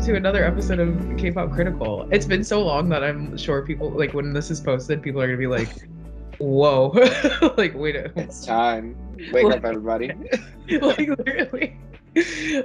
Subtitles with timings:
[0.00, 2.08] welcome to another episode of K-pop Critical.
[2.10, 5.26] It's been so long that I'm sure people like when this is posted, people are
[5.26, 5.68] gonna be like,
[6.38, 6.88] "Whoa!"
[7.58, 8.96] like, wait, a, It's time.
[9.30, 10.10] Wake up, everybody.
[10.80, 11.76] like literally,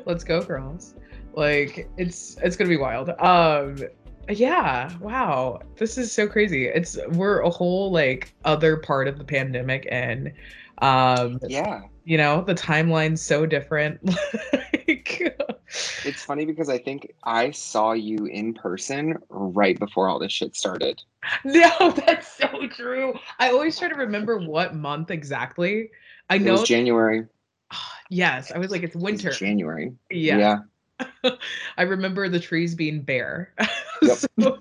[0.06, 0.94] let's go, girls.
[1.34, 3.10] Like, it's it's gonna be wild.
[3.20, 3.80] Um,
[4.30, 6.68] yeah, wow, this is so crazy.
[6.68, 10.32] It's we're a whole like other part of the pandemic, and
[10.78, 11.82] um, Yeah.
[12.06, 14.00] you know, the timeline's so different.
[14.54, 15.38] like,
[16.06, 20.56] It's funny because I think I saw you in person right before all this shit
[20.56, 21.02] started.
[21.44, 23.16] No, that's so true.
[23.40, 25.90] I always try to remember what month exactly.
[26.30, 26.52] I It know.
[26.52, 27.26] was January.
[28.12, 29.32] yes, I was like, it's It winter.
[29.32, 29.94] January.
[30.12, 30.60] Yeah.
[31.24, 31.32] yeah.
[31.78, 33.54] I remember the trees being bare.
[34.38, 34.60] So,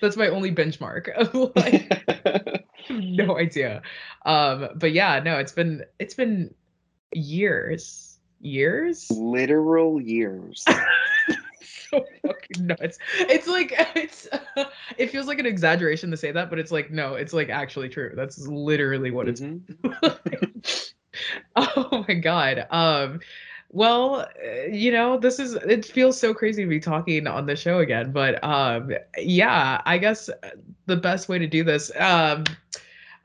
[0.00, 1.08] that's my only benchmark.
[1.54, 3.82] like, no idea.
[4.24, 6.52] Um, but yeah, no, it's been it's been
[7.12, 8.05] years,
[8.40, 9.10] years.
[9.10, 10.64] Literal years.
[11.90, 12.98] so fucking nuts.
[13.20, 14.28] It's like it's
[14.98, 17.88] it feels like an exaggeration to say that, but it's like no, it's like actually
[17.88, 18.12] true.
[18.14, 19.62] That's literally what it's Mhm.
[21.56, 22.66] oh my god.
[22.70, 23.20] Um
[23.70, 27.56] well, uh, you know, this is it feels so crazy to be talking on the
[27.56, 30.50] show again, but um yeah, I guess uh,
[30.86, 32.44] the best way to do this um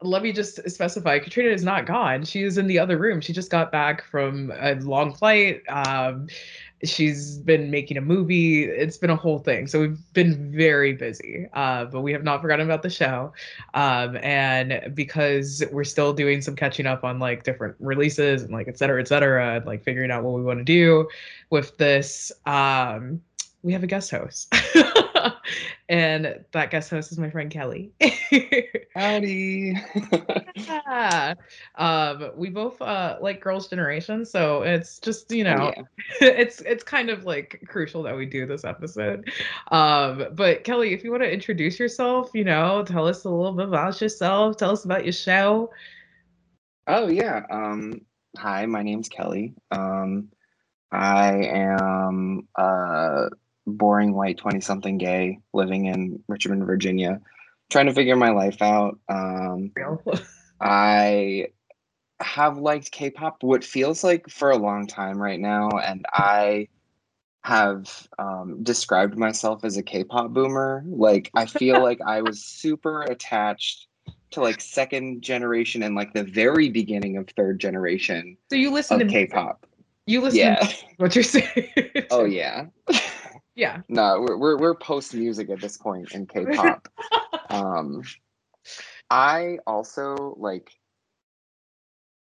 [0.01, 2.23] let me just specify Katrina is not gone.
[2.25, 3.21] She is in the other room.
[3.21, 5.61] She just got back from a long flight.
[5.69, 6.27] Um
[6.83, 8.63] she's been making a movie.
[8.63, 9.67] It's been a whole thing.
[9.67, 11.47] So we've been very busy.
[11.53, 13.31] Uh but we have not forgotten about the show
[13.75, 18.67] um and because we're still doing some catching up on like different releases and like
[18.67, 21.07] et cetera et cetera and like figuring out what we want to do
[21.51, 23.21] with this um
[23.63, 24.51] we have a guest host
[25.89, 27.91] and that guest host is my friend kelly
[28.95, 29.75] Howdy.
[30.55, 31.33] yeah.
[31.75, 35.83] um we both uh like girls generation so it's just you know Oh, yeah.
[36.27, 39.29] it's it's kind of like crucial that we do this episode.
[39.71, 43.53] Um, but Kelly, if you want to introduce yourself, you know, tell us a little
[43.53, 45.71] bit about yourself, tell us about your show.
[46.87, 47.45] Oh yeah.
[47.49, 48.01] Um
[48.37, 49.53] hi, my name's Kelly.
[49.71, 50.29] Um
[50.91, 53.29] I am a
[53.67, 57.21] boring white 20 something gay living in Richmond, Virginia,
[57.69, 58.99] trying to figure my life out.
[59.09, 59.71] Um
[60.61, 61.47] I
[62.19, 66.67] have liked K-pop what feels like for a long time right now, and I
[67.43, 70.83] have um, described myself as a K-pop boomer.
[70.85, 73.87] Like I feel like I was super attached
[74.31, 78.99] to like second generation and like the very beginning of third generation so you listen
[78.99, 79.05] to.
[79.05, 79.65] K-pop.
[80.05, 80.55] You listen Yeah.
[80.55, 81.69] to what you're saying.
[82.11, 82.67] Oh yeah.
[83.55, 83.81] Yeah.
[83.89, 86.87] No, we're we're, we're post music at this point in K-pop.
[87.49, 88.03] um
[89.09, 90.71] i also like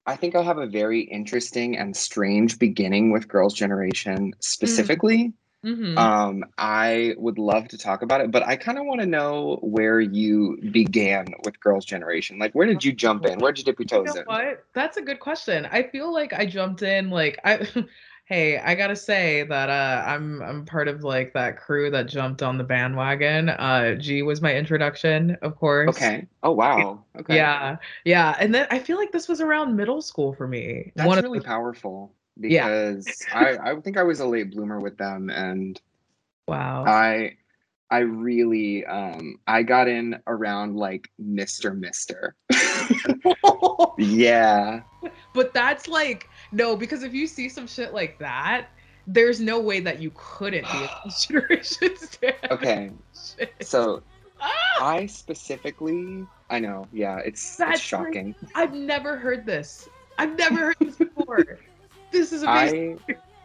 [0.06, 5.32] i think i have a very interesting and strange beginning with girls generation specifically
[5.65, 5.97] Mhm.
[5.99, 9.59] um i would love to talk about it but i kind of want to know
[9.62, 13.65] where you began with girls generation like where did you jump in where did you
[13.72, 14.65] dip your You toes know in what?
[14.75, 15.66] That's a good question.
[15.71, 17.66] I feel like I jumped in like I
[18.26, 22.42] hey, I gotta say that uh I'm I'm part of like that crew that jumped
[22.42, 23.48] on the bandwagon.
[23.50, 25.88] Uh Gee was my introduction, of course.
[25.97, 28.37] okay oh wow okay Yeah, yeah.
[28.38, 30.92] And then I feel like this was around middle school for me.
[30.97, 32.66] that's One really the- powerful Yeah.
[32.66, 35.81] because i i think i was a late bloomer with them and
[36.48, 36.84] wow.
[36.84, 37.37] I
[37.88, 41.78] I really um I got in around like Mr.
[41.78, 42.34] Mister.
[43.98, 44.81] yeah.
[45.32, 48.69] but that's like no, because if you see some shit like that,
[49.06, 52.34] there's no way that you couldn't be a consideration stan.
[52.50, 52.91] Okay.
[53.15, 53.55] Shit.
[53.61, 54.03] So
[54.41, 54.49] Ah!
[54.81, 58.34] I specifically I know, yeah, it's That's it's shocking.
[58.55, 59.89] I've never heard this.
[60.19, 61.59] I've never heard this before.
[62.12, 63.00] this is amazing.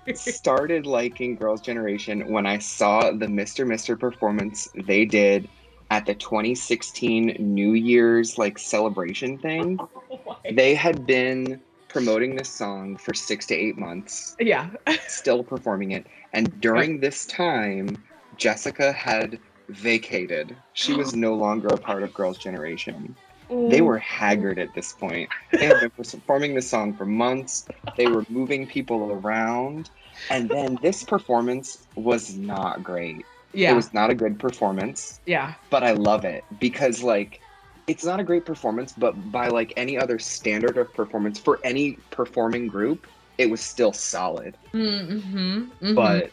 [0.08, 3.66] I started liking Girls' Generation when I saw the Mr.
[3.66, 5.50] Mister performance they did
[5.90, 9.80] at the 2016 New Year's like celebration thing.
[10.14, 11.62] Oh They had been
[11.92, 14.36] promoting this song for 6 to 8 months.
[14.40, 14.70] yeah.
[15.08, 16.06] still performing it.
[16.34, 18.02] And during this time,
[18.38, 19.40] Jessica had
[19.70, 20.56] vacated.
[20.74, 23.16] She was no longer a part of Girls' Generation.
[23.50, 25.30] They were haggard at this point.
[25.52, 27.66] They had been performing this song for months.
[27.98, 29.90] They were moving people around.
[30.30, 33.26] And then this performance was not great.
[33.54, 33.74] Yeah.
[33.74, 35.56] It was not a good performance, yeah.
[35.70, 37.42] but I love it because, like,
[37.88, 41.94] it's not a great performance, but by like any other standard of performance for any
[42.10, 43.08] performing group,
[43.38, 44.58] it was still solid.
[44.74, 45.64] Mm-hmm.
[45.64, 46.32] hmm But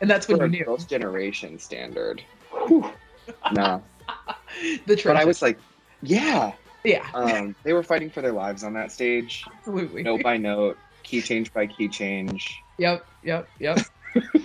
[0.00, 2.22] and that's what you knew girls' generation standard.
[2.66, 2.90] whew,
[3.52, 3.82] no,
[4.86, 5.58] the but I was like,
[6.02, 6.52] yeah.
[6.84, 10.02] yeah, Um, they were fighting for their lives on that stage, absolutely.
[10.02, 12.62] note by note, key change by key change.
[12.78, 13.04] Yep.
[13.24, 13.48] Yep.
[13.58, 13.78] Yep.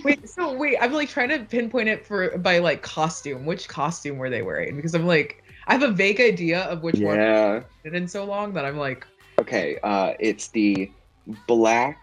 [0.04, 3.46] wait, so wait, I'm like trying to pinpoint it for by like costume.
[3.46, 4.76] Which costume were they wearing?
[4.76, 7.62] Because I'm like, I have a vague idea of which one yeah.
[7.82, 9.06] did in so long that I'm like,
[9.38, 9.78] Okay.
[9.82, 10.90] Uh, it's the
[11.46, 11.98] black.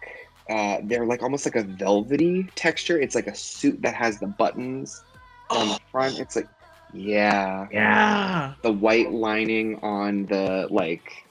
[0.50, 3.00] Uh, they're like almost like a velvety texture.
[3.00, 5.04] It's like a suit that has the buttons
[5.50, 6.20] on the front.
[6.20, 6.48] It's like,
[6.94, 11.26] yeah, yeah, the white lining on the like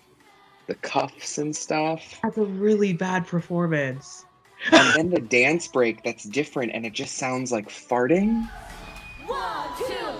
[0.69, 2.19] the cuffs and stuff.
[2.23, 4.25] that's a really bad performance.
[4.73, 8.49] and then the dance break that's different and it just sounds like farting.
[9.27, 10.20] One, two,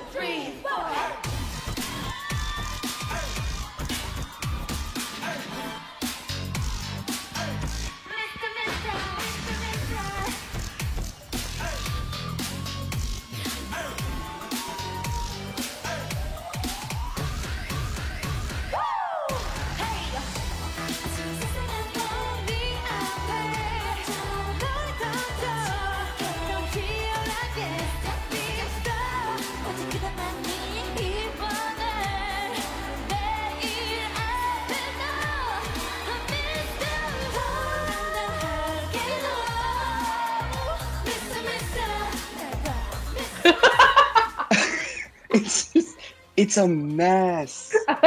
[46.41, 47.77] it's a mess.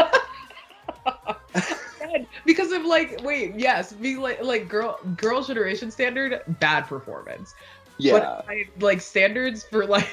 [2.45, 7.53] because of like, wait, yes, be like like girl girl generation standard bad performance.
[7.99, 8.13] Yeah.
[8.13, 10.09] But I, like standards for like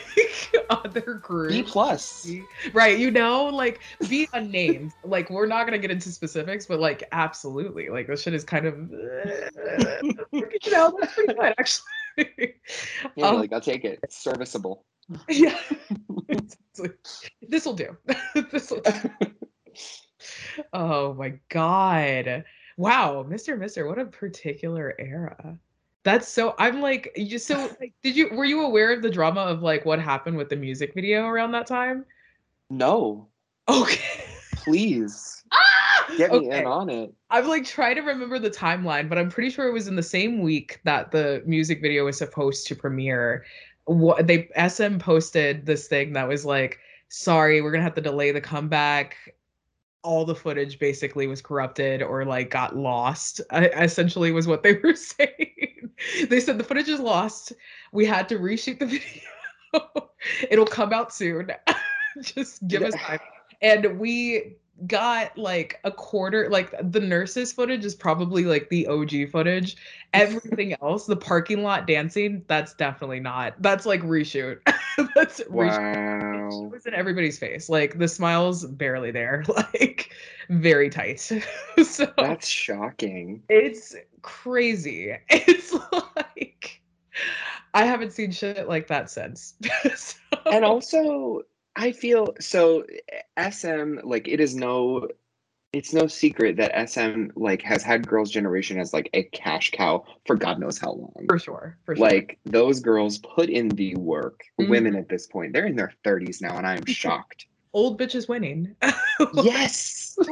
[0.69, 1.55] other groups.
[1.55, 2.31] B plus.
[2.75, 4.93] Right, you know, like be unnamed.
[5.05, 8.67] like we're not gonna get into specifics, but like absolutely, like this shit is kind
[8.67, 8.75] of,
[10.31, 11.87] you know, that's pretty good actually.
[13.17, 13.99] Yeah, Um, like I'll take it.
[14.03, 14.85] It's serviceable.
[15.29, 15.59] yeah,
[17.49, 17.97] this will do.
[18.53, 18.83] this will.
[20.73, 22.45] Oh my god!
[22.77, 23.59] Wow, Mr.
[23.59, 25.59] Mister, what a particular era.
[26.05, 26.55] That's so.
[26.59, 27.71] I'm like, you just so.
[27.81, 30.57] Like, did you were you aware of the drama of like what happened with the
[30.57, 32.05] music video around that time?
[32.71, 33.29] No,
[33.69, 34.25] Okay.
[34.53, 36.15] please Ah!
[36.17, 36.61] get me Okay.
[36.61, 37.12] in on it.
[37.31, 40.03] I'm like trying to remember the timeline, but I'm pretty sure it was in the
[40.03, 43.45] same week that the music video was supposed to premiere.
[43.85, 46.79] What they SM posted this thing that was like,
[47.09, 49.17] "Sorry, we're gonna have to delay the comeback."
[50.03, 53.41] All the footage basically was corrupted or like got lost.
[53.53, 55.91] Essentially, was what they were saying.
[56.29, 57.53] they said the footage is lost.
[57.93, 58.87] We had to reshoot the
[59.75, 60.11] video.
[60.50, 61.50] It'll come out soon.
[62.23, 63.21] Just give us time
[63.62, 64.56] and we
[64.87, 69.77] got like a quarter like the nurses footage is probably like the OG footage.
[70.15, 74.59] Everything else the parking lot dancing that's definitely not that's like reshoot.
[75.15, 76.50] That's reshoot.
[76.50, 76.67] Wow.
[76.67, 77.71] it was in everybody's face.
[77.71, 79.44] Like the smiles barely there.
[79.81, 80.11] Like
[80.50, 81.21] very tight.
[81.21, 83.43] So That's shocking.
[83.49, 85.17] it's crazy.
[85.31, 85.73] It's
[86.26, 86.83] like
[87.73, 89.55] I haven't seen shit like that since.
[89.94, 90.17] So-
[90.47, 91.43] And also,
[91.77, 92.85] I feel so
[93.39, 95.09] SM like it is no
[95.73, 100.05] it's no secret that SM like has had Girls Generation as like a cash cow
[100.27, 101.27] for God knows how long.
[101.29, 104.41] for sure for sure Like those girls put in the work.
[104.61, 104.69] Mhm.
[104.69, 107.47] Women at this point, they're in their 30s now, and I am shocked.
[107.73, 108.75] old bitches winning
[109.35, 110.19] yes,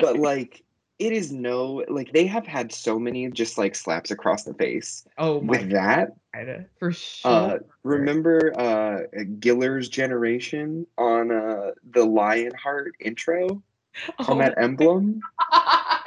[0.00, 0.62] but like
[0.98, 5.04] it is no like they have had so many just like slaps across the face
[5.18, 6.10] oh my with that.
[6.34, 9.00] god for sure Uh, remember uh
[9.40, 13.62] Giller's generation on uh the Lionheart intro
[14.18, 15.20] oh on that emblem?
[15.50, 16.00] my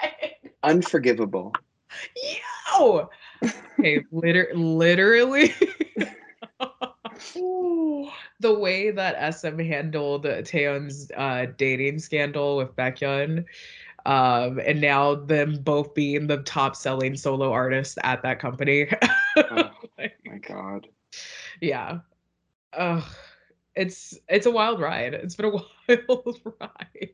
[0.63, 1.53] Unforgivable.
[2.77, 3.09] Yo!
[3.79, 5.53] Okay, liter- literally.
[8.39, 13.45] the way that SM handled Taeyeon's uh, dating scandal with Baekhyun,
[14.07, 18.87] um, and now them both being the top selling solo artists at that company.
[19.37, 20.87] Oh, Like, my god.
[21.61, 21.99] yeah.
[22.73, 23.03] Ugh.
[23.75, 25.13] It's it's a wild ride.
[25.13, 25.51] It's been a
[25.87, 27.11] wild ride.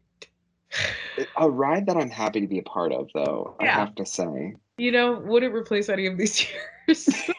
[1.35, 4.55] A ride that I'm happy to be a part of though, I have to say.
[4.77, 6.45] you know, wouldn't replace any of these
[6.87, 7.29] years.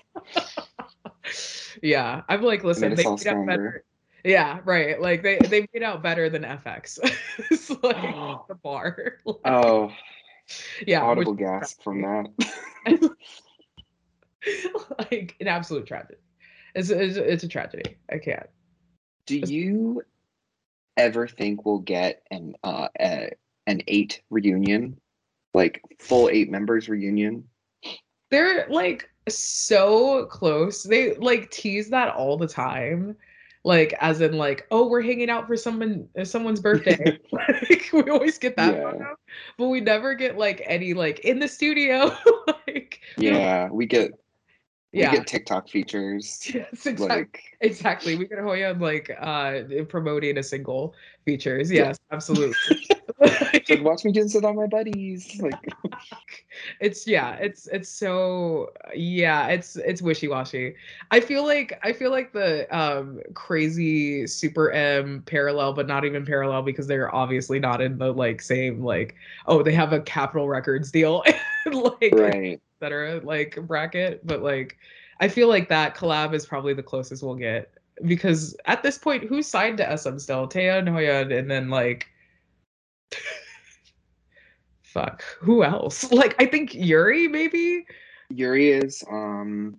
[1.82, 3.84] yeah, I'm like, listen, they made out better.
[4.24, 5.00] Yeah, right.
[5.00, 6.98] Like they they made out better than f(x).
[7.50, 7.80] it's like
[8.48, 9.18] the bar.
[9.26, 9.92] Like, Oh,
[10.86, 12.26] yeah, audible gasp from that.
[14.98, 16.18] like an absolute tragedy.
[16.74, 17.96] It's, it's it's a tragedy.
[18.10, 18.48] I can't.
[19.26, 20.02] Do you
[20.96, 23.30] ever think we'll get an uh a,
[23.66, 24.98] an eight reunion?
[25.52, 27.44] Like full eight members reunion?
[28.30, 30.82] They're like so close.
[30.82, 33.16] They like tease that all the time.
[33.64, 37.18] Like as in like, oh, we're hanging out for someone uh, someone's birthday.
[37.32, 38.82] like we always get that Yeah.
[38.82, 39.16] photo,
[39.58, 42.14] but we never get like any like in the studio.
[42.46, 44.12] like Yeah, we get
[44.94, 45.10] We Yeah.
[45.10, 46.48] get TikTok features.
[46.54, 47.08] Yes, exactly.
[47.08, 48.14] Like Exactly.
[48.14, 51.68] We get Hoya like uh promoting a single features.
[51.70, 51.88] Yeah.
[51.88, 52.54] Yes, absolutely.
[53.20, 55.40] it's like watch me dance with all my buddies.
[55.40, 55.58] Like
[56.80, 60.76] it's yeah, it's it's so yeah, it's it's wishy-washy.
[61.10, 66.24] I feel like I feel like the um crazy super M parallel, but not even
[66.24, 70.48] parallel because they're obviously not in the like same like oh they have a Capitol
[70.48, 71.24] Records deal
[71.72, 72.60] like right.
[72.80, 73.20] Etc.
[73.24, 74.76] like bracket, but like
[75.20, 77.72] I feel like that collab is probably the closest we'll get
[78.04, 80.48] because at this point, who's signed to SM still?
[80.48, 82.06] Taya and and then like,
[84.82, 86.04] fuck, who else?
[86.12, 87.86] Like I think Yuri maybe.
[88.30, 89.76] Yuri is um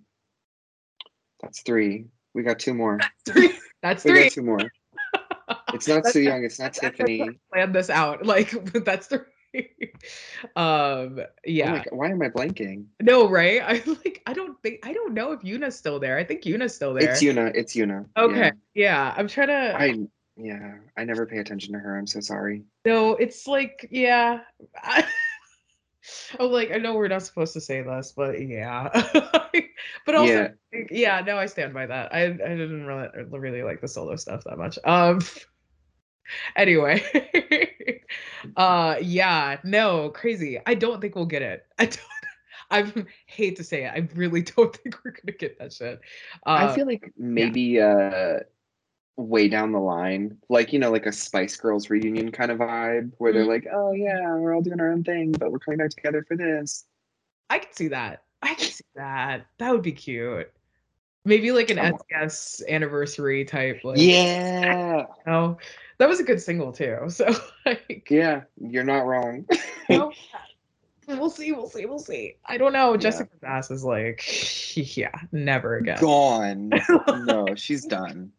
[1.40, 2.06] that's three.
[2.34, 2.98] We got two more.
[3.26, 3.52] Three.
[3.82, 4.22] That's We three.
[4.24, 4.60] got two more.
[5.74, 7.28] It's not That's- Soo Young, it's not that's Tiffany.
[7.52, 8.24] Plan this out.
[8.24, 8.50] Like
[8.84, 9.18] that's three.
[10.56, 12.86] um Oh yeah God, why am I blanking?
[13.00, 16.24] no right i like i don't think i don't know if yuna's still there i
[16.24, 17.52] think yuna's still there It's Yuna.
[17.54, 18.06] It's Yuna.
[18.16, 19.06] okay Yeah.
[19.08, 19.94] yeah, i'm trying to I
[20.38, 21.96] yeah, I never pay attention to her.
[21.96, 22.62] I'm so sorry.
[22.84, 24.40] No, it's like, yeah.
[24.76, 25.06] I,
[26.38, 28.90] I'm like, I know we're not supposed to say this, but yeah.
[30.04, 30.84] but also, Yeah.
[30.90, 31.20] yeah.
[31.26, 32.14] no, I stand by that.
[32.14, 34.78] I I didn't really really like the solo stuff that much.
[34.84, 35.20] Um.
[36.56, 37.02] Anyway,
[38.56, 40.60] uh, yeah, no, crazy.
[40.66, 41.66] I don't think we'll get it.
[41.78, 42.00] I don't.
[42.68, 42.92] I
[43.26, 43.92] hate to say it.
[43.94, 46.00] I really don't think we're gonna get that shit.
[46.46, 48.40] Uh, I feel like maybe uh
[49.16, 53.12] way down the line, like you know, like a Spice Girls reunion kind of vibe,
[53.18, 53.48] where they're Mhm.
[53.48, 56.36] like, "Oh yeah, we're all doing our own thing, but we're coming back together for
[56.36, 56.84] this."
[57.48, 58.24] I can see that.
[58.42, 59.46] I can see that.
[59.58, 60.50] That would be cute.
[61.24, 63.80] Maybe like an want- SES anniversary type.
[63.84, 65.58] Like, Yeah, Oh,
[65.98, 66.98] that was a good single too.
[67.08, 67.26] So
[67.64, 69.46] like, yeah, you're not wrong.
[69.88, 70.12] no,
[71.08, 71.52] we'll see.
[71.52, 71.86] We'll see.
[71.86, 72.36] We'll see.
[72.46, 72.92] I don't know.
[72.92, 72.98] Yeah.
[72.98, 74.22] Jessica's ass is like,
[74.96, 75.98] yeah, never again.
[76.00, 76.70] Gone.
[77.24, 78.32] no, she's done.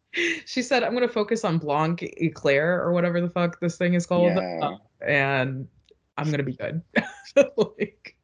[0.46, 4.06] she said, "I'm gonna focus on Blanc Eclair or whatever the fuck this thing is
[4.06, 4.76] called, Yeah.
[5.06, 5.68] and
[6.16, 6.82] I'm gonna be good."
[7.56, 8.16] like,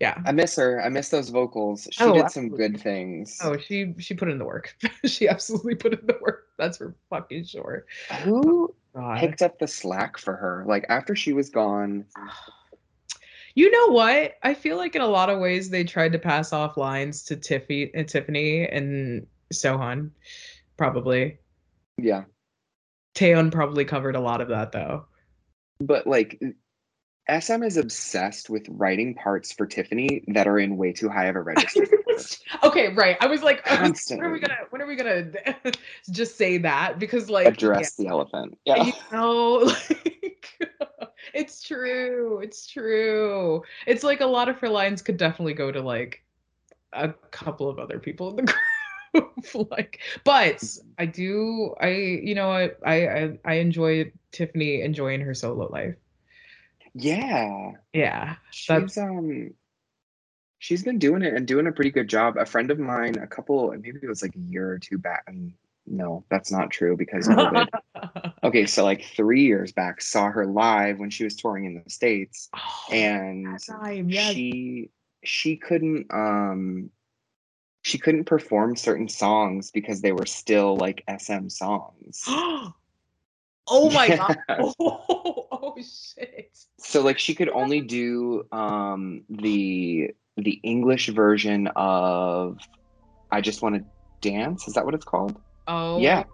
[0.00, 0.20] yeah.
[0.24, 0.82] I miss her.
[0.82, 1.86] I miss those vocals.
[1.90, 3.38] She Oh, did some good things.
[3.42, 4.74] Oh, she she put in the work.
[5.04, 6.46] she absolutely put in the work.
[6.58, 7.84] That's for fucking sure.
[8.22, 9.20] Who oh, God.
[9.20, 10.64] picked up the slack for her?
[10.66, 12.06] Like after she was gone.
[13.56, 14.34] You know what?
[14.44, 17.36] I feel like in a lot of ways they tried to pass off lines to
[17.36, 20.12] Tiffy and Tiffany and Seohyun,
[20.76, 21.36] probably.
[21.98, 22.24] Yeah.
[23.16, 25.06] Taeyeon probably covered a lot of that though.
[25.80, 26.40] But like
[27.38, 31.36] SM is obsessed with writing parts for Tiffany that are in way too high of
[31.36, 31.86] a register.
[32.64, 33.16] okay, right.
[33.20, 35.30] I was like, when are we gonna when are we gonna
[36.10, 36.98] just say that?
[36.98, 38.58] Because like Address the elephant.
[38.64, 38.84] yeah, Yeah.
[38.86, 40.58] you know, like
[41.34, 42.40] it's true.
[42.42, 43.62] It's true.
[43.86, 46.24] It's like a lot of her lines could definitely go to like
[46.92, 48.42] a couple of other people in the
[49.12, 49.70] group.
[49.70, 50.88] like, but mm-hmm.
[50.98, 51.74] I do.
[51.80, 52.50] I you know?
[52.50, 55.96] I I, I enjoy Tiffany enjoying her solo life.
[56.94, 57.72] Yeah.
[57.92, 58.36] Yeah.
[58.50, 59.54] She's um
[60.58, 62.36] she's been doing it and doing a pretty good job.
[62.36, 65.24] A friend of mine, a couple maybe it was like a year or two back.
[65.28, 65.54] um,
[65.86, 67.68] No, that's not true because COVID.
[68.44, 71.90] okay, so like three years back, saw her live when she was touring in the
[71.90, 72.48] States.
[72.54, 73.58] Oh, and
[74.10, 74.32] yes.
[74.32, 74.90] she
[75.24, 76.90] she couldn't um
[77.82, 82.24] she couldn't perform certain songs because they were still like SM songs.
[83.68, 84.38] oh my god.
[84.48, 84.56] Yeah.
[84.78, 86.56] Oh, oh shit.
[86.78, 92.58] So like she could only do um the the English version of
[93.30, 93.84] I just want to
[94.28, 94.66] dance.
[94.68, 95.40] Is that what it's called?
[95.66, 96.24] Oh Yeah.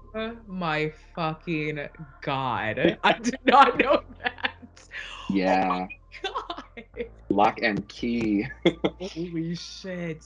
[0.47, 1.88] my fucking
[2.23, 2.99] god.
[3.04, 4.88] I did not know that.
[5.30, 5.87] Yeah.
[6.23, 6.85] God.
[7.28, 8.47] Lock and key.
[9.00, 10.25] Holy shit.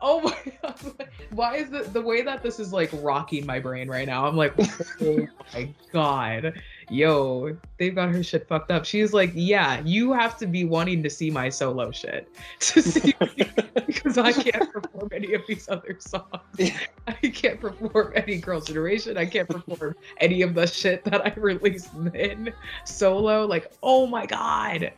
[0.00, 1.08] Oh my god.
[1.30, 4.26] Why is the the way that this is like rocking my brain right now?
[4.26, 4.54] I'm like,
[5.02, 6.60] oh my god.
[6.88, 8.84] Yo, they've got her shit fucked up.
[8.84, 12.28] She's like, yeah, you have to be wanting to see my solo shit
[12.60, 13.50] to see me
[13.86, 16.72] because I can't perform any of these other songs.
[17.06, 19.18] I can't perform any Girls' Generation.
[19.18, 22.52] I can't perform any of the shit that I released then
[22.84, 23.46] solo.
[23.46, 24.92] Like, oh my god.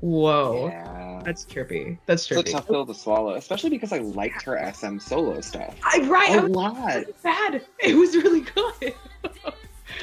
[0.00, 0.68] Whoa.
[0.68, 1.20] Yeah.
[1.24, 1.98] That's trippy.
[2.06, 2.40] That's trippy.
[2.40, 5.74] It's a tough pill to swallow, especially because I liked her SM solo stuff.
[5.82, 6.30] I right.
[6.30, 7.04] I A was lot.
[7.22, 7.66] bad.
[7.80, 8.94] It was really good.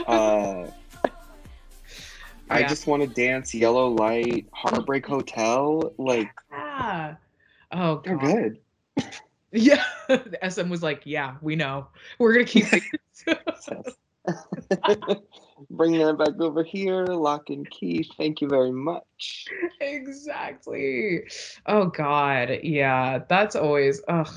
[0.07, 0.67] Uh,
[2.49, 2.67] I Yeah.
[2.67, 5.93] just want to dance, Yellow Light, Heartbreak Hotel.
[5.97, 7.15] Like Yeah.
[7.71, 8.59] Oh they're good.
[9.51, 9.83] Yeah.
[10.09, 11.87] The SM was like, yeah, we know.
[12.19, 12.83] We're gonna keep it.
[15.69, 18.09] Bring that back over here, lock and key.
[18.17, 19.47] Thank you very much.
[19.81, 21.23] exactly.
[21.65, 22.59] Oh god.
[22.63, 23.19] Yeah.
[23.29, 24.29] That's always ugh.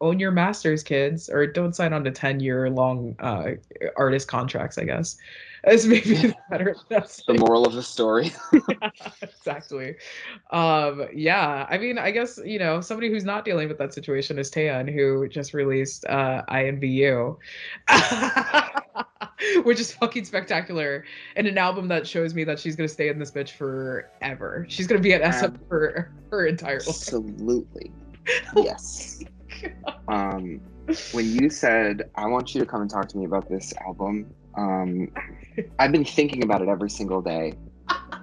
[0.00, 3.52] own your masters, kids, or don't sign on to ten year long uh,
[3.96, 4.78] artist contracts.
[4.78, 5.16] I guess
[5.66, 7.38] is maybe the better The message.
[7.38, 8.32] moral of the story.
[8.52, 8.90] yeah,
[9.22, 9.96] exactly.
[10.52, 14.38] Um, yeah, I mean, I guess you know somebody who's not dealing with that situation
[14.38, 17.36] is Taeyeon, who just released uh, INVU,
[19.64, 21.04] which is fucking spectacular,
[21.36, 24.66] and an album that shows me that she's gonna stay in this bitch forever.
[24.68, 26.88] She's gonna be at SM Ab- for her entire life.
[26.88, 27.92] Absolutely.
[28.56, 29.22] Yes.
[30.08, 30.60] Um,
[31.12, 34.34] when you said I want you to come and talk to me about this album,
[34.56, 35.12] um,
[35.78, 37.54] I've been thinking about it every single day.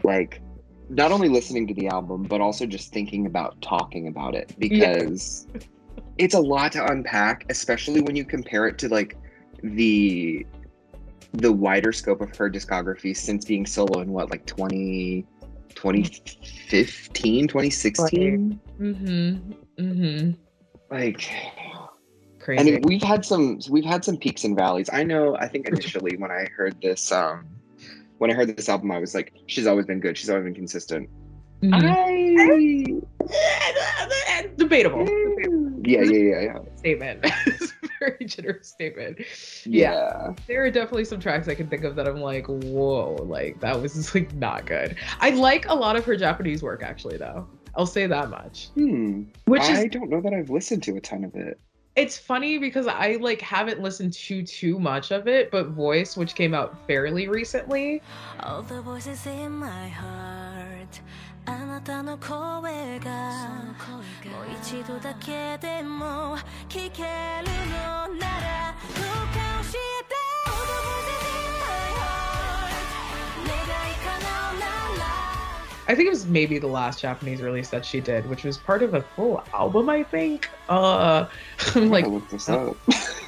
[0.04, 0.42] Like,
[0.90, 5.48] not only listening to the album, but also just thinking about talking about it because
[6.18, 9.18] it's a lot to unpack, especially when you compare it to like
[9.64, 10.46] the
[11.34, 15.26] the wider scope of her discography since being solo in what like 20
[15.76, 19.52] 2015 2016 Mm-hmm.
[19.84, 20.32] Mm-hmm.
[20.92, 21.30] like
[22.40, 22.76] Crazy.
[22.76, 26.18] and we've had some we've had some peaks and valleys i know i think initially
[26.18, 27.46] when i heard this um
[28.18, 30.54] when i heard this album i was like she's always been good she's always been
[30.56, 31.10] consistent
[31.64, 33.02] Mhm.
[33.26, 34.50] I...
[34.58, 35.08] Debatable.
[35.86, 37.26] yeah yeah yeah yeah Statement.
[38.08, 39.20] it's a very generous statement.
[39.66, 43.60] yeah there are definitely some tracks I can think of that I'm like, whoa, like
[43.62, 44.96] that was just, like not good.
[45.20, 47.48] I like a lot of her Japanese work actually, though.
[47.76, 48.70] I'll say that much.
[48.76, 51.60] hmm Which i is don't know that i've listened to a ton of it
[51.96, 56.34] it's funny because I like haven't listened to too much of it, but Voice, which
[56.34, 58.02] came out fairly recently,
[58.40, 61.00] All the voices in my heart
[61.46, 63.12] あなたの声が
[63.52, 66.38] もう一度だけでも
[66.70, 67.50] 聞ける
[68.08, 68.76] のなら
[75.94, 78.82] I think it was maybe the last Japanese release that she did, which was part
[78.82, 80.50] of a full album, I think.
[80.68, 81.28] Uh,
[81.76, 82.08] I'm like,
[82.48, 82.74] I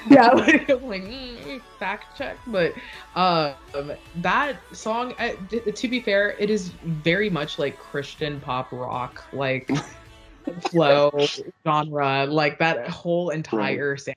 [0.09, 2.73] yeah, like, I'm like mm, fact check, but
[3.15, 3.53] um,
[4.15, 9.23] that song, uh, d- to be fair, it is very much like Christian pop rock,
[9.31, 9.69] like
[10.61, 11.11] flow
[11.67, 14.15] genre, like that whole entire sound.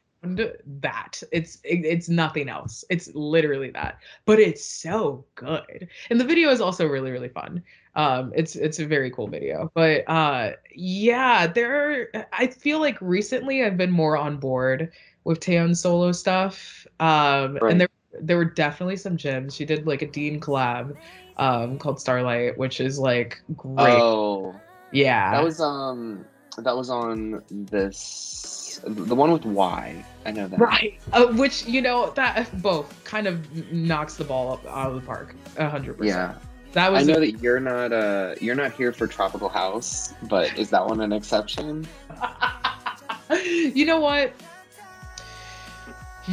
[0.81, 2.83] That it's it, it's nothing else.
[2.91, 7.63] It's literally that, but it's so good, and the video is also really really fun.
[7.99, 12.09] Um, it's it's a very cool video, but uh, yeah, there.
[12.15, 14.93] Are, I feel like recently I've been more on board
[15.25, 16.87] with Taeyeon solo stuff.
[17.01, 17.73] Um, Right.
[17.73, 17.89] and there
[18.23, 19.55] there were definitely some gems.
[19.57, 20.97] She did like a Dean collab
[21.39, 23.99] um called Starlight, which is like great.
[24.01, 24.55] oh
[24.93, 25.33] yeah.
[25.33, 26.25] that was um
[26.57, 30.99] that was on this the one with y i know that right.
[31.13, 35.01] Uh, which you know that both kind of knocks the ball up out of the
[35.01, 35.35] park.
[35.57, 36.33] a hundred percent.
[36.33, 40.14] yeah That I was know that you're not uh you're not here for Tropical House,
[40.24, 41.87] but is that one an exception?
[43.31, 44.33] you know what?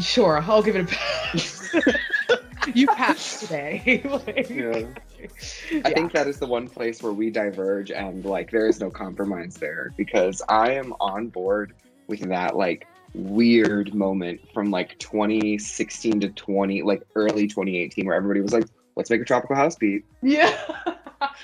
[0.02, 1.76] Sure, I'll give it a pass.
[2.74, 4.02] you passed today.
[4.04, 4.88] Like, Yeah.
[5.72, 5.90] I yeah.
[5.90, 9.56] think that is the one place where we diverge and like there is no compromise
[9.56, 11.74] there because I am on board
[12.08, 18.42] with that like weird moment from like 2016 to 20 like early 2018 where everybody
[18.42, 18.66] was like
[18.96, 20.58] let's make a tropical house beat Yeah.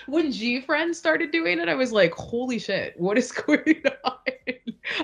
[0.08, 4.18] when G Friends started doing it, I was like, holy shit, what is going on?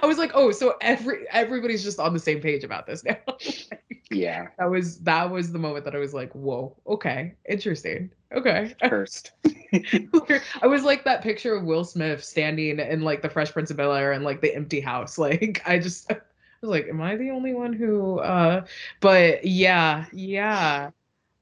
[0.02, 3.18] I was like, oh, so every everybody's just on the same page about this now.
[4.10, 8.10] yeah that was that was the moment that I was like, whoa, okay, interesting.
[8.34, 8.76] Okay.
[8.90, 9.32] first
[10.62, 13.78] I was like that picture of Will Smith standing in like the Fresh Prince of
[13.78, 15.18] Bel Air and like the empty house.
[15.18, 16.20] Like I just I
[16.62, 18.66] was like, am I the only one who uh
[19.00, 20.92] but yeah, yeah.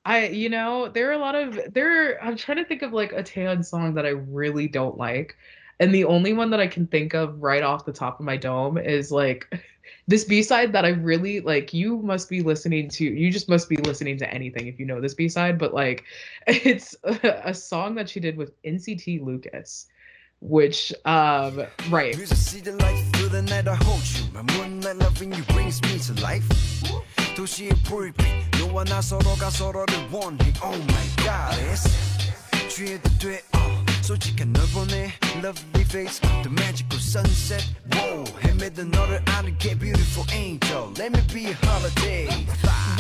[0.06, 3.12] I you know, there are a lot of there I'm trying to think of like
[3.12, 5.36] a Taeyeon song that I really don't like.
[5.80, 8.38] And the only one that I can think of right off the top of my
[8.38, 9.52] dome is like
[10.08, 13.78] this B-side that I really like you must be listening to you just must be
[13.78, 16.04] listening to anything if you know this B-side, but like
[16.48, 19.88] it's a, a song that she did with NCT Lucas,
[20.40, 22.16] which um right.
[27.35, 28.71] Music see the light through the night I hold you My moonlight loving you brings
[28.71, 32.11] me to life 도시의 불빛 너와 나 서로가 서로를 원해 Oh my god it's
[32.69, 39.57] 취해도 돼 uh, 솔직한 널 보내 Lovely face The magical sunset Whoa 헤매던 너를 아는
[39.59, 42.29] 게 beautiful angel Let me be a holiday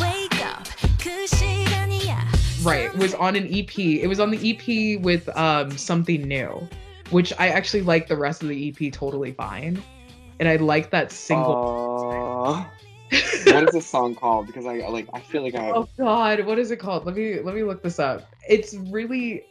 [0.01, 0.64] Wake up
[0.99, 2.31] 그 시간이야
[2.62, 3.79] Right, was on an EP.
[3.79, 6.68] It was on the EP with um something new,
[7.11, 9.83] which I actually like the rest of the EP totally fine.
[10.40, 12.64] And I like that single uh,
[13.45, 16.60] what is this song called because I like I feel like I Oh god, what
[16.60, 17.06] is it called?
[17.06, 18.30] Let me let me look this up.
[18.47, 19.43] It's really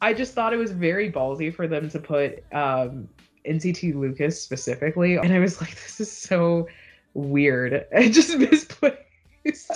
[0.00, 3.08] I just thought it was very ballsy for them to put um
[3.46, 6.66] NCT Lucas specifically and I was like this is so
[7.14, 9.70] weird and just misplaced.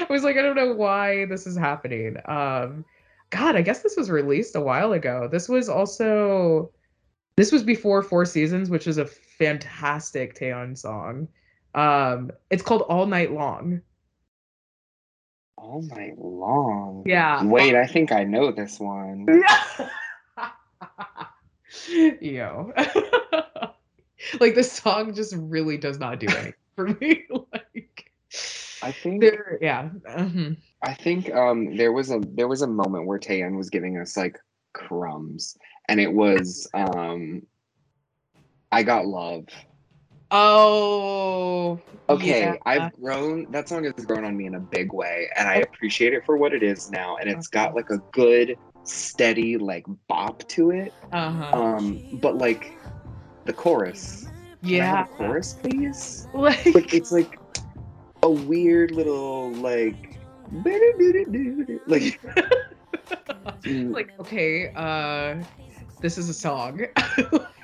[0.00, 2.16] I was like, I don't know why this is happening.
[2.26, 2.84] Um,
[3.30, 5.28] God, I guess this was released a while ago.
[5.30, 6.70] This was also
[7.36, 11.28] this was before Four Seasons, which is a fantastic Taeyeon song.
[11.76, 13.82] Um, it's called All Night Long.
[15.58, 17.02] All night long.
[17.06, 17.44] Yeah.
[17.44, 19.26] Wait, I think I know this one.
[22.20, 22.72] Yo.
[24.40, 27.24] like this song just really does not do anything for me.
[27.52, 28.10] like
[28.82, 29.88] I think there yeah.
[30.06, 30.56] mhm.
[30.82, 34.16] I think um there was a there was a moment where Taeyeon was giving us
[34.16, 34.38] like
[34.72, 35.56] crumbs,
[35.88, 37.42] and it was um
[38.72, 39.46] I got love.
[40.30, 41.80] Oh.
[42.08, 42.54] Okay, yeah.
[42.64, 43.50] I've grown.
[43.50, 46.36] That song has grown on me in a big way, and I appreciate it for
[46.36, 47.16] what it is now.
[47.16, 50.92] And it's got like a good, steady like bop to it.
[51.12, 51.50] Uh-huh.
[51.52, 52.78] Um, but like
[53.44, 54.28] the chorus.
[54.62, 55.04] Yeah.
[55.04, 56.28] a chorus, please.
[56.32, 57.38] Like, Like it's like
[58.22, 60.18] a weird little like.
[61.86, 62.20] Like,
[63.66, 65.42] like okay, uh
[66.00, 66.80] this is a song.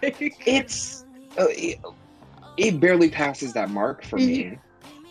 [0.02, 1.04] like, it's
[1.38, 1.46] uh,
[2.56, 4.58] it, barely passes that mark for me.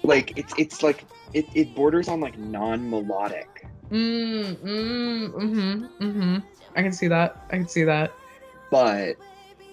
[0.04, 3.68] Like it's it's like it, it borders on like non-melodic.
[3.92, 6.38] mm, mm, mm-hmm, mm-hmm.
[6.76, 7.46] I can see that.
[7.52, 8.14] I can see that.
[8.70, 9.18] But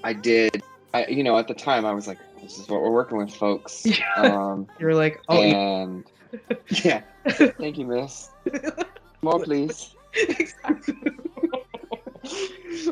[0.04, 0.62] I did
[0.94, 3.34] I you know at the time I was like this is what we're working with
[3.34, 3.84] folks.
[3.84, 4.04] Yeah.
[4.16, 5.82] Um You're like, oh yeah.
[5.82, 6.04] and
[6.84, 7.02] yeah.
[7.28, 8.30] Thank you, miss.
[9.22, 9.94] More please.
[10.14, 10.94] exactly.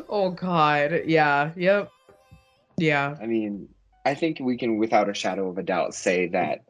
[0.09, 1.03] oh god.
[1.05, 1.51] Yeah.
[1.55, 1.91] Yep.
[2.77, 3.15] Yeah.
[3.21, 3.69] I mean,
[4.07, 6.63] I think we can without a shadow of a doubt say that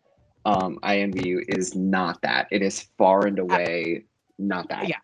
[0.45, 2.47] um INVU is not that.
[2.50, 4.06] It is far and away
[4.39, 4.89] not that.
[4.89, 4.97] Yeah.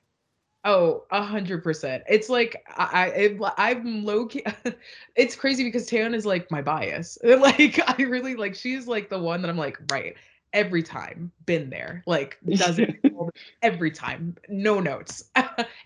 [0.65, 2.03] Oh, a hundred percent.
[2.09, 4.43] It's like I, I I'm low key.
[5.15, 7.19] it's crazy because Taeyeon is like my bias.
[7.23, 10.15] Like I really like she's like the one that I'm like right
[10.53, 12.01] every time been there.
[12.07, 12.95] Like does it
[13.61, 14.37] every time.
[14.49, 15.25] No notes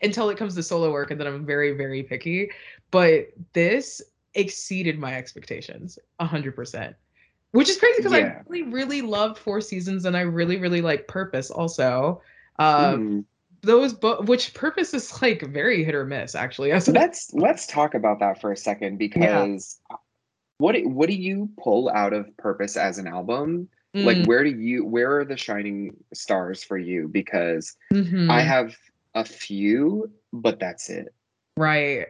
[0.01, 2.51] until it comes to solo work, and then I'm very very picky.
[2.91, 4.01] But this
[4.38, 6.95] exceeded my expectations a hundred percent.
[7.52, 8.19] Which is crazy because Yeah.
[8.19, 12.21] I really, really loved Four Seasons and I really, really like Purpose also.
[12.60, 13.26] Um, Mhm.
[13.63, 18.19] those bo- which purpose is like very hit or miss actually let's let's talk about
[18.19, 19.80] that for a second because
[20.60, 23.67] what do- what do you pull out of Purpose as an album?
[23.95, 27.08] Like Mm, where do you where are the shining stars for you?
[27.08, 28.76] Because mhm, I have
[29.15, 31.08] a few, but that's it.
[31.58, 32.08] right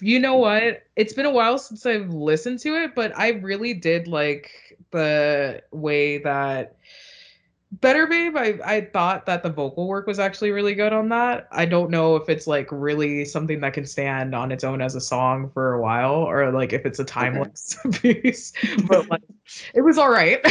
[0.00, 0.84] you know what?
[0.96, 4.50] It's been a while since i've listened to it but i really did like
[4.90, 6.76] the way that
[7.72, 11.46] better babe I, I thought that the vocal work was actually really good on that.
[11.52, 14.96] I don't know if it's like really something that can stand on its own as
[14.96, 18.52] a song for a while or like if it's a timeless piece
[18.88, 19.22] but like
[19.74, 20.40] it was all right.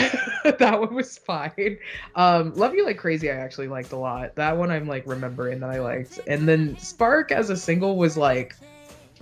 [0.59, 1.77] That one was fine.
[2.15, 4.35] Um love you like crazy i actually liked a lot.
[4.35, 6.21] That one i'm like remembering that i liked.
[6.27, 8.55] And then spark as a single was like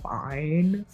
[0.02, 0.84] fine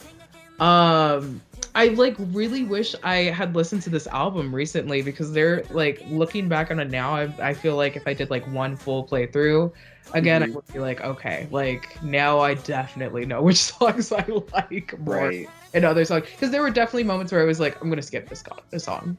[0.61, 1.41] um
[1.75, 6.49] I like really wish I had listened to this album recently because they're like looking
[6.49, 7.13] back on it now.
[7.17, 9.73] I, I feel like if I did like one full playthrough
[10.13, 10.55] again, I Mhm.
[10.55, 15.49] would be like, okay, like now I definitely know which songs I like more Right.
[15.75, 18.29] and other songs because there were definitely moments where I was like, I'm gonna skip
[18.29, 19.17] this, go- this song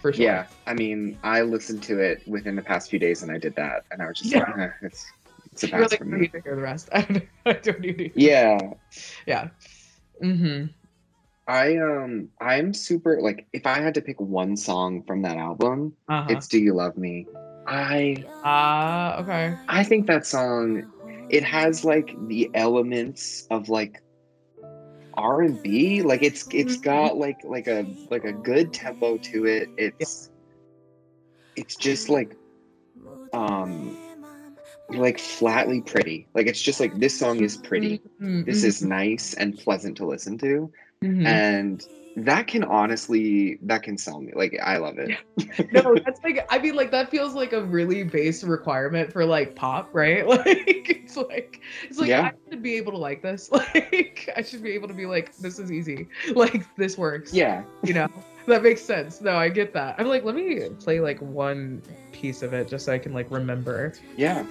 [0.00, 0.24] for sure.
[0.24, 0.46] Yeah.
[0.66, 3.84] I mean, I listened to it within the past few days and I did that
[3.90, 4.38] and I was just Yeah.
[4.38, 5.04] like, eh, it's
[5.66, 6.20] You're pass like, for me.
[6.20, 6.88] need to hear the rest.
[6.92, 8.20] I don't, I don't need to.
[8.20, 8.58] Yeah.
[9.26, 9.48] Yeah.
[10.22, 10.66] Mm-hmm.
[11.46, 15.94] I um I'm super like if I had to pick one song from that album,
[16.08, 16.30] Uh-huh.
[16.30, 17.26] it's Do You Love Me.
[17.66, 19.54] I Ah, okay.
[19.68, 20.84] I think that song
[21.30, 24.02] it has like the elements of like
[25.14, 30.30] R&B like it's it's got like like a like a good tempo to it it's
[31.56, 32.36] it's just like
[33.32, 33.96] um
[34.90, 36.28] like flatly pretty.
[36.34, 38.00] Like it's just like this song is pretty.
[38.20, 40.70] Mhm, this is mhm, nice and pleasant to listen to.
[41.04, 41.26] Mhm.
[41.26, 41.86] and
[42.24, 45.16] that can honestly that can sell me like i love it
[45.72, 49.54] no, that's like I mean like that feels like a really base requirement for like
[49.54, 50.26] pop, right?
[50.28, 52.22] Like it's like it's like Yeah.
[52.32, 53.50] I should be able to like this.
[53.52, 56.08] Like I should be able to be like this is easy.
[56.34, 57.32] Like this works.
[57.32, 58.08] yeah You know.
[58.46, 59.20] That makes sense.
[59.20, 59.94] No, I get that.
[59.98, 63.30] I'm like let me play like one piece of it just so I can like
[63.30, 63.92] remember.
[64.16, 64.42] yeah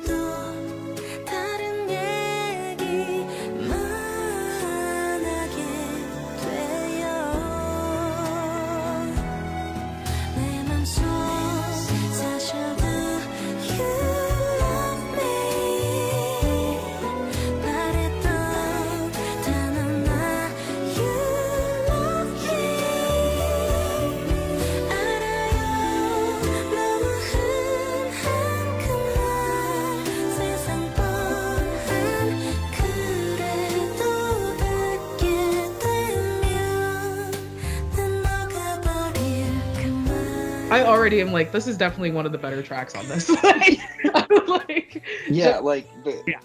[40.77, 43.29] I already am like, this is definitely one of the better tracks on this.
[43.43, 43.79] like,
[44.47, 46.39] like, Yeah, like the Yeah.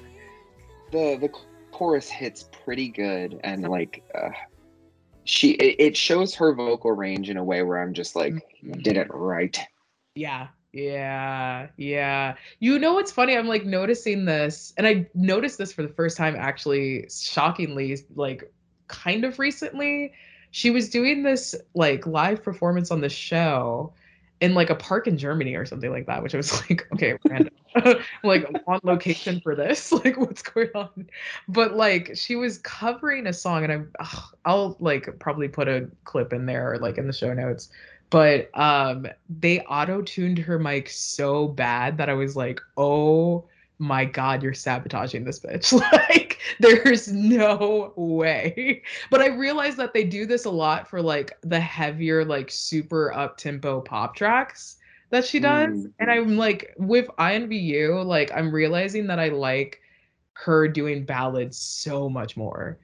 [0.90, 1.30] the the
[1.70, 4.30] chorus hits pretty good, and like uh,
[5.24, 8.82] she it, it shows her vocal range in a way where I'm just like, Mhm.
[8.82, 9.58] did it right.
[10.14, 10.48] Yeah.
[10.72, 11.68] Yeah.
[11.76, 12.34] Yeah.
[12.60, 13.36] You know what's funny?
[13.36, 18.50] I'm like noticing this, and I noticed this for the first time actually, shockingly, like
[18.88, 20.12] kind of recently.
[20.54, 23.94] She was doing this like live performance on the show
[24.42, 27.16] in like a park in Germany or something like that, which I was like, okay,
[27.28, 27.54] random.
[28.24, 29.92] like on location for this.
[30.02, 31.06] Like, what's going on?
[31.48, 35.88] But like, she was covering a song, and I'm, ugh, I'll like probably put a
[36.04, 37.70] clip in there, like in the show notes
[38.10, 39.06] but um
[39.40, 43.46] they auto-tuned her mic so bad that I was like, "Oh
[43.82, 48.82] my god, you're sabotaging this bitch." like there's no way.
[49.10, 53.12] But I realize that they do this a lot for like the heavier like super
[53.12, 54.76] up-tempo pop tracks
[55.10, 55.86] that she does.
[55.86, 55.92] Mm.
[55.98, 59.80] And I'm like with INVU, like I'm realizing that I like
[60.34, 62.78] her doing ballads so much more.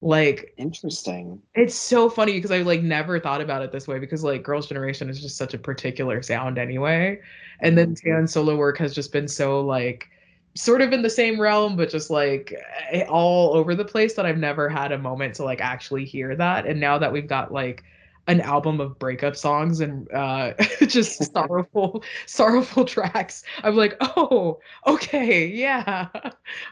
[0.00, 1.40] Like Interesting.
[1.54, 4.66] it's so funny because I like never thought about it this way because like Girls'
[4.68, 7.20] Generation is just such a particular sound anyway.
[7.60, 8.00] And then Mhm.
[8.02, 10.08] Tan's solo work has just been so like
[10.56, 12.54] sort of in the same realm, but just like
[12.90, 16.36] eh, all over the place that I've never had a moment to like actually hear
[16.36, 16.66] that.
[16.66, 17.82] And now that we've got like
[18.26, 20.54] an album of breakup songs and uh
[20.86, 26.08] just sorrowful sorrowful tracks, I'm like, oh, okay, yeah.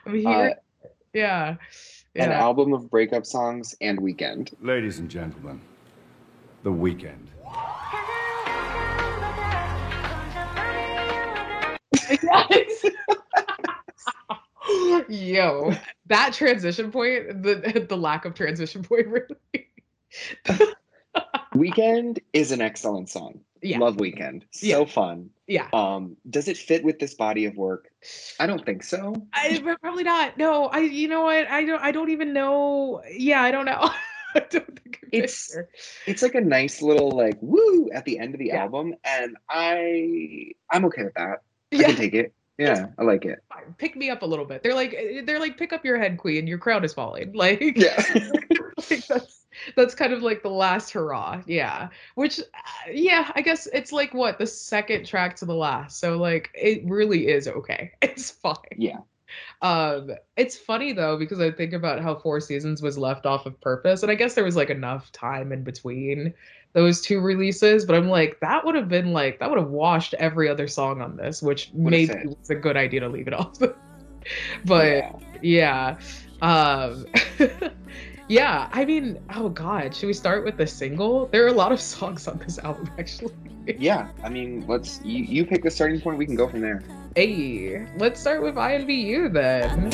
[0.07, 0.55] I'm here.
[0.85, 1.57] Uh, yeah.
[2.15, 2.41] An Yeah.
[2.43, 4.51] album of breakup songs and Weekend.
[4.61, 5.61] Ladies and gentlemen,
[6.63, 7.29] the weekend.
[12.23, 12.85] Yes.
[15.09, 15.73] Yo,
[16.07, 19.69] that transition point, the the lack of transition point really.
[21.55, 23.41] Weekend is an excellent song.
[23.61, 23.79] Yeah.
[23.79, 24.45] Love Weekend.
[24.51, 24.85] So Yeah.
[24.85, 25.31] fun.
[25.47, 25.69] Yeah.
[25.73, 27.89] Um, does it fit with this body of work?
[28.41, 29.15] I don't think so.
[29.33, 30.39] I probably not.
[30.39, 31.49] No, I you know what?
[31.49, 33.03] I don't I don't even know.
[33.11, 33.91] Yeah, I don't know.
[34.35, 35.57] I don't think it It's-.
[36.07, 38.63] It's like a nice little like woo at the end of the Yeah.
[38.63, 41.43] album, and I I'm okay with that.
[41.73, 41.87] I Yeah.
[41.89, 42.35] can take it.
[42.59, 43.39] Yeah, I like it.
[43.79, 44.63] Pick me up a little bit.
[44.63, 46.47] They're like they're like pick up your head, queen.
[46.47, 47.33] Your crown is falling.
[47.35, 48.03] Like Yeah.
[48.91, 53.69] like that's that's kind of like the last hurrah yeah which uh, yeah i guess
[53.75, 57.93] it's like what the second track to the last so like it really is okay
[58.03, 58.99] it's fine yeah.
[59.61, 63.61] um it's funny though because i think about how four seasons was left off of
[63.61, 66.33] purpose and i guess there was like enough time in between
[66.73, 70.15] those two releases but i'm like that would have been like that would have washed
[70.15, 72.39] every other song on this which Would've maybe fit.
[72.39, 73.59] was a good idea to leave it off
[74.65, 75.13] but Yeah.
[75.43, 75.99] yeah.
[76.41, 77.07] Um
[78.29, 81.27] Yeah, I mean, oh god, should we start with the single?
[81.27, 83.35] There are a lot of songs on this album actually.
[83.67, 86.17] Yeah, I mean, let's you, you pick the starting point.
[86.17, 86.83] We can go from there.
[87.15, 89.91] Hey, let's start with INVU I then.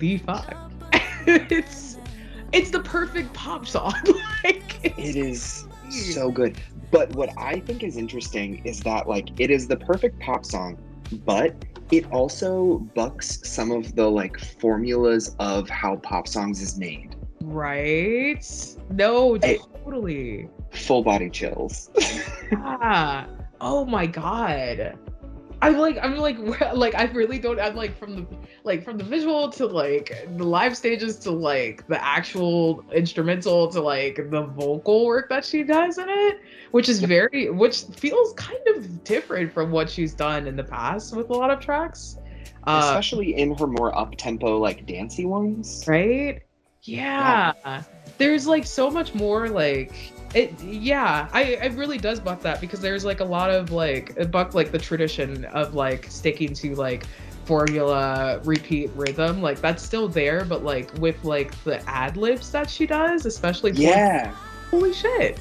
[0.00, 0.56] The fuck?
[1.26, 1.96] it's
[2.52, 3.94] it's the perfect pop song.
[4.44, 6.60] like It is so good.
[6.90, 10.76] But what I think is interesting is that like it is the perfect pop song,
[11.24, 11.54] but
[11.92, 17.14] it also bucks some of the like formulas of how pop songs is made.
[17.42, 18.44] right?
[18.90, 20.48] No, totally.
[20.72, 21.90] Full body chills.
[22.50, 23.26] Yeah.
[23.60, 24.98] Oh my god.
[25.62, 26.38] I'm like I'm like
[26.74, 28.26] like I really don't I'm like from the
[28.64, 33.80] like from the visual to like the live stages to like the actual instrumental to
[33.80, 38.66] like the vocal work that she does in it, which is very which feels kind
[38.68, 42.16] of different from what she's done in the past with a lot of tracks.
[42.66, 45.84] Uh, Especially in her more up tempo, like dancey ones.
[45.86, 46.42] right?
[46.82, 47.52] Yeah.
[48.20, 49.94] There's like so much more like
[50.34, 54.30] it yeah, I it really does buck that because there's like a lot of like
[54.30, 57.06] buck like the tradition of like sticking to like
[57.46, 62.70] formula repeat rhythm like that's still there but like with like the ad libs that
[62.70, 64.32] she does especially Yeah.
[64.70, 65.36] holy shit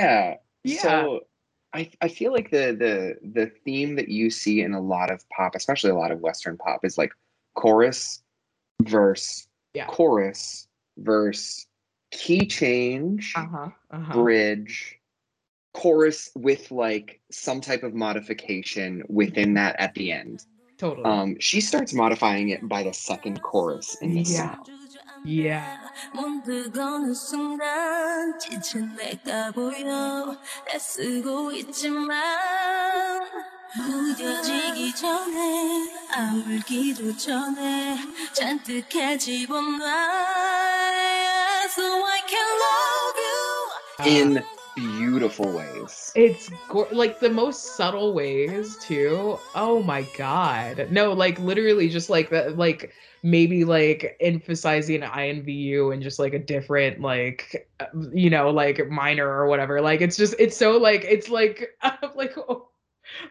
[0.00, 0.36] Yeah.
[0.64, 1.20] yeah So
[1.72, 5.28] I, I feel like the the the theme that you see in a lot of
[5.30, 7.12] pop, especially a lot of Western pop, is like
[7.54, 8.22] chorus,
[8.82, 9.86] verse, Yeah.
[9.86, 10.66] chorus,
[10.98, 11.66] verse,
[12.10, 14.98] key change, uh-huh uh-huh bridge,
[15.74, 20.44] chorus with like some type of modification within that at the end.
[20.76, 24.56] totally Um, she starts modifying it by the second chorus in this Yeah.
[24.56, 24.79] song
[25.25, 25.79] Yeah.
[26.13, 30.37] 문득 어느 순간 지친 내가 보여
[30.73, 32.15] 애쓰고 있지만
[33.75, 37.97] 무뎌지기 전에 아울기도 전에
[38.33, 40.65] 잔뜩 해집은 나
[41.69, 44.43] So I can love you in
[45.20, 46.12] beautiful ways.
[46.14, 49.38] It's go- like the most subtle ways too.
[49.54, 50.88] Oh my god.
[50.90, 56.38] No, like literally just like that like maybe like emphasizing INVU and just like a
[56.38, 57.68] different like
[58.14, 59.82] you know like minor or whatever.
[59.82, 62.70] Like it's just it's so like it's like I'm like oh,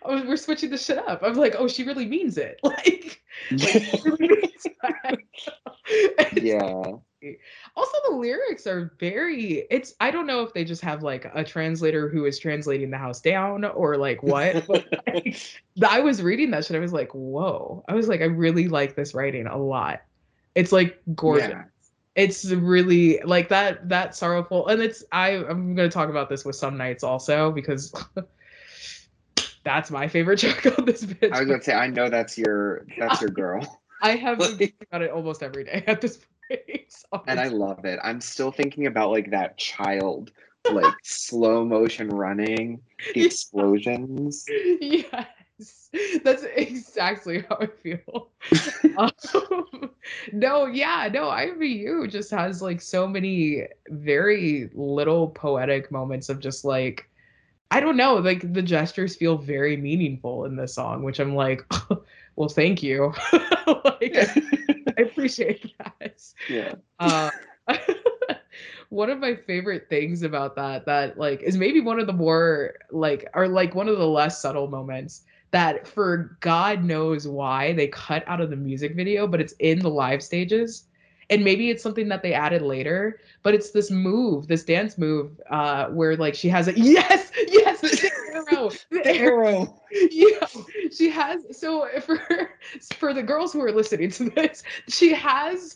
[0.04, 1.24] oh we're switching the shit up.
[1.24, 2.60] I'm like oh she really means it.
[2.64, 4.68] Like, like really means.
[6.44, 6.84] Yeah.
[7.76, 11.44] Also the lyrics are very it's i don't know if they just have like a
[11.44, 15.38] translator who is translating the house down or like what but like,
[15.88, 18.96] i was reading that shit i was like whoa i was like i really like
[18.96, 20.02] this writing a lot
[20.56, 21.64] it's like gorgeous Yeah.
[22.16, 26.56] it's really like that that sorrowful and it's i i'm gonna talk about this with
[26.56, 27.94] some nights also because
[29.64, 32.86] that's my favorite track on this bitch I was gonna say, I know that's your
[32.98, 33.80] that's your girl.
[34.02, 36.26] i have like- thinking about it almost every day at this point
[37.28, 38.00] and I love it.
[38.04, 40.32] I'm still thinking about like that child,
[40.68, 42.82] like slow motion running,
[43.14, 43.28] the Yeah.
[43.28, 44.46] explosions.
[44.82, 45.90] yes
[46.24, 48.30] that's exactly how i feel
[48.98, 49.12] um,
[50.32, 56.64] no yeah no invu just has like so many very little poetic moments of just
[56.64, 57.10] like
[57.72, 61.62] i don't know like the gestures feel very meaningful in this song which i'm like
[62.40, 63.14] well thank you.
[63.86, 64.16] Like
[64.98, 66.24] i appreciate that.
[66.50, 66.74] Yeah.
[67.00, 67.30] uh,
[68.90, 72.74] one of my favorite things about that that like is maybe one of the more
[72.90, 75.22] like or like one of the less subtle moments
[75.52, 79.78] that for god knows why they cut out of the music video but it's in
[79.78, 80.86] the live stages.
[81.32, 85.40] And maybe it's something that they added later but it's this move this dance move
[85.52, 87.69] uh where like she has a yes yes
[88.92, 89.78] the arrow the arrow Arrow.
[90.12, 90.48] yeah
[90.92, 92.52] she has so for
[92.96, 95.76] for the girls who are listening to this she has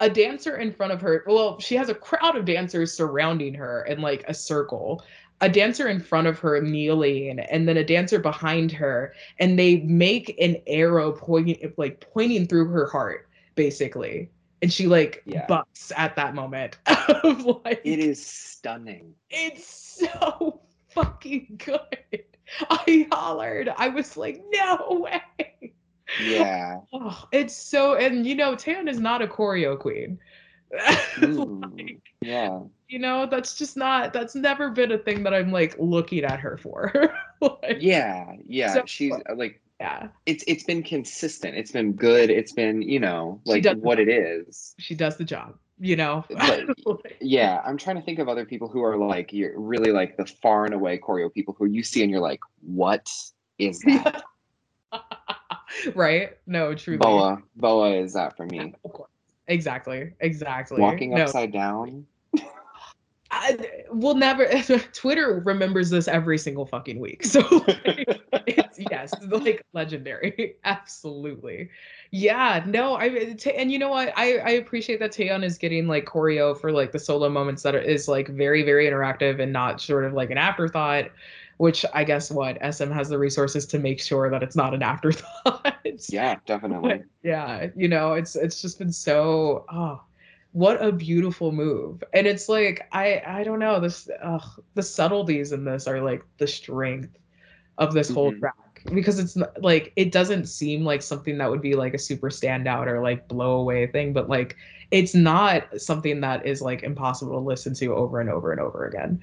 [0.00, 3.84] a dancer in front of her well she has a crowd of dancers surrounding her
[3.84, 5.02] in like a circle
[5.40, 9.78] a dancer in front of her kneeling and then a dancer behind her and they
[9.80, 14.30] make an arrow pointing like pointing through her heart basically
[14.62, 15.44] and she like Yeah.
[15.46, 19.14] bucks at that moment of like It is stunning.
[19.30, 20.60] it's so
[20.94, 22.24] fucking good.
[22.70, 23.72] I hollered.
[23.76, 25.72] I was like, no way.
[26.20, 26.76] Yeah.
[26.92, 30.18] Oh, it's so, and you know, Taeng is not a choreo queen.
[31.20, 32.60] Like, yeah.
[32.88, 36.40] you know, that's just not, that's never been a thing that I'm like looking at
[36.40, 36.92] her for.
[37.40, 38.32] Like, Yeah.
[38.46, 38.74] Yeah.
[38.74, 40.08] So- She's uh, like yeah.
[40.24, 41.56] it's it's been consistent.
[41.56, 42.30] It's been good.
[42.30, 44.74] It's been, you know, like what it is.
[44.78, 46.24] She does the job, you know?
[46.84, 50.16] But- Yeah, I'm trying to think of other people who are like you're really like
[50.16, 53.08] the far and away choreo people who you see and you're like, what
[53.58, 54.22] is that?
[55.94, 56.36] right?
[56.46, 56.98] No, truly.
[56.98, 57.42] Boa.
[57.56, 58.74] Boa is that for me.
[58.84, 59.10] Of course.
[59.48, 60.12] Exactly.
[60.20, 60.80] Exactly.
[60.80, 61.22] Walking no.
[61.22, 62.06] upside down.
[63.44, 64.46] I, we'll never.
[64.92, 67.24] Twitter remembers this every single fucking week.
[67.24, 70.56] So like, it's yes, like legendary.
[70.64, 71.68] Absolutely.
[72.10, 72.64] Yeah.
[72.66, 72.94] No.
[72.94, 74.12] I and you know what?
[74.16, 77.74] I I appreciate that Taeyeon is getting like choreo for like the solo moments that
[77.74, 81.10] is like very very interactive and not sort of like an afterthought.
[81.58, 84.82] Which I guess what SM has the resources to make sure that it's not an
[84.82, 85.76] afterthought.
[86.08, 86.96] Yeah, definitely.
[86.96, 87.68] But, yeah.
[87.76, 89.64] You know, it's it's just been so.
[89.68, 90.00] Oh
[90.54, 94.08] what a beautiful move and it's like i i don't know this
[94.74, 97.18] the subtleties in this are like the strength
[97.78, 98.38] of this whole Mhm.
[98.38, 98.54] track
[98.94, 102.86] because it's like it doesn't seem like something that would be like a super standout
[102.86, 104.56] or like blow away thing but like
[104.92, 108.86] it's not something that is like impossible to listen to over and over and over
[108.86, 109.20] again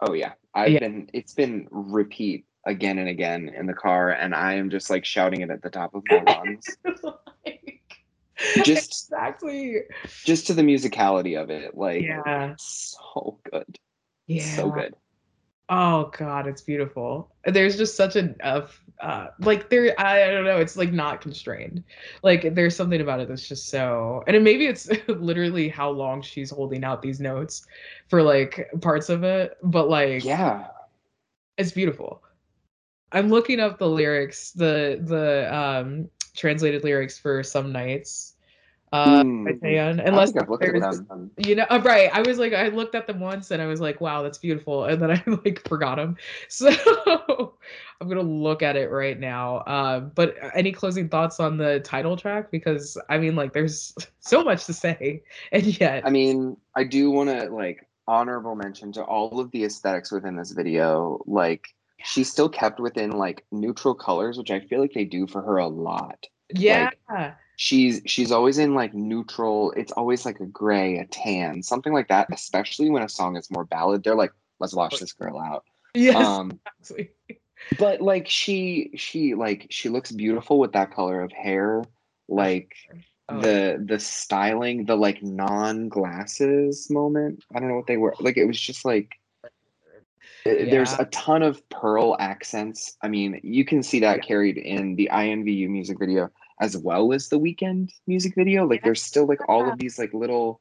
[0.00, 0.80] Oh yeah, I've Yeah.
[0.80, 1.08] been.
[1.12, 5.42] It's been repeat again and again in the car, and I am just like shouting
[5.42, 6.76] it at the top of my lungs,
[7.46, 7.81] Like,
[8.64, 9.80] Just- exactly
[10.24, 11.76] just to the musicality of it.
[11.76, 13.78] Like, yeah so good,
[14.26, 14.94] yeah so good.
[15.68, 17.30] Oh God, it's beautiful.
[17.46, 19.98] There's just such a, f- uh, like there.
[19.98, 20.58] I don't know.
[20.58, 21.82] It's like not constrained.
[22.22, 24.22] Like there's something about it that's just so.
[24.26, 27.66] And it, maybe it's literally how long she's holding out these notes
[28.08, 30.66] for like parts of it, but like Yeah,
[31.56, 32.22] it's beautiful.
[33.12, 38.31] I'm looking up the lyrics, the the um translated lyrics for some nights.
[38.92, 39.48] Uh, Mm.
[40.00, 41.30] I Unless think I've looked at there's them.
[41.38, 43.80] you know uh, right i was like i looked at them once and i was
[43.80, 46.16] like wow that's beautiful and then i like forgot them
[46.48, 46.68] so
[48.00, 52.16] i'm gonna look at it right now uh, but any closing thoughts on the title
[52.16, 55.22] track because i mean like there's so much to say
[55.52, 59.64] and yet I mean, I do want to like honorable mention to all of the
[59.64, 61.22] aesthetics within this video.
[61.26, 61.68] Like,
[62.04, 65.58] she still kept within like neutral colors, which I feel like they do for her
[65.58, 66.26] a lot.
[66.54, 66.90] yeah
[67.62, 72.08] she's she's always in like neutral it's always like a gray a tan something like
[72.08, 75.64] that especially when a song is more ballad they're like let's wash this girl out
[75.94, 77.12] yes um exactly.
[77.78, 81.84] but like she she like she looks beautiful with that color of hair
[82.28, 82.74] like
[83.28, 88.16] Oh, the the styling the like non glasses moment i don't know what they were
[88.18, 89.12] like it was just like
[90.44, 94.22] uh, there's a ton of pearl accents i mean you can see that Yeah.
[94.22, 96.28] carried in the invu music video
[96.60, 100.12] as well as the weekend music video like there's still like all of these like
[100.12, 100.60] little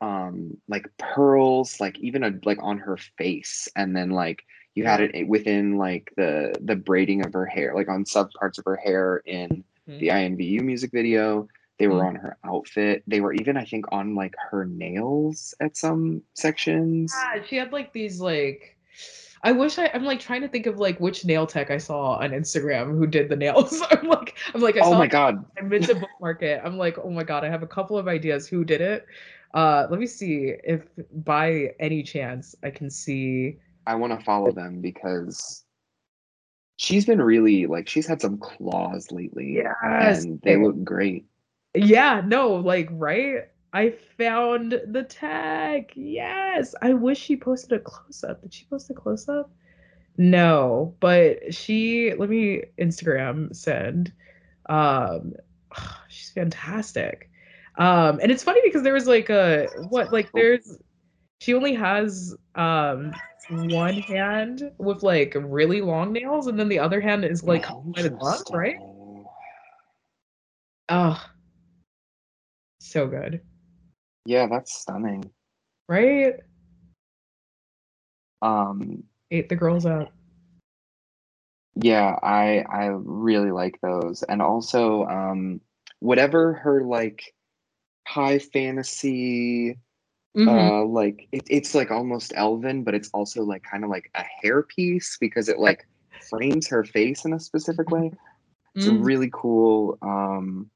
[0.00, 4.42] um like pearls like even a, like on her face and then like
[4.74, 8.58] you had it within like the the braiding of her hair like on sub parts
[8.58, 11.46] of her hair in the invu music video.
[11.78, 12.06] They were Mhm.
[12.08, 13.02] on her outfit.
[13.06, 17.12] They were even i think on like her nails at some sections.
[17.34, 18.76] Yeah, she had like these like
[19.44, 22.14] I wish I I'm like trying to think of like which nail tech I saw
[22.16, 23.80] on Instagram who did the nails.
[23.92, 26.60] I'm like I'm like I oh saw my god I meant to bookmark it.
[26.64, 29.06] I'm like, oh my god, I have a couple of ideas who did it.
[29.54, 30.82] Uh let me see if
[31.12, 35.64] by any chance I can see i want to follow them because
[36.76, 40.24] she's been really like she's had some claws lately Yes.
[40.24, 41.26] and they look great
[41.74, 43.48] Yeah, no, like right?
[43.74, 45.90] I found the tag.
[45.96, 46.76] Yes.
[46.80, 48.40] I wish she posted a close up.
[48.40, 49.50] Did she post a close up?
[50.16, 54.12] No, but she let me Instagram send.
[54.68, 55.34] Um
[56.08, 57.28] she's fantastic.
[57.76, 60.78] Um and it's funny because there was like a what like there's
[61.40, 63.12] she only has um
[63.50, 67.66] one hand with like really long nails and then the other hand is like
[68.52, 68.76] right?
[70.88, 71.20] Oh,
[72.78, 73.40] so good,
[74.24, 75.30] yeah that's stunning
[75.88, 76.34] right?
[78.42, 80.12] um Ate the girls out.
[81.76, 84.22] Yeah, I I really like those.
[84.22, 85.60] And also um
[86.00, 87.34] whatever her like
[88.06, 89.78] high fantasy
[90.36, 90.48] Mhm.
[90.48, 94.24] uh like it, it's like almost elven, but it's also like kind of like a
[94.44, 95.86] hairpiece because it like
[96.30, 98.12] frames her face in a specific way.
[98.76, 99.04] It's Mhm.
[99.04, 99.98] really cool.
[100.02, 100.70] Um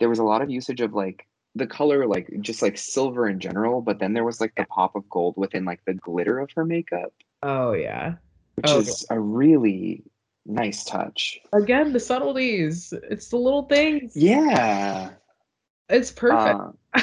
[0.00, 3.38] there was a lot of usage of like the color like just like silver in
[3.38, 6.50] general, but then there was like the pop of gold within like the glitter of
[6.56, 8.14] her makeup, Oh yeah.
[8.54, 10.02] which Oh, is a really
[10.46, 11.38] nice touch.
[11.52, 12.92] Again, the subtleties.
[13.10, 14.16] It's the little things.
[14.16, 15.10] Yeah.
[15.88, 16.60] It's perfect.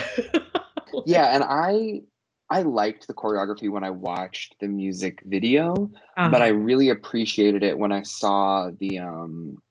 [0.92, 2.02] Uh, yeah, and I
[2.50, 5.76] I liked the choreography when I watched the music video,
[6.18, 6.54] but I Uh-huh.
[6.58, 9.62] really appreciated it when I saw the um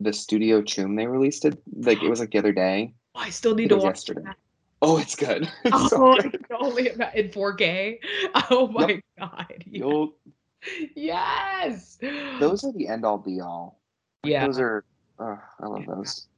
[0.00, 2.94] the studio tune they released it like it was like the other day.
[3.18, 4.22] Oh, I still need to watch yesterday.
[4.24, 4.36] that.
[4.80, 5.50] Oh, it's good.
[5.64, 6.44] It's Oh, so good.
[6.58, 7.98] only in 4K.
[8.50, 9.64] Oh my god.
[9.66, 10.08] Yes.
[10.94, 11.98] Yes.
[12.40, 13.80] those are the end all be all.
[14.24, 14.46] yeah.
[14.46, 14.84] Those are
[15.18, 16.28] uh, I love those.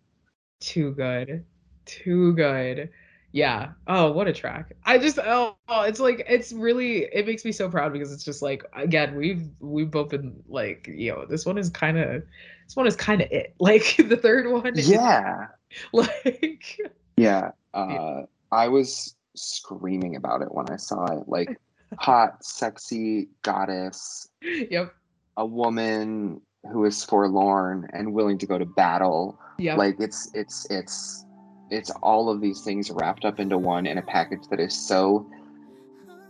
[0.61, 1.45] Too good.
[1.85, 2.89] Too good.
[3.33, 3.73] Yeah.
[3.87, 4.73] Oh, what a track.
[4.85, 8.25] I just oh, oh, it's like it's really it makes me so proud because it's
[8.25, 12.23] just like again, we've we've both been like, you know, this one is kind of
[12.67, 13.55] this one is kind of it.
[13.61, 15.47] Like the third one is Yeah.
[15.93, 16.79] like
[17.17, 17.53] Yeah.
[17.75, 21.29] Uh, I was screaming about it when I saw it.
[21.29, 21.59] Like
[21.99, 24.95] hot, sexy goddess, yep.
[25.37, 26.41] a woman
[26.71, 29.39] who is forlorn and willing to go to battle.
[29.59, 29.79] Yep.
[29.79, 31.25] Like it's it's it's
[31.71, 35.29] it's all of these things wrapped up into one in a package that is so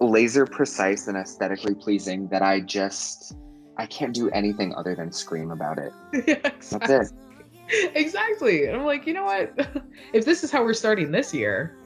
[0.00, 3.34] laser precise and aesthetically pleasing that I just
[3.76, 5.92] I can't do anything other than scream about it.
[6.26, 7.12] yeah, That's it.
[7.94, 8.66] Exactly.
[8.66, 9.52] And I'm like, you know what?
[10.12, 11.76] if this is how we're starting this year,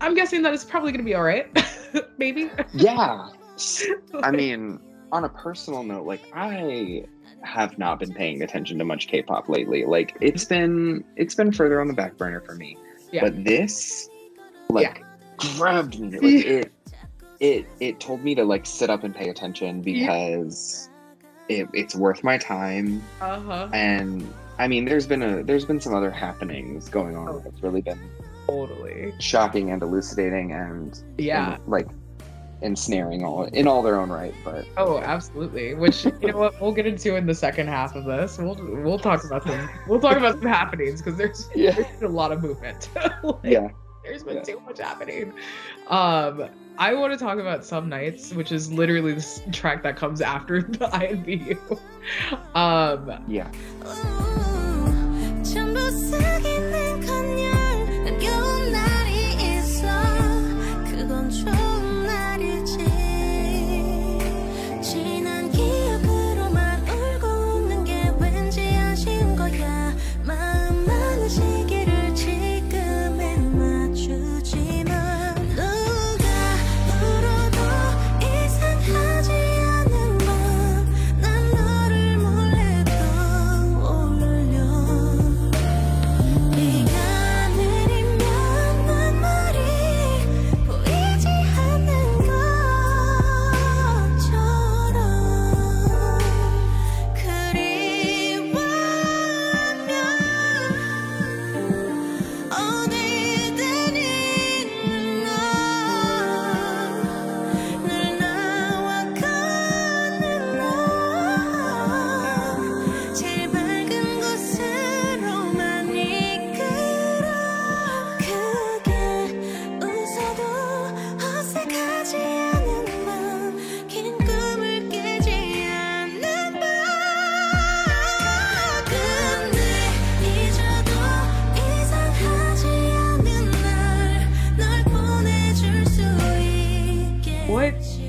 [0.00, 1.48] I'm guessing that it's probably gonna be all right.
[2.18, 2.50] Maybe.
[2.72, 3.30] Yeah.
[4.22, 4.80] I mean,
[5.12, 7.04] on a personal note, like I
[7.42, 9.84] have not been paying attention to much K-pop lately.
[9.84, 12.76] Like it's been it's been further on the back burner for me.
[13.12, 13.22] Yeah.
[13.22, 14.08] But this
[14.68, 15.04] like
[15.36, 16.10] grabbed me.
[16.10, 16.72] Like it
[17.40, 20.88] it it told me to like sit up and pay attention because
[21.48, 23.02] it, it's worth my time.
[23.20, 23.68] uh huh.
[23.72, 24.26] And
[24.58, 27.38] I mean there's been a there's been some other happenings going on Oh.
[27.44, 27.98] that's really been
[28.46, 29.12] Totally.
[29.18, 31.54] shocking and elucidating and Yeah.
[31.54, 31.88] and, like
[32.62, 34.32] ensnaring all in all their own right.
[34.44, 35.74] But Oh, absolutely.
[35.74, 38.38] Which you know what we'll get into in the second half of this.
[38.38, 41.72] We'll we'll talk about some we'll talk about some happenings because there's, Yeah.
[41.72, 42.88] there's a lot of movement.
[43.22, 43.68] Like, yeah.
[44.04, 44.42] there's been Yeah.
[44.42, 45.32] too much happening.
[45.88, 46.48] Um,
[46.78, 50.62] I want to talk about Some Nights, which is literally this track that comes after
[50.62, 51.80] the INVU.
[52.54, 53.50] Um, Yeah.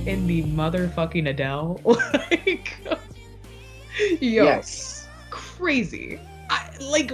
[0.07, 1.81] In the motherfucking Adele?
[2.13, 2.77] like,
[4.21, 5.07] yo, Yes.
[5.29, 6.19] crazy.
[6.49, 7.11] I, like,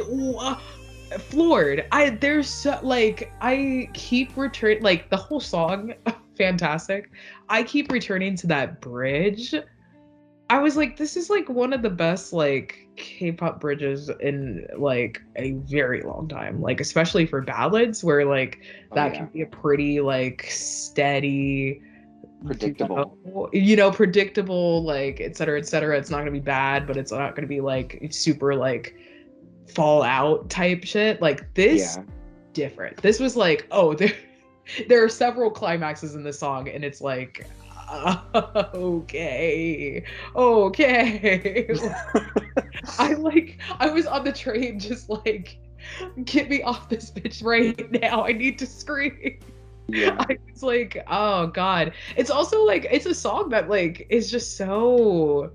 [1.19, 1.85] floored.
[1.91, 5.93] I there's so, like I keep return like the whole song,
[6.37, 7.11] fantastic.
[7.49, 9.53] I keep returning to that bridge.
[10.49, 15.21] I was like, this is like one of the best like K-pop bridges in like
[15.35, 16.61] a very long time.
[16.61, 18.59] Like especially for ballads, where like
[18.91, 19.17] Oh, that yeah.
[19.17, 21.81] can be a pretty like steady
[22.45, 23.49] Predictable.
[23.53, 25.97] you know, predictable like et cetera et cetera.
[25.97, 28.95] It's not gonna be bad but it's not gonna be like super like
[29.73, 31.21] fallout type shit.
[31.21, 32.03] Like this Yeah.
[32.53, 32.97] different.
[32.97, 34.13] This was like oh there
[34.87, 37.45] there are several climaxes in this song and it's like
[38.33, 40.03] okay
[40.35, 41.69] okay.
[42.97, 45.57] I like i was on the train just like
[46.25, 48.25] get me off this bitch right now.
[48.25, 49.37] I need to scream
[49.87, 50.15] Yeah.
[50.29, 51.93] I was like, oh god.
[52.15, 55.51] It's also like it's a song that like is just so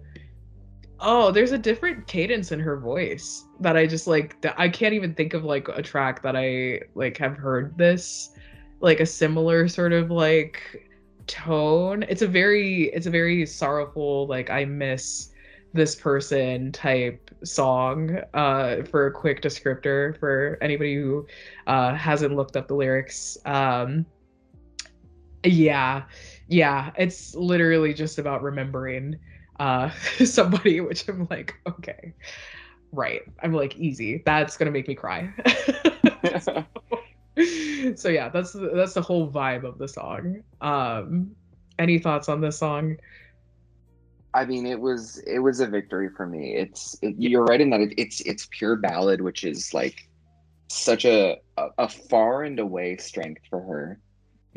[1.00, 5.14] oh, there's a different cadence in her voice that I just like I can't even
[5.14, 8.30] think of like a track that I like have heard this
[8.80, 10.88] like a similar sort of like
[11.26, 12.04] tone.
[12.08, 15.30] It's a very it's a very sorrowful like I miss
[15.74, 21.26] this person type song uh for a quick descriptor for anybody who
[21.66, 24.06] uh hasn't looked up the lyrics um
[25.44, 26.04] yeah.
[26.48, 29.18] Yeah it's literally just about remembering
[29.60, 29.90] uh
[30.24, 32.14] somebody which i'm like okay.
[32.90, 33.20] Right.
[33.42, 34.22] I'm like easy.
[34.24, 35.32] That's gonna make me cry.
[37.94, 40.42] So yeah that's that's the whole vibe of the song.
[40.60, 41.30] Um
[41.78, 42.96] any thoughts on this song?
[44.34, 46.54] I mean, it was it was a victory for me.
[46.54, 50.08] It's it, you're right in that it, it's it's pure ballad, which is like
[50.68, 54.00] such a, a a far and away strength for her.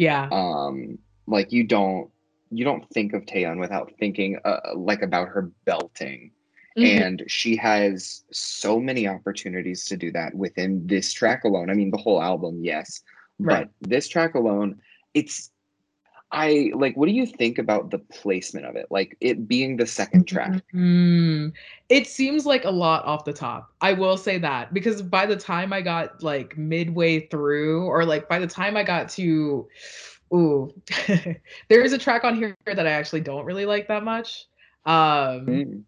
[0.02, 0.30] Yeah.
[0.32, 0.98] Um,
[1.28, 2.10] like you don't
[2.50, 6.32] you don't think of Taeyeon without thinking uh, like about her belting.
[6.76, 7.02] Mhm.
[7.02, 11.70] And she has so many opportunities to do that within this track alone.
[11.70, 13.04] I mean, the whole album, yes,
[13.40, 13.68] Right.
[13.82, 14.82] but this track alone,
[15.14, 15.52] it's
[16.32, 16.96] I like.
[16.96, 18.88] What do you think about the placement of it?
[18.90, 20.64] Like it being the second track.
[20.74, 21.52] Mm,
[21.90, 23.74] it seems like a lot off the top.
[23.82, 28.30] I will say that because by the time I got like midway through, or like
[28.30, 29.68] by the time I got to,
[30.34, 30.74] ooh,
[31.70, 34.46] there is a track on here that I actually don't really like that much.
[34.86, 35.84] Um, Mm.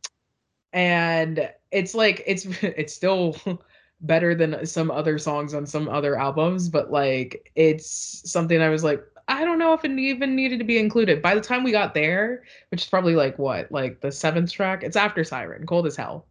[0.73, 3.35] and it's like it's it's still
[4.01, 8.83] better than some other songs on some other albums, but like it's something I was
[8.83, 11.21] like, I don't know if it even needed to be included.
[11.21, 14.84] By the time we got there, which is probably like what, like the seventh track,
[14.84, 16.28] it's after Siren, Cold as Hell.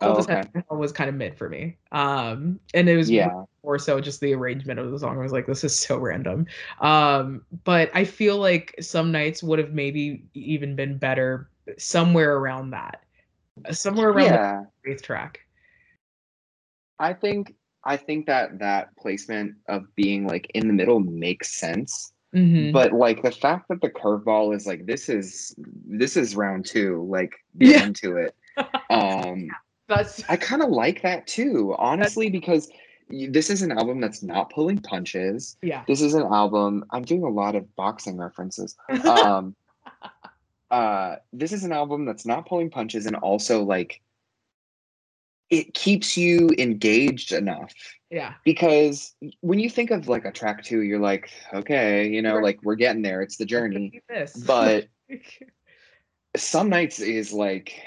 [0.00, 0.42] Cold Oh, as okay.
[0.54, 1.76] Hell was kind of mid for me.
[1.92, 3.44] Um, and it was Yeah.
[3.64, 5.18] more so just the arrangement of the song.
[5.18, 6.46] I was like, this is so random.
[6.80, 12.70] Um, but I feel like some nights would have maybe even been better somewhere around
[12.70, 13.02] that.
[13.70, 14.64] Somewhere around Yeah.
[14.84, 15.40] the eighth track.
[16.98, 17.54] I think
[17.86, 22.12] I think that that placement of being like in the middle makes sense.
[22.34, 22.72] Mhm.
[22.72, 25.54] But like the fact that the curveball is like this is
[25.86, 27.84] this is round two, like get Yeah.
[27.86, 28.34] into it.
[28.90, 29.48] Um
[29.88, 32.70] That's I kind of like that too, honestly, because
[33.10, 35.58] this is an album that's not pulling punches.
[35.60, 35.84] yeah.
[35.86, 36.84] This is an album.
[36.90, 38.74] I'm doing a lot of boxing references.
[39.04, 39.54] Um,
[40.70, 44.00] uh, this is an album that's not pulling punches, and also like
[45.50, 47.72] it keeps you engaged enough
[48.10, 48.34] yeah.
[48.44, 52.44] because when you think of like a track two, you're like, okay, you know, Right.
[52.44, 53.22] like we're getting there.
[53.22, 54.02] It's the journey.
[54.46, 54.88] But
[56.36, 57.80] some nights is like,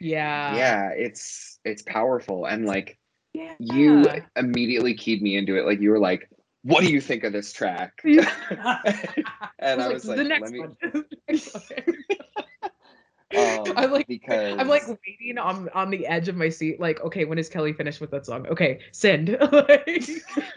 [0.00, 0.56] yeah.
[0.56, 2.98] yeah, it's it's powerful and like
[3.34, 3.54] Yeah.
[3.58, 4.04] you
[4.36, 5.66] immediately keyed me into it.
[5.66, 6.28] Like you were like,
[6.62, 8.22] "What do you think of this track?" and
[9.82, 12.18] I was like, the "Let next me." one.
[13.36, 17.00] Um, I'm like, because I'm like waiting on on the edge of my seat, like,
[17.00, 18.46] okay, when is Kelly finished with that song?
[18.48, 20.02] Okay, send, like,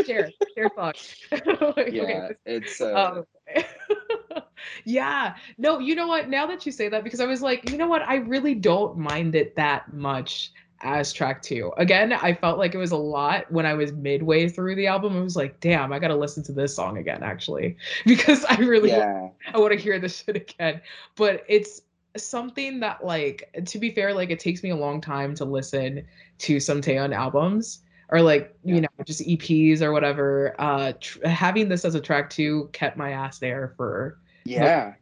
[0.05, 0.93] share, share song.
[1.75, 3.23] Like, yeah, okay, it's uh,
[3.55, 4.43] Um,
[4.83, 5.35] yeah.
[5.57, 6.29] No, you know what?
[6.29, 8.01] Now that you say that, because I was like, you know what?
[8.01, 10.51] I really don't mind it that much
[10.81, 11.71] as track two.
[11.77, 15.17] Again, I felt like it was a lot when I was midway through the album.
[15.17, 17.77] I was like, damn, I gotta listen to this song again, actually.
[18.05, 20.81] Because I really yeah, I want to hear this shit again.
[21.15, 21.81] But it's
[22.17, 26.05] something that like to be fair, like it takes me a long time to listen
[26.39, 30.55] to some Taeyeon albums or like you know just EPs or whatever.
[30.59, 34.93] Uh, tr- having this as a track two kept my ass there for yeah,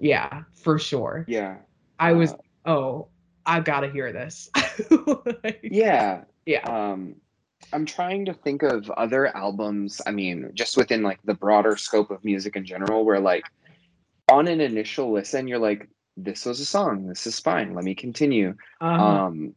[0.00, 1.24] yeah for sure.
[1.28, 1.56] yeah,
[1.98, 3.08] I was uh, oh
[3.46, 4.50] I gotta hear this.
[5.42, 6.22] Like, yeah.
[6.46, 6.62] yeah.
[6.62, 7.16] Um,
[7.72, 10.00] I'm trying to think of other albums.
[10.06, 13.44] I mean, just within like the broader scope of music in general, where like
[14.30, 15.88] on an initial listen, you're like,
[16.24, 17.06] "This was a song.
[17.06, 17.74] This is fine.
[17.74, 19.04] Let me continue." Uh-huh.
[19.04, 19.54] um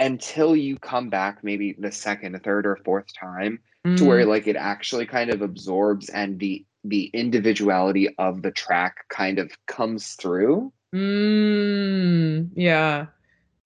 [0.00, 3.60] until you come back maybe the second third or fourth time
[3.96, 9.04] to where like it actually kind of absorbs and the the individuality of the track
[9.08, 13.06] kind of comes through Mm, yeah.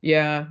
[0.01, 0.47] Yeah.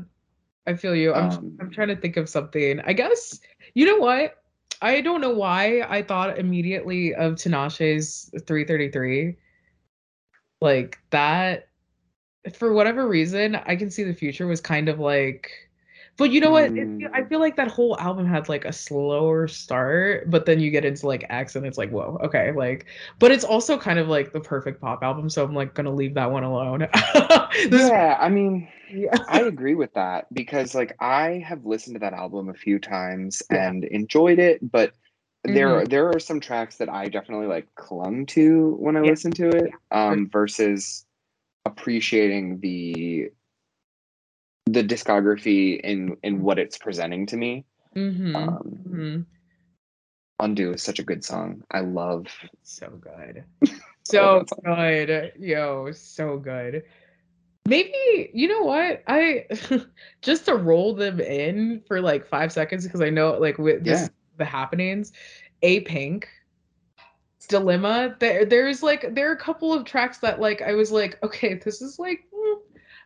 [0.68, 1.14] I feel you.
[1.14, 2.80] I'm Um, I'm trying to think of something.
[2.82, 3.40] I guess
[3.74, 4.36] you know what?
[4.82, 9.38] I don't know why I thought immediately of Tinashe's 333.
[10.62, 11.67] Like that
[12.56, 15.52] for whatever reason, I can see the future was kind of like
[16.18, 16.76] but you know what?
[16.76, 17.30] It, I Mm.
[17.30, 21.06] feel like that whole album had like a slower start, but then you get into
[21.06, 22.88] like X and it's like, whoa, okay, like
[23.20, 26.16] but it's also kind of like the perfect pop album, so I'm like gonna leave
[26.16, 26.88] that one alone.
[27.72, 29.24] Yeah i mean yeah.
[29.28, 33.42] i agree with that because like i have listened to that album a few times
[33.52, 33.70] Yeah.
[33.70, 34.94] and enjoyed it but
[35.44, 39.12] there there are some tracks that i definitely like clung to when i Yeah.
[39.12, 41.06] listened to it um versus
[41.68, 43.30] appreciating the
[44.66, 47.66] the discography in in what it's presenting to me
[47.96, 48.36] Mm-hmm.
[48.36, 48.58] um
[48.88, 49.22] hmm
[50.40, 52.26] undo is such a good song i love
[52.64, 53.44] So good.
[54.06, 55.34] So good.
[55.38, 56.84] Yo, so good.
[57.68, 59.04] Maybe, you know what?
[59.08, 59.46] I
[60.22, 64.04] just to roll them in for like five seconds because I know like with this
[64.04, 64.08] Yeah.
[64.38, 65.12] the happenings,
[65.64, 66.26] Apink,
[67.48, 68.16] Dilemma.
[68.20, 71.56] There there's like there are a couple of tracks that like I was like, okay,
[71.56, 72.60] this is like mm.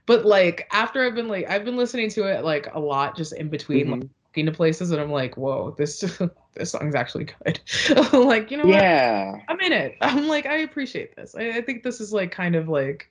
[0.06, 3.34] but like after I've been like I've been listening to it like a lot just
[3.34, 4.10] in between like Mhm.
[4.30, 6.02] walking to places and I'm like, whoa, this
[6.56, 7.60] this song's actually good.
[8.14, 8.88] like, you know what?
[8.88, 9.98] yeah I'm in it.
[10.02, 11.36] I'm like, I appreciate this.
[11.36, 13.10] I, I think this is like kind of like,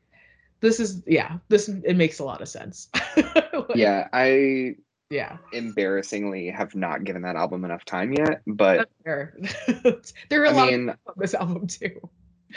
[0.60, 2.88] this is yeah, this it makes a lot of sense.
[3.16, 4.74] Like, yeah i
[5.10, 5.38] Yeah.
[5.52, 8.42] embarrassingly have not given that album enough time yet.
[8.46, 9.34] But there
[10.32, 12.00] are a I lot mean, of on this album too.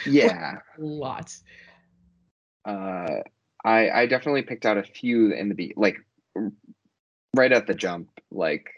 [0.05, 1.33] yeah, A lot.
[2.65, 3.21] uh,
[3.65, 5.97] I I definitely picked out a few in the beat, like
[7.35, 8.09] right at the jump.
[8.31, 8.69] Like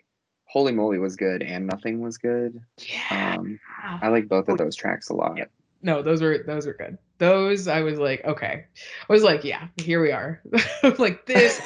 [0.47, 2.59] Holy Moly was good, and Nothing was good.
[2.79, 3.35] Yeah.
[3.37, 3.59] Um,
[4.01, 5.37] I like both of those tracks a lot.
[5.37, 5.51] Yep.
[5.81, 6.97] no, those were those were good.
[7.17, 8.65] Those I was like, okay.
[9.09, 10.41] I was like, yeah, here we are.
[10.99, 11.61] like this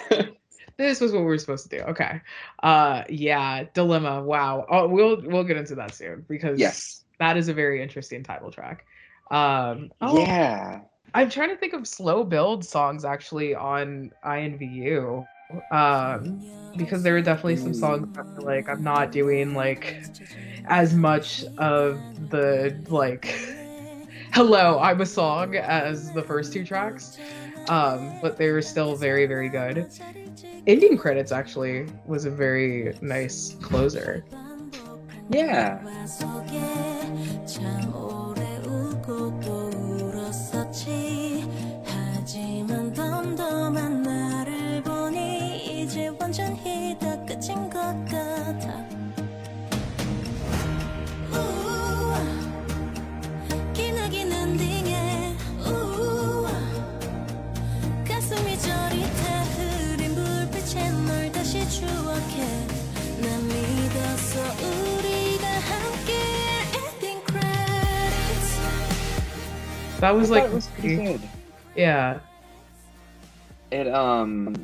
[0.79, 1.83] this was what we were supposed to do.
[1.83, 2.21] Okay.
[2.63, 4.23] Uh yeah, dilemma.
[4.23, 4.65] Wow.
[4.69, 7.03] Oh, we'll we'll get into that soon because yes.
[7.19, 8.85] that is a very interesting title track.
[9.29, 10.81] Um oh, Yeah.
[11.13, 15.25] I'm trying to think of slow build songs actually on INVU.
[15.71, 16.41] Um
[16.77, 20.01] because there are definitely some songs that are like I'm not doing like
[20.65, 21.99] as much of
[22.29, 23.25] the like
[24.31, 27.19] hello I'm a song as the first two tracks.
[27.69, 29.87] Um but they were still very very good.
[30.67, 34.25] Ending credits actually was a very nice closer.
[35.29, 35.79] Yeah.
[69.99, 71.21] That was I like it was pretty good.
[71.75, 72.19] yeah.
[73.71, 74.55] It um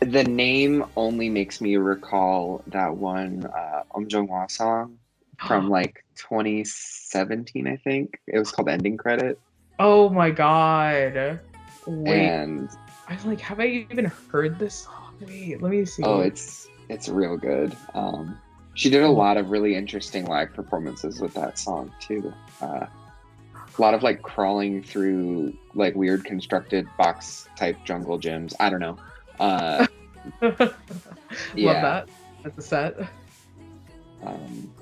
[0.00, 4.98] the name only makes me recall that one uh Om Jong Hwa song
[5.46, 8.18] from like 2017, I think.
[8.26, 9.38] It was called Ending Credit.
[9.78, 11.40] Oh my god.
[11.86, 12.68] Wait, And
[13.08, 14.92] I was like, have I even heard this song?
[15.20, 16.02] Wait, let me see.
[16.02, 17.76] oh it's it's real good.
[17.94, 18.36] Um
[18.74, 22.32] she did a lot of really interesting live performances with that song too.
[22.60, 22.86] Uh
[23.78, 28.54] a lot of like crawling through like weird constructed box type jungle gyms.
[28.60, 28.98] I don't know.
[29.38, 29.86] Uh
[30.40, 30.76] Love
[31.54, 31.82] yeah.
[31.82, 32.08] that.
[32.42, 32.96] That's a set.
[34.22, 34.72] um,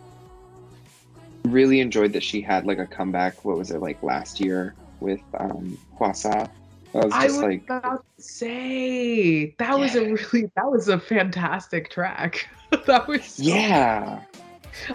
[1.45, 3.45] really enjoyed that she had like a comeback.
[3.45, 6.51] What was it like last year with um, Hwasa?
[6.95, 10.88] I was I just was like, about to say that was a really that was
[10.88, 12.49] a fantastic track.
[12.86, 14.20] that was so- yeah,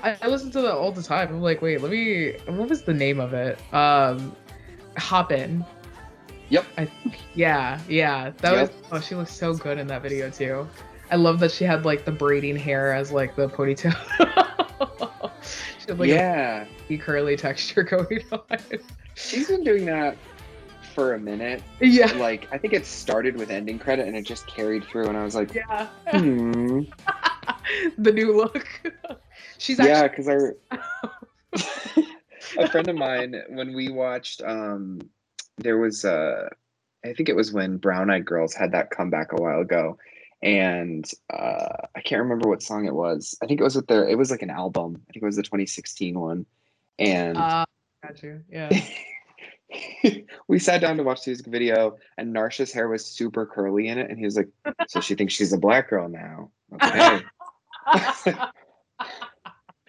[0.04, 1.30] I, listen to that all the time.
[1.30, 2.34] I'm like, wait, let me.
[2.48, 3.60] What was the name of it?
[3.74, 4.36] Um,
[4.98, 5.64] Hop in.
[6.50, 6.66] Yep.
[6.78, 6.92] I.
[7.36, 8.32] Yeah, yeah.
[8.38, 8.62] That Yep.
[8.62, 8.72] was.
[8.92, 10.68] Oh, she looks so good in that video too.
[11.12, 13.96] I love that she had like the braiding hair as like the ponytail.
[15.80, 16.66] she had like yeah.
[16.90, 18.42] a curly texture going on.
[19.16, 20.18] She's been doing that
[20.94, 21.64] for a minute.
[21.80, 25.08] yeah, Like I think it started with ending credit and it just carried through.
[25.08, 25.88] And I was like, yeah.
[26.12, 26.82] hmm.
[27.98, 28.68] the new look.
[29.58, 30.38] She's yeah, because I
[32.58, 35.00] a friend of mine when we watched um
[35.58, 36.50] there was uh
[37.06, 39.98] I think it was when Brown Eyed Girls had that comeback a while ago
[40.42, 43.38] and uh I can't remember what song it was.
[43.42, 45.02] I think it was with their it was like an album.
[45.10, 46.46] I think it was the 2016 one.
[47.00, 47.66] And Uh,
[48.04, 48.42] got you.
[48.50, 48.70] Yeah.
[50.48, 53.98] we sat down to watch the music video and Narsha's hair was super curly in
[53.98, 54.50] it and he was like,
[54.88, 56.52] So she thinks she's a black girl now.
[56.74, 57.24] Okay.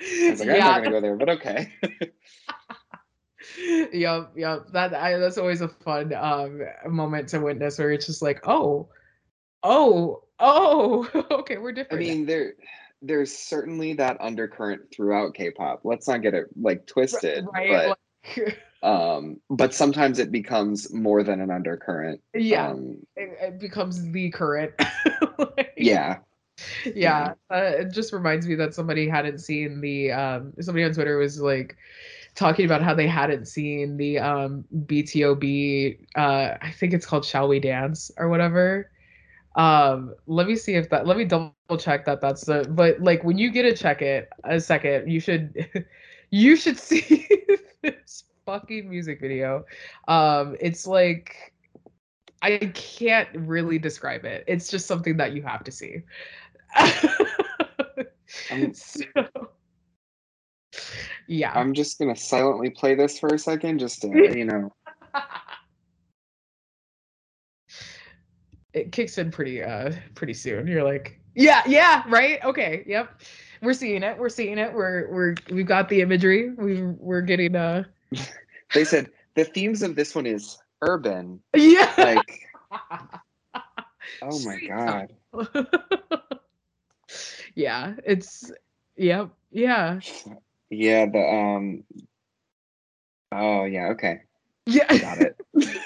[0.00, 1.72] I was like, I'm not gonna go there, but okay.
[3.92, 4.66] yep, yep.
[4.72, 8.88] That I, that's always a fun um moment to witness where it's just like, oh,
[9.62, 12.04] oh, oh, okay, we're different.
[12.04, 12.54] I mean, there
[13.02, 15.80] there's certainly that undercurrent throughout K-pop.
[15.84, 17.94] Let's not get it like twisted, right?
[18.24, 22.20] but like, um, but sometimes it becomes more than an undercurrent.
[22.34, 24.72] yeah, Um, it, it becomes the current.
[25.38, 26.18] Like, yeah.
[26.94, 27.34] Yeah.
[27.50, 31.40] Uh, it just reminds me that somebody hadn't seen the um somebody on Twitter was
[31.40, 31.76] like
[32.34, 37.48] talking about how they hadn't seen the um BTOB uh I think it's called Shall
[37.48, 38.90] We Dance or whatever.
[39.56, 43.24] Um let me see if that let me double check that that's the but like
[43.24, 45.86] when you get to check it a second you should
[46.30, 47.26] you should see
[47.82, 49.64] this fucking music video.
[50.06, 51.52] Um it's like
[52.40, 54.44] I can't really describe it.
[54.46, 56.02] It's just something that you have to see.
[56.76, 59.04] I'm- so,
[61.26, 61.52] yeah.
[61.54, 64.72] I'm just gonna silently play this for a second, just to you know.
[68.72, 70.66] it kicks in pretty uh pretty soon.
[70.66, 72.42] You're like, yeah, yeah, right?
[72.44, 73.20] Okay, yep.
[73.62, 74.18] We're seeing it.
[74.18, 74.72] We're seeing it.
[74.72, 76.50] We're we're we've got the imagery.
[76.50, 77.84] We we're getting uh
[78.74, 81.92] They said the themes of this one is urban, yeah.
[81.96, 82.42] like
[84.22, 85.14] Oh my god.
[87.58, 88.52] Yeah, it's
[88.96, 89.98] yep, yeah.
[90.70, 91.82] Yeah, the um
[93.32, 94.20] Oh yeah, okay.
[94.66, 94.96] Yeah.
[94.96, 95.36] Got it.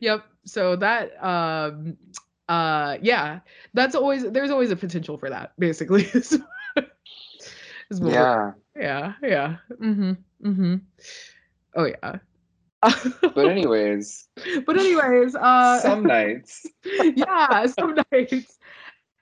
[0.00, 0.26] yep.
[0.44, 1.96] So that um
[2.48, 3.40] uh yeah,
[3.72, 6.08] that's always there's always a potential for that, basically.
[8.00, 8.52] yeah.
[8.76, 9.56] yeah, yeah.
[9.72, 10.12] Mm-hmm.
[10.44, 10.74] Mm-hmm.
[11.74, 12.18] Oh yeah.
[12.80, 14.28] But anyways,
[14.66, 16.64] but anyways, uh some nights.
[16.84, 18.56] yeah, some nights.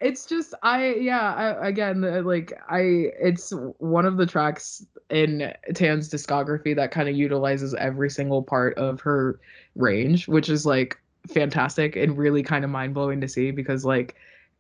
[0.02, 2.80] It's just I yeah I, again like I
[3.20, 8.76] it's one of the tracks in Taeng's discography that kind of utilizes every single part
[8.78, 9.38] of her
[9.76, 10.98] range, which is like
[11.28, 14.16] fantastic and really kind of mind blowing to see because like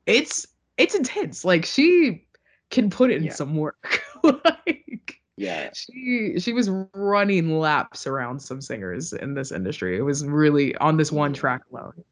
[0.06, 0.46] it's
[0.78, 1.44] it's intense.
[1.44, 2.24] Like she
[2.70, 3.32] can put in Yeah.
[3.32, 4.00] some work.
[4.22, 5.70] like Yeah.
[5.74, 9.98] she she was running laps around some singers in this industry.
[9.98, 12.04] It was really on this one track alone.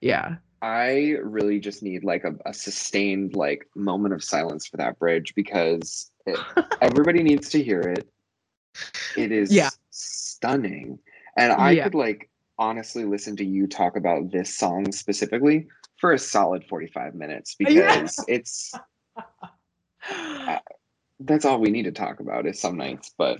[0.00, 0.36] Yeah.
[0.66, 5.32] I really just need like a, a sustained like moment of silence for that bridge
[5.36, 6.40] because it,
[6.82, 8.08] everybody needs to hear it.
[9.16, 9.70] It is Yeah.
[9.90, 10.98] stunning.
[11.36, 11.84] And I Yeah.
[11.84, 15.68] could like honestly listen to you talk about this song specifically
[16.00, 17.66] for a solid 45 minutes Yeah.
[17.68, 18.72] because it's
[20.10, 20.58] uh,
[21.20, 23.38] that's all we need to talk about is some nights, but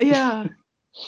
[0.00, 0.44] yeah.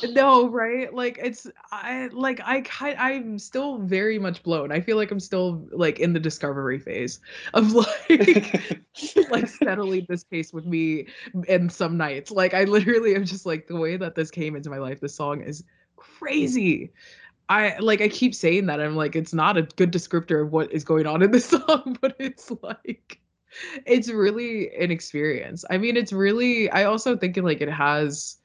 [0.03, 0.93] No, right?
[0.95, 4.73] Like it's I like I I'm still very much blown.
[4.73, 7.21] I feel like I'm still like in the discovery phase
[7.55, 8.83] of like
[9.31, 11.07] like steadily this pace with me
[11.49, 12.31] and some nights.
[12.31, 15.01] Like I literally am just like the way that this came into my life.
[15.01, 15.65] This song is
[15.97, 16.93] crazy.
[17.49, 20.73] I like I keep saying that I'm like it's not a good descriptor of what
[20.73, 23.21] is going on in this song, but it's like
[23.85, 25.65] it's really an experience.
[25.69, 28.40] I mean, it's really I also think like it has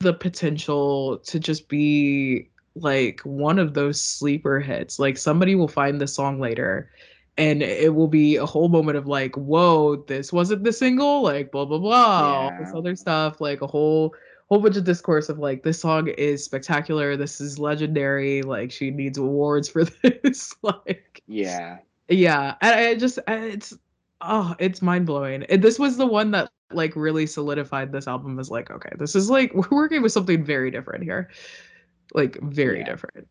[0.00, 4.98] the potential to just be like one of those sleeper hits.
[4.98, 6.90] Like somebody will find the song later
[7.36, 11.50] and it will be a whole moment of like, whoa, this wasn't the single, like
[11.50, 14.14] blah blah blah, all this other stuff, like a whole
[14.48, 18.90] whole bunch of discourse of like this song is spectacular, this is legendary, like she
[18.90, 20.54] needs awards for this.
[20.62, 21.78] like yeah.
[22.08, 23.74] yeah, and I just I- it's
[24.20, 25.44] oh, it's mind blowing.
[25.48, 29.30] This was the one that like really solidified this album as like okay, this is
[29.30, 31.30] like we're working with something very different here,
[32.14, 32.84] like very Yeah.
[32.84, 33.28] different.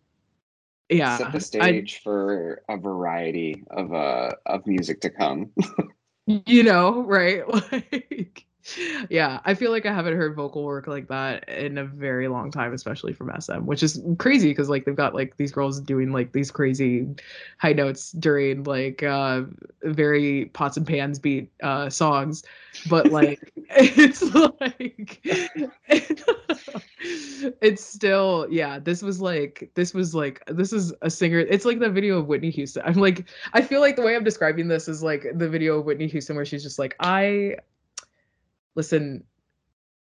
[0.89, 5.51] Yeah, Set the I- stage for a variety of uh of music to come.
[6.25, 7.43] you know, right?
[7.71, 8.45] Like,
[9.09, 12.51] yeah, I feel like I haven't heard vocal work like that in a very long
[12.51, 16.11] time, especially from SM, which is crazy because like they've got like these girls doing
[16.11, 17.07] like these crazy
[17.57, 19.43] high notes during like uh
[19.83, 22.43] very pots and pans beat uh songs,
[22.89, 24.21] but like it's
[24.59, 25.19] like
[27.61, 31.79] it's still yeah this was like this was like this is a singer it's like
[31.79, 34.87] the video of whitney houston i'm like I feel like the way I'm describing this
[34.87, 37.57] is like the video of Whitney Houston where she's just like, I
[38.77, 39.23] listen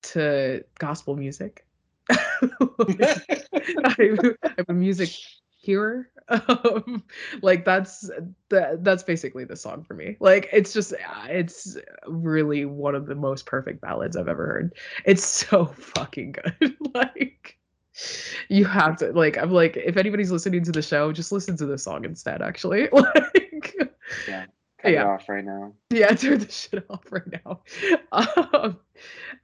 [0.02, 1.66] to gospel music.
[2.08, 2.50] I'm,
[4.44, 5.10] I'm a music
[5.58, 6.08] hearer.
[6.30, 7.02] Um,
[7.42, 8.08] like that's
[8.50, 10.16] that that's basically the song for me.
[10.20, 10.94] Like it's just
[11.28, 14.74] it's really one of the most perfect ballads I've ever heard.
[15.04, 16.76] It's so fucking good.
[16.94, 17.58] like
[18.48, 21.66] you have to like I'm like if anybody's listening to the show, just listen to
[21.66, 22.88] this song instead actually.
[22.92, 23.74] Like
[24.28, 24.46] yeah.
[24.80, 25.02] Oh, cut yeah.
[25.02, 25.72] it off right now.
[25.92, 27.60] Yeah, turn the shit off right now.
[28.12, 28.78] Um,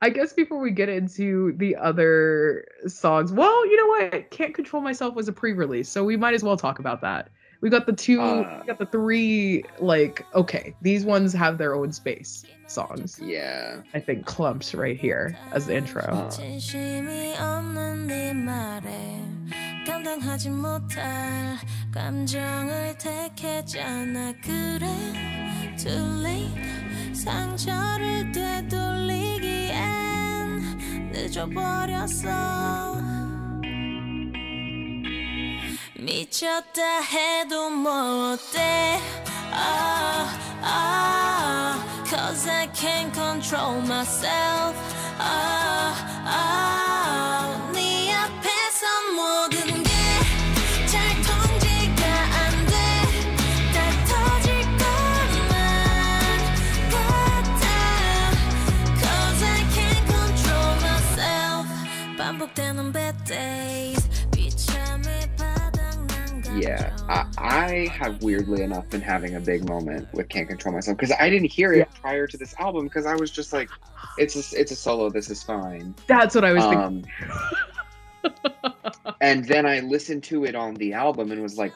[0.01, 4.31] I guess before we get into the other songs, well, you know what?
[4.31, 7.31] Can't Control Myself was a pre-release, so we might as well talk about that.
[7.63, 9.65] We got the two, uh, we got the three.
[9.79, 13.19] Like, okay, these ones have their own space songs.
[13.21, 16.03] Yeah, I think clumps right here as the intro.
[16.03, 16.31] Uh.
[19.87, 21.57] 감당하지 못할
[21.93, 24.33] 감정을 택했잖아.
[24.43, 24.87] 그래
[25.79, 29.81] too late 상처를 되돌리기엔
[31.13, 32.97] 늦어버렸어.
[35.99, 38.99] 미쳤다 해도 뭐 어때?
[39.51, 40.29] 아,
[40.63, 44.79] 아, Cause I can't control myself.
[45.19, 49.76] 아, 아, 네 앞에서 모든
[62.46, 69.40] 반복되는 bad days 비참해 바닥난 Yeah, I, 감정 I have weirdly enough been having a
[69.40, 72.86] big moment with "Can't Control Myself" because I didn't hear it prior to this album
[72.86, 73.70] because I was just like,
[74.20, 75.10] "It's a, it's a solo.
[75.10, 77.06] This is fine." That's what I was thinking.
[78.24, 78.74] Um,
[79.22, 81.74] and then I listened to it on the album and was like,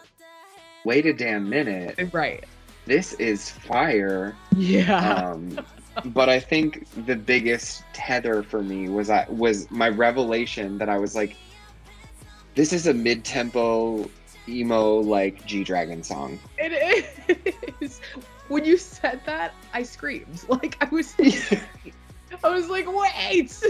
[0.85, 2.43] wait a damn minute, Right.
[2.85, 4.35] this is fire.
[4.55, 5.23] Yeah.
[5.23, 5.57] Um,
[6.06, 10.98] but I think the biggest tether for me was I was my revelation that I
[10.98, 11.36] was like,
[12.54, 14.08] this is a mid tempo
[14.48, 16.38] emo like G Dragon song.
[16.58, 16.72] it
[17.80, 18.00] is.
[18.48, 20.44] When you said that, I screamed.
[20.48, 21.14] Like I was
[22.42, 23.62] I was like, wait.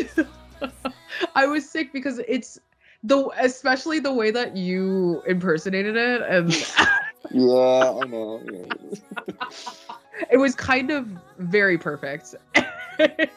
[1.34, 2.58] I was sick because it's
[3.02, 6.50] the especially the way that you impersonated it and
[7.30, 8.42] yeah, I know.
[8.50, 9.89] yeah.
[10.30, 11.06] It was kind of
[11.38, 12.34] very perfect.
[12.98, 13.28] And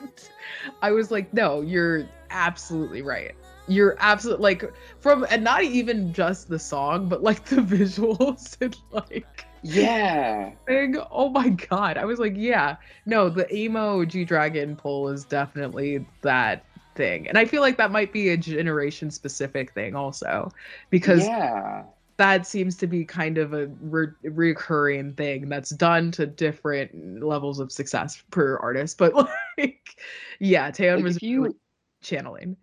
[0.82, 3.34] I was like, no, you're absolutely right.
[3.68, 4.64] You're absolutely like
[5.00, 10.52] from and not even just the song, but like the visuals and like Yeah.
[10.68, 10.98] thing.
[11.12, 11.98] Oh my god.
[11.98, 12.76] I was like, yeah.
[13.06, 16.66] No, the emo G Dragon pull is definitely that
[16.96, 17.28] thing.
[17.28, 20.52] And I feel like that might be a generation specific thing also
[20.90, 21.84] because yeah.
[22.18, 27.60] That seems to be kind of a re- recurring thing that's done to different levels
[27.60, 28.98] of success per artist.
[28.98, 29.14] But
[29.58, 29.96] like,
[30.40, 31.56] yeah, Taeyeon Like, was you really
[32.02, 32.58] channeling.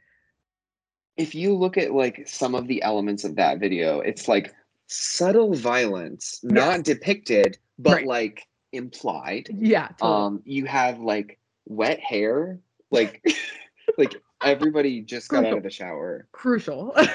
[1.16, 4.55] if you look at like some of the elements of that video, it's like
[4.86, 8.07] subtle violence, not depicted, but Right.
[8.07, 9.48] like implied.
[9.59, 10.12] Yeah, totally.
[10.26, 12.59] Um, you have like wet hair,
[12.90, 13.22] like
[13.98, 16.26] like everybody just got out of the shower.
[16.32, 16.94] crucial.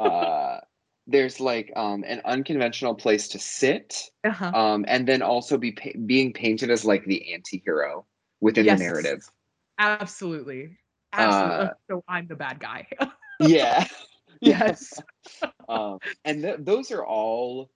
[0.00, 0.60] Uh,
[1.06, 4.52] there's like um an unconventional place to sit, uh-huh.
[4.54, 8.06] um, and then also be pa- being painted as like the anti-hero
[8.40, 8.78] within Yes.
[8.78, 9.28] the narrative.
[9.78, 10.78] Absolutely.
[11.12, 11.66] Absolutely.
[11.66, 12.86] uh, so I'm the bad guy.
[13.40, 13.84] Yeah.
[14.40, 15.00] yes.
[15.68, 17.68] um, and th- those are all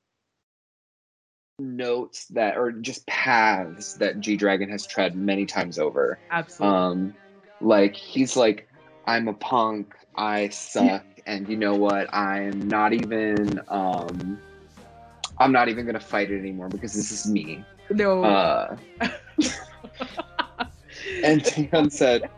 [1.58, 6.18] notes that or just paths that G Dragon has tread many times over.
[6.30, 6.78] Absolutely.
[6.78, 7.14] Um,
[7.60, 8.68] like he's like,
[9.06, 12.12] I'm a punk, I suck, and you know what?
[12.14, 14.38] I'm not even um,
[15.38, 17.64] I'm not even gonna fight it anymore because this is me.
[17.90, 18.24] no.
[18.24, 18.76] Uh,
[21.24, 22.28] and Taeyeon said,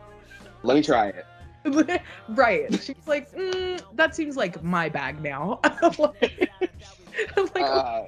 [0.63, 1.25] "Let me try it."
[2.29, 2.71] right.
[2.81, 5.59] She's like, mm, that seems like my bag now.
[5.63, 6.49] I'm like,
[7.37, 8.03] I'm like, Uh,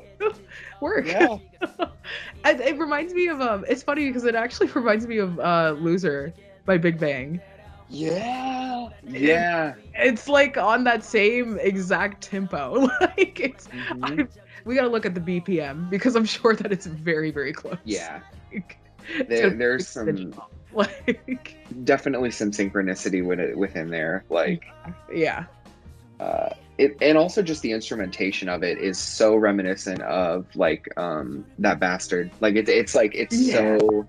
[0.80, 1.06] work.
[1.06, 1.38] yeah.
[2.46, 3.66] it, it reminds me of um.
[3.68, 6.34] It's funny because it actually reminds me of uh, "Loser"
[6.66, 7.42] by Big Bang.
[7.94, 8.90] Yeah.
[9.08, 9.76] Yeah.
[9.96, 12.90] It's like on that same exact tempo.
[13.02, 13.68] like it's.
[13.68, 14.22] Mhm.
[14.24, 14.28] I,
[14.66, 17.78] we gotta look at the BPM because I'm sure that it's very very close.
[17.86, 18.22] Yeah.
[18.52, 18.78] Like,
[19.28, 20.34] There, there's some.
[20.76, 24.24] Like definitely some synchronicity with it within there.
[24.32, 24.64] Like
[25.14, 25.46] yeah.
[26.20, 31.46] uh it and also just the instrumentation of it is so reminiscent of like um
[31.60, 32.32] that bastard.
[32.40, 33.78] Like it's it's like it's Yeah.
[33.78, 34.08] so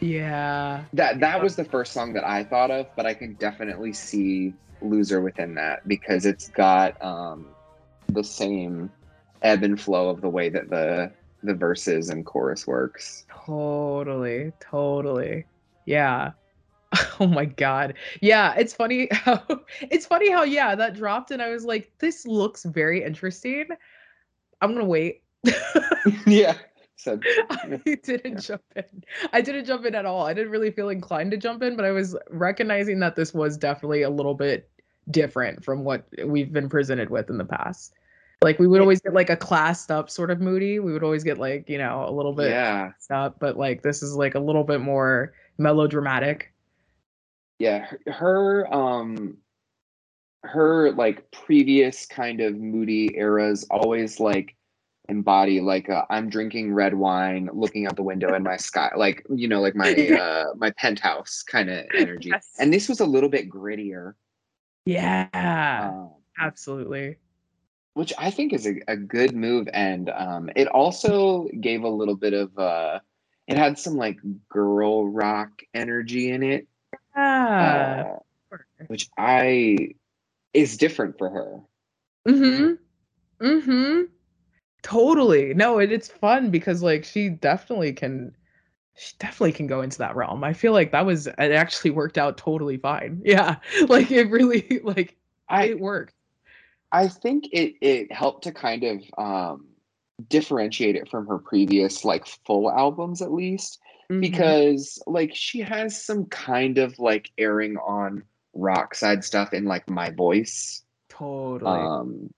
[0.00, 0.84] Yeah.
[0.92, 4.54] that that was the first song that I thought of, but I can definitely see
[4.82, 7.46] loser within that because it's got um
[8.12, 8.90] the same
[9.42, 11.10] ebb and flow of the way that the
[11.42, 13.24] the verses and chorus works.
[13.46, 15.44] Totally, totally.
[15.84, 16.32] Yeah.
[17.18, 17.94] Oh my god.
[18.20, 19.42] Yeah, it's funny how
[19.80, 23.66] it's funny how yeah, that dropped and I was like this looks very interesting.
[24.60, 25.22] I'm going to wait.
[26.26, 26.54] yeah.
[26.96, 27.20] So
[27.50, 28.84] I didn't jump in.
[29.32, 30.26] I didn't jump in at all.
[30.26, 33.56] I didn't really feel inclined to jump in, but I was recognizing that this was
[33.56, 34.68] definitely a little bit
[35.10, 37.94] different from what we've been presented with in the past.
[38.42, 40.78] Like we would always get like a classed up sort of moody.
[40.78, 42.90] We would always get like, you know, a little bit yeah.
[43.10, 46.52] up, but like this is like a little bit more melodramatic.
[47.58, 49.38] yeah her um
[50.42, 54.55] her like previous kind of moody eras always like
[55.08, 59.24] embody like uh, i'm drinking red wine looking out the window in my sky like
[59.34, 62.48] you know like my uh my penthouse kind of energy Yes.
[62.58, 64.14] and this was a little bit grittier
[64.84, 67.16] Yeah, um, absolutely.
[67.94, 72.16] which i think is a, a good move and um it also gave a little
[72.16, 72.98] bit of uh
[73.46, 76.66] it had some like girl rock energy in it
[77.16, 78.18] Yeah.
[78.52, 78.56] uh,
[78.88, 79.94] which I
[80.52, 81.60] is different for her.
[82.28, 83.46] Mm-hmm.
[83.46, 84.02] Mm-hmm.
[84.86, 85.52] Totally.
[85.52, 88.32] No, it, it's fun because like she definitely can
[88.94, 90.44] she definitely can go into that realm.
[90.44, 93.20] I feel like that was it actually worked out totally fine.
[93.24, 93.56] Yeah.
[93.88, 95.16] Like it really like
[95.48, 96.14] I it worked.
[96.92, 99.66] I think it it helped to kind of um
[100.28, 104.20] differentiate it from her previous like full albums at least Mhm.
[104.20, 108.22] because like she has some kind of like airing on
[108.54, 111.72] rock side stuff in like my voice totally.
[111.80, 112.30] um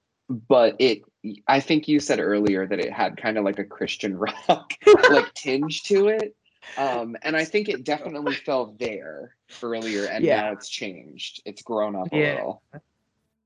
[0.48, 1.02] but it
[1.46, 4.72] I think you said earlier that it had kind of like a Christian rock
[5.10, 6.34] like tinge to it
[6.76, 10.40] um and I think it definitely fell there earlier and Yeah.
[10.40, 12.30] now it's changed it's grown up a Yeah.
[12.34, 12.62] little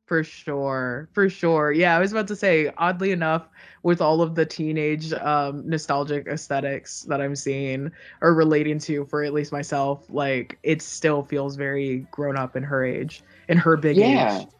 [0.07, 1.09] For sure.
[1.15, 1.73] For sure.
[1.73, 3.49] Yeah, I was about to say, oddly enough,
[3.83, 9.23] with all of the teenage um nostalgic aesthetics that I'm seeing or relating to for
[9.23, 13.77] at least myself, like it still feels very grown up in her age, in her
[13.77, 14.41] big Yeah.
[14.41, 14.47] age.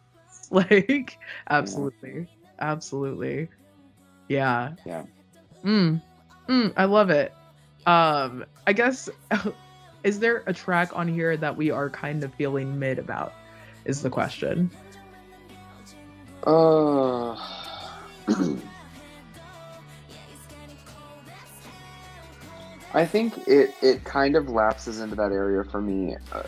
[0.51, 1.17] Like
[1.49, 2.27] absolutely.
[2.63, 3.49] Absolutely.
[4.29, 4.71] Yeah.
[4.85, 5.03] Yeah.
[5.65, 6.01] Mm.
[6.47, 7.33] Mm, I love it.
[7.85, 9.09] Um, I guess
[10.03, 13.33] is there a track on here that we are kind of feeling mid about?
[13.83, 14.71] Is the question.
[16.47, 17.35] Uh,
[22.93, 26.15] I think it it kind of lapses into that area for me.
[26.31, 26.43] Uh,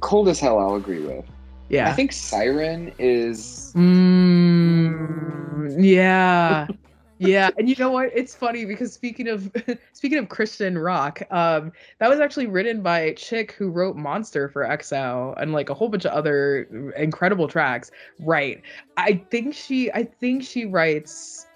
[0.00, 1.26] cold as hell, I'll agree with.
[1.68, 1.88] Yeah.
[1.88, 3.72] I think Siren is.
[3.74, 4.51] Mm,
[5.78, 6.66] yeah.
[7.18, 7.50] yeah.
[7.58, 8.10] And you know what?
[8.14, 9.50] It's funny because speaking of
[9.92, 14.48] speaking of Christian rock, um, that was actually written by a chick who wrote Monster
[14.48, 17.90] for EXO and like a whole bunch of other incredible tracks.
[18.20, 18.62] Right.
[18.96, 21.46] I think she I think she writes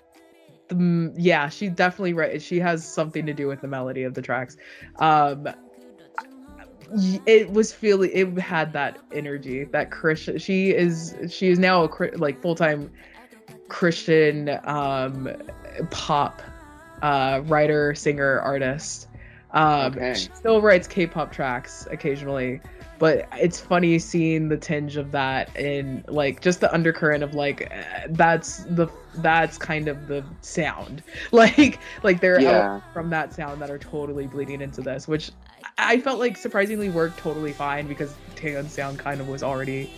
[0.69, 4.23] the yeah, she definitely writes she has something to do with the melody of the
[4.23, 4.57] tracks.
[4.99, 5.49] Um
[7.27, 11.89] it was feeling it had that energy that christian she is she is now a
[12.17, 12.91] like full-time
[13.69, 15.29] christian um
[15.91, 16.43] pop
[17.03, 19.09] uh writer singer artist
[19.53, 20.15] um Okay.
[20.15, 22.61] she still writes k-pop tracks occasionally
[22.99, 27.69] but it's funny seeing the tinge of that in like just the undercurrent of like
[27.71, 31.03] eh, that's the that's kind of the sound
[31.33, 32.81] like like there are Yeah.
[32.93, 35.31] from that sound that are totally bleeding into this which
[35.79, 39.91] I felt like surprisingly worked totally fine because Taeyeon's sound kind of was already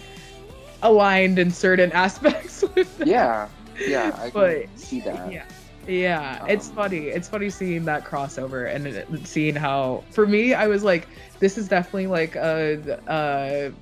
[0.83, 3.03] aligned in certain aspects with.
[3.05, 3.49] Yeah,
[3.87, 5.33] yeah, I can But- see that.
[5.33, 5.45] Yeah.
[5.87, 7.07] Yeah, it's Um, funny.
[7.07, 11.09] It's funny seeing that crossover and it- seeing how for me I was like
[11.41, 13.73] this is definitely like a a,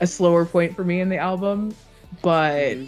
[0.00, 1.74] a slower point for me in the album,
[2.22, 2.78] but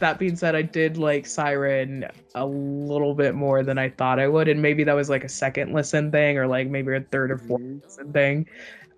[0.00, 4.26] that being said, I did like Siren a little bit more than I thought I
[4.28, 7.30] would, and maybe that was like a second listen thing, or like maybe a third
[7.30, 7.82] or fourth Mhm.
[7.84, 8.46] listen thing.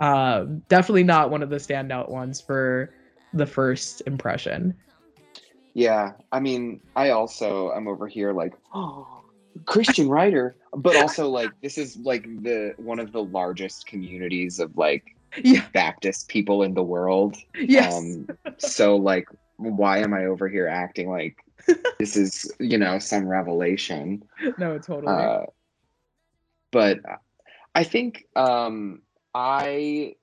[0.01, 2.95] Um, definitely not one of the standout ones for
[3.35, 4.73] the first impression.
[5.75, 9.07] Yeah, I mean, I also I'm over here like, oh,
[9.65, 14.77] Christian writer, but also like this is like the one of the largest communities of
[14.77, 15.67] like Yeah.
[15.73, 17.37] Baptist people in the world.
[17.59, 17.95] Yes.
[17.95, 21.37] Um, so like, why am I over here acting like
[21.99, 24.23] this is you know some revelation?
[24.59, 25.13] no, totally.
[25.13, 25.47] Uh,
[26.71, 27.01] but
[27.75, 29.03] I think um,
[29.35, 30.15] I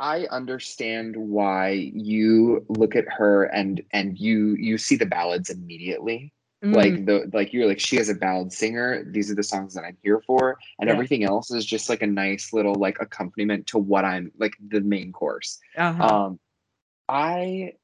[0.00, 6.32] I understand why you look at her and and you you see the ballads immediately.
[6.64, 9.04] Mm, Like the like you're like she is a ballad singer.
[9.04, 10.94] These are the songs that I'm here for, and Yeah.
[10.94, 14.80] everything else is just like a nice little like accompaniment to what I'm like the
[14.80, 15.58] main course.
[15.76, 16.02] uh-huh.
[16.02, 16.40] Um,
[17.08, 17.74] I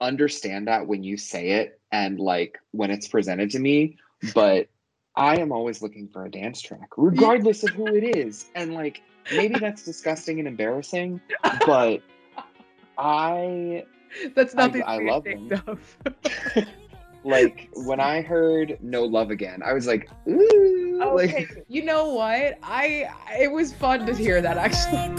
[0.00, 3.96] understand that when you say it and like when it's presented to me,
[4.34, 4.68] but
[5.16, 8.46] I am always looking for a dance track, regardless of who it is.
[8.54, 9.02] And like
[9.32, 11.20] maybe that's disgusting and embarrassing,
[11.66, 12.00] but
[12.98, 13.84] I
[14.34, 15.62] That's I- nothing I to love ashamed them.
[15.66, 15.96] of.
[17.24, 22.12] like when I heard No Love Again, I was like, ooh, okay, like you know
[22.14, 22.58] what?
[22.62, 25.16] I it was fun to hear that actually.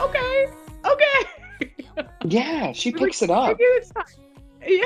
[0.00, 0.46] Okay,
[0.84, 1.72] okay.
[2.24, 3.48] yeah, she picks it up.
[3.48, 4.04] maybe it's time.
[4.66, 4.84] Yeah.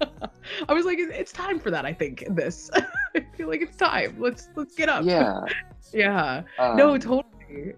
[0.68, 1.84] I was like, it's time for that.
[1.86, 2.70] I think in this.
[3.14, 4.16] I feel like it's time.
[4.18, 5.04] Let's let's get up.
[5.04, 5.40] Yeah.
[5.92, 6.42] Yeah.
[6.58, 7.74] no, um, totally.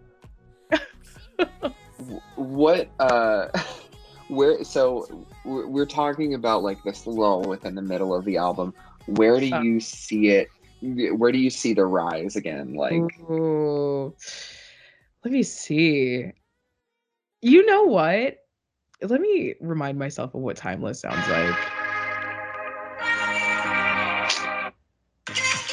[2.37, 3.49] what uh
[4.29, 8.73] where so we're we're talking about like this lull within the middle of the album
[9.07, 9.61] where do Uh.
[9.63, 10.49] you see it
[11.17, 12.93] where do you see the rise again like
[13.31, 14.15] Ooh.
[15.25, 16.31] Let me see.
[17.45, 18.39] You know what?
[19.03, 21.55] Let me remind myself of what timeless sounds like.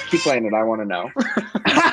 [0.09, 1.09] keep playing it i want to know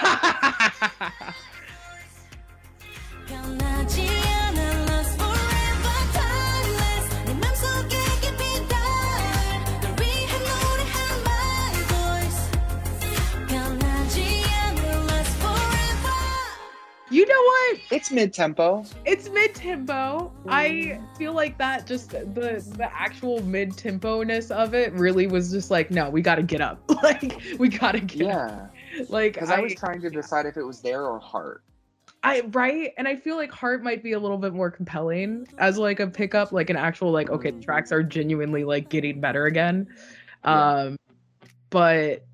[17.90, 18.84] it's mid tempo.
[19.04, 20.32] it's mid tempo.
[20.48, 25.50] I feel like that just the the actual mid tempo ness of it really was
[25.50, 26.82] just like, no, we got to get up.
[27.02, 28.72] like we got to get up.
[28.94, 31.62] Yeah, Like because I was trying to decide if it was there or heart.
[32.22, 35.78] I right, and I feel like Heart might be a little bit more compelling as
[35.78, 39.46] like a pickup, like an actual like okay, the tracks are genuinely like getting better
[39.46, 39.86] again.
[40.44, 40.72] Yeah.
[40.72, 40.96] Um,
[41.70, 42.24] but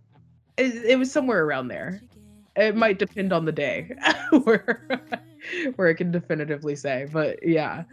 [0.57, 2.01] it, it was somewhere around there.
[2.57, 3.91] It might depend on the day
[5.77, 7.85] where I can definitively say, but yeah,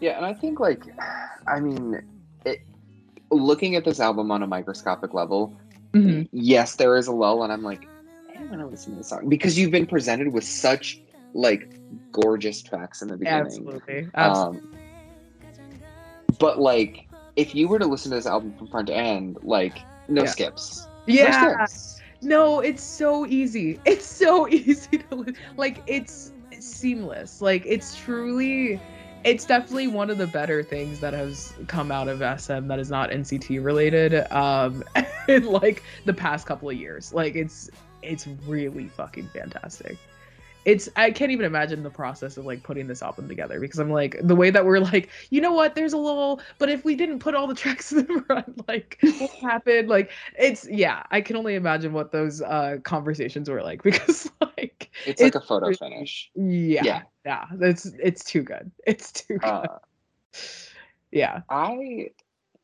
[0.00, 0.82] Yeah, and I think like,
[1.46, 2.00] I mean,
[2.44, 2.60] it.
[3.30, 5.54] Looking at this album on a microscopic level,
[5.94, 6.28] Mhm.
[6.32, 7.86] yes, there is a lull, and I'm like,
[8.30, 11.00] I don't want to listen to this song because you've been presented with such
[11.34, 11.68] like
[12.12, 13.46] gorgeous tracks in the beginning.
[13.46, 14.60] absolutely, absolutely.
[14.70, 14.78] Um,
[16.38, 17.06] but like,
[17.36, 19.78] if you were to listen to this album from front to end, like,
[20.08, 20.28] no Yeah.
[20.28, 20.86] skips.
[21.06, 21.54] yeah.
[21.58, 22.00] No skips.
[22.20, 23.80] No, it's so easy.
[23.84, 25.82] It's so easy to like.
[25.86, 27.40] It's seamless.
[27.40, 28.80] Like it's truly.
[29.24, 32.90] It's definitely one of the better things that has come out of SM that is
[32.90, 34.14] not NCT related.
[34.32, 34.84] Um,
[35.28, 37.12] in like the past couple of years.
[37.12, 37.70] Like it's
[38.02, 39.96] it's really fucking fantastic
[40.64, 43.90] it's I can't even imagine the process of like putting this album together because I'm
[43.90, 46.94] like the way that we're like, you know what, there's a lull, but if we
[46.94, 49.88] didn't put all the tracks in the front, like what happened?
[49.88, 54.90] Like it's yeah, I can only imagine what those uh conversations were like because like
[55.06, 56.30] it's, it's like a photo finish.
[56.34, 56.82] Yeah.
[56.84, 57.02] Yeah.
[57.24, 57.44] Yeah.
[57.60, 58.70] It's too good.
[58.86, 59.70] It's too uh, good.
[59.70, 59.78] Uh,
[61.10, 61.40] yeah.
[61.48, 62.10] I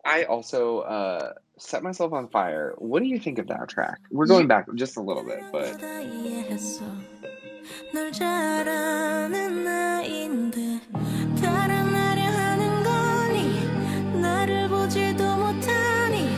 [0.04, 2.74] I also uh set myself on fire.
[2.78, 4.00] What do you think of that track?
[4.10, 5.80] We're going back just a little bit, but
[7.92, 10.80] 널 잘 아는 나인데
[11.40, 14.20] 달아나려 하는 거니?
[14.20, 16.28] 나를 보지도 못하니?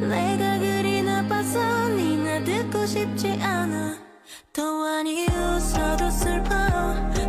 [0.00, 3.96] 내가 그리 나빠서 니나 듣고 싶지 않아.
[4.52, 6.54] 더 많이 웃어도 슬퍼.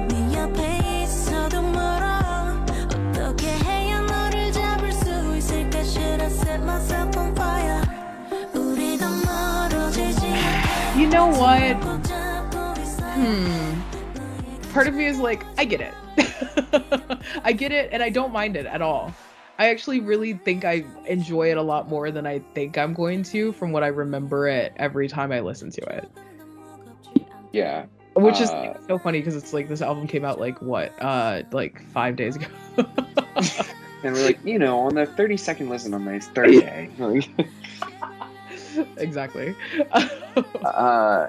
[0.08, 2.64] 네 옆에 있어도 멀어.
[2.86, 5.80] 어떻게 해야 너를 잡을 수 있을까?
[5.80, 7.82] Should I set myself on fire?
[10.96, 12.13] you know what
[13.26, 14.72] hmm.
[14.74, 15.94] Part of me is like i get it.
[17.44, 19.14] I get it and i don't mind it at all.
[19.60, 23.22] I actually really think i enjoy it a lot more than i think i'm going
[23.24, 26.10] to from what i remember it every time i listen to it.
[27.52, 27.86] Yeah.
[28.16, 31.44] which is Uh, so funny because it's like this album came out like what uh
[31.52, 32.48] like five days ago.
[34.04, 36.90] And we're like, you know, on the 30 second listen on this Thursday.
[38.98, 39.56] exactly.
[39.94, 41.28] Uh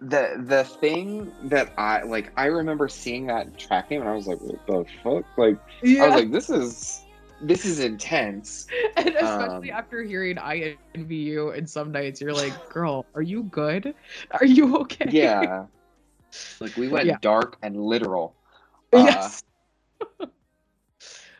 [0.00, 4.26] the the thing that I like I remember seeing that track name and I was
[4.26, 5.24] like, what the fuck?
[5.36, 7.00] Like yeah I was like, this is
[7.42, 8.66] this is intense.
[8.96, 13.22] and especially um, after hearing i envy you and some nights you're like girl are
[13.22, 13.94] you good
[14.30, 15.66] are you okay Yeah.
[16.60, 17.18] like we went Yeah.
[17.20, 18.34] dark and literal.
[18.92, 19.42] Uh, yes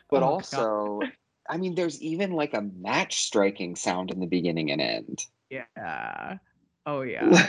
[0.09, 0.51] but Oh, God.
[0.53, 1.01] also
[1.49, 5.25] I mean there's even like a match striking sound in the beginning and end.
[5.49, 6.37] yeah
[6.85, 7.47] oh yeah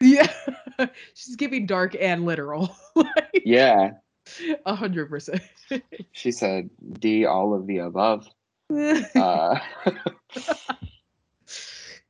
[0.00, 0.32] yeah
[1.14, 3.92] she's giving dark and literal like yeah.
[4.66, 5.42] a hundred percent
[6.12, 6.68] She said
[6.98, 8.28] D all of the above.
[8.70, 9.58] Uh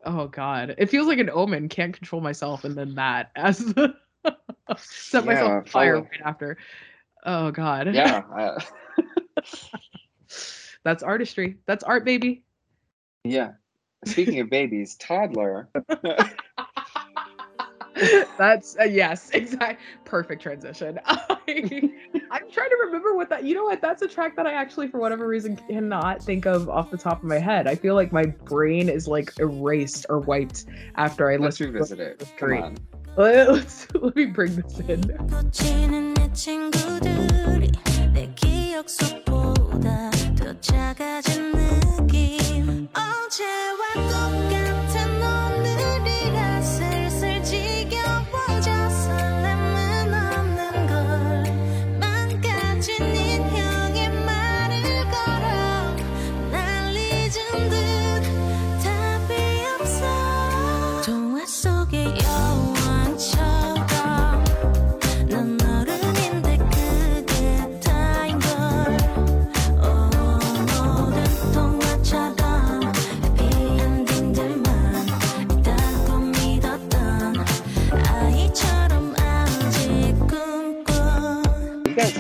[0.07, 3.95] oh god it feels like an omen can't control myself and then that as the
[4.79, 6.57] set myself on fire follow- right after
[7.27, 8.23] oh god yeah.
[8.35, 8.59] uh,
[10.85, 12.43] that's artistry that's art baby
[13.25, 13.53] yeah.
[14.07, 15.69] Speaking of babies, toddler.
[18.39, 21.91] that's uh, yes exact perfect transition I,
[22.31, 24.89] i'm trying to remember what that you know what that's a track that i actually
[24.89, 28.13] for whatever reason cannot think of off the top of my head i feel like
[28.13, 30.67] my brain is like erased or wiped
[30.97, 32.19] after i Let's listen revisit it.
[32.37, 32.63] Come Great.
[32.63, 32.77] on.
[33.17, 35.01] let's let me bring this in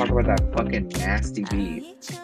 [0.07, 2.19] talk about that fucking nasty beat.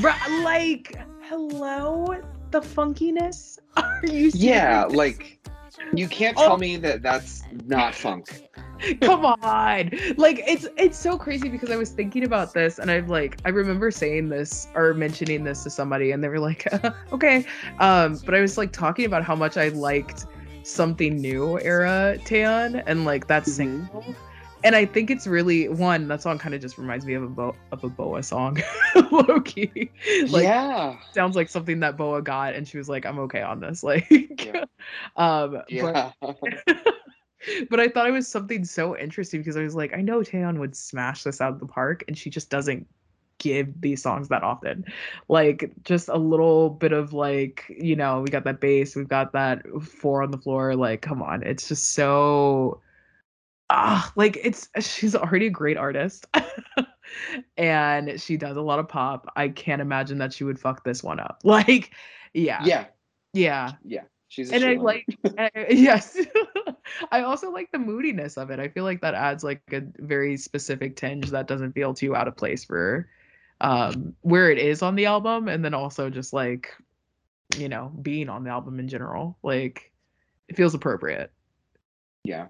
[0.00, 2.20] Ra- like hello
[2.50, 4.34] the funkiness are you serious?
[4.34, 5.38] Yeah, like
[5.94, 6.46] You can't Oh.
[6.48, 8.42] tell me that that's not funk.
[9.00, 9.90] Come on.
[10.18, 13.48] Like it's it's so crazy because I was thinking about this and I've like I
[13.48, 16.66] remember saying this or mentioning this to somebody and they were like,
[17.12, 17.46] "Okay."
[17.78, 20.26] Um but I was like talking about how much I liked
[20.64, 23.48] something new era Taeng and like that Mhm.
[23.48, 24.04] single.
[24.64, 27.28] And I think it's really one that song kind of just reminds me of a
[27.28, 28.60] Bo- of a BoA song.
[29.12, 29.90] Low key.
[30.28, 30.96] Like yeah.
[31.12, 34.08] sounds like something that BoA got and she was like, "I'm okay on this." Like
[34.10, 34.64] Yeah.
[35.16, 36.14] um but
[37.70, 40.58] but I thought it was something so interesting because I was like, I know Taeyeon
[40.58, 42.86] would smash this out of the park, and she just doesn't
[43.38, 44.84] give these songs that often.
[45.28, 49.32] Like just a little bit of like, you know, we got that bass, we've got
[49.32, 50.74] that four on the floor.
[50.74, 52.80] Like, come on, it's just so
[53.70, 56.26] ah, like it's she's already a great artist.
[57.56, 59.32] and she does a lot of pop.
[59.36, 61.40] I can't imagine that she would fuck this one up.
[61.44, 61.92] Like,
[62.34, 62.62] yeah.
[62.64, 62.86] yeah.
[63.32, 64.02] Yeah Yeah.
[64.28, 65.06] She's and I like
[65.38, 66.18] uh, yes
[67.12, 68.58] I also like the moodiness of it.
[68.58, 72.28] I feel like that adds like a very specific tinge that doesn't feel too out
[72.28, 73.08] of place for
[73.62, 76.74] um where it is on the album and then also just like
[77.56, 79.90] you know being on the album in general like
[80.48, 81.32] it feels appropriate
[82.24, 82.48] Yeah.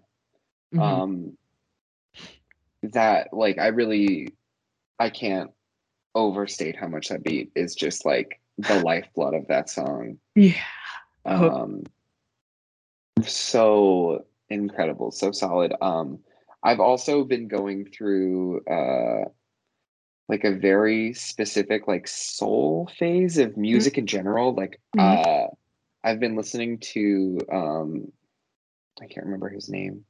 [0.74, 0.80] Mhm.
[0.80, 1.38] um
[2.82, 4.28] that like i really
[4.98, 5.50] i can't
[6.14, 10.18] overstate how much that beat is just like the lifeblood of that song.
[10.34, 10.54] Yeah.
[11.24, 11.82] Um
[13.22, 15.74] so incredible so solid.
[15.80, 16.20] Um
[16.62, 19.28] i've also been going through uh
[20.28, 25.00] like a very specific like soul phase of music in general like Mhm.
[25.26, 25.46] uh
[26.04, 28.10] i've been listening to um
[29.00, 30.04] i can't remember his name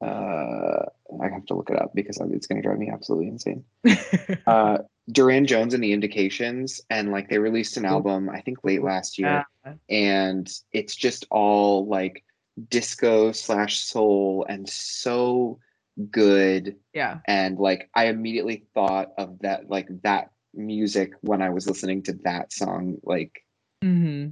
[0.00, 0.84] uh
[1.20, 3.64] i have to look it up because it's going to drive me absolutely insane.
[4.46, 4.78] Uh
[5.10, 9.18] Durand Jones and the Indications and like they released an album i think late last
[9.18, 9.44] year.
[9.88, 12.24] And it's just all like
[12.68, 15.58] disco slash soul and so
[16.10, 16.76] good.
[16.92, 17.18] Yeah.
[17.26, 22.12] And like i immediately thought of that like that music when i was listening to
[22.24, 23.44] that song like
[23.84, 24.30] mm-hmm.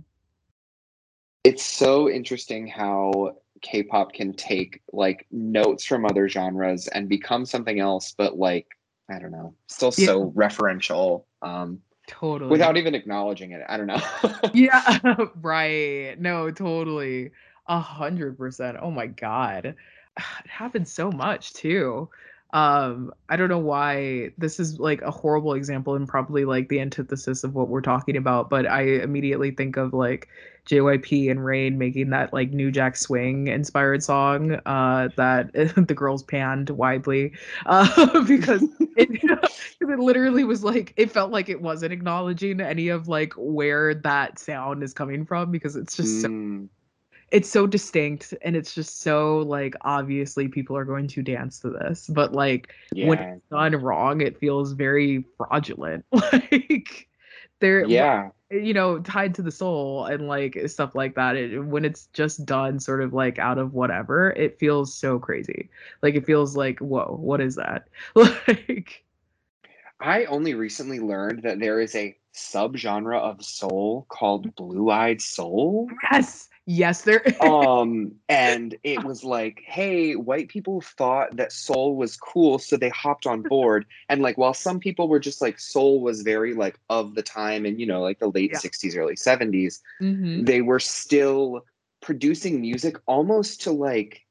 [1.44, 3.36] it's so interesting how
[3.66, 8.68] k-pop can take like notes from other genres and become something else but like
[9.10, 12.50] i don't know still so referential um totally.
[12.50, 14.00] without even acknowledging it i don't know.
[14.54, 14.98] Yeah
[15.42, 16.14] right.
[16.20, 17.32] No totally.
[17.66, 18.78] A hundred percent.
[18.80, 19.74] Oh my god.
[20.44, 22.08] It happens so much too.
[22.52, 26.80] Um i don't know why this is like a horrible example and probably like the
[26.80, 30.28] antithesis of what we're talking about but i immediately think of like
[30.66, 35.52] jyp and rain making that like new jack swing inspired song uh that
[35.88, 37.32] the girls panned widely
[37.66, 38.62] uh because
[38.96, 39.08] it,
[39.80, 44.38] it literally was like it felt like it wasn't acknowledging any of like where that
[44.38, 46.68] sound is coming from because it's just so Mm,
[47.30, 51.70] it's so distinct and it's just so like obviously people are going to dance to
[51.70, 56.04] this but like when it's done wrong it feels very fraudulent.
[56.12, 57.08] Like
[57.60, 61.84] there yeah you know tied to the soul and like stuff like that it, when
[61.84, 65.68] it's just done sort of like out of whatever it feels so crazy.
[66.02, 67.88] Like it feels like whoa what is that?
[68.14, 69.04] Like
[69.98, 75.88] I only recently learned that there is a subgenre of soul called blue-eyed soul.
[76.12, 82.16] yes yes there Um, and it was like, hey, white people thought that soul was
[82.16, 83.84] cool, so they hopped on board.
[84.08, 87.66] And like, while some people were just like, soul was very like of the time,
[87.66, 88.58] and you know, like the late Yeah.
[88.58, 90.46] '60s, early '70s, Mhm.
[90.46, 91.64] they were still
[92.00, 94.24] producing music almost to like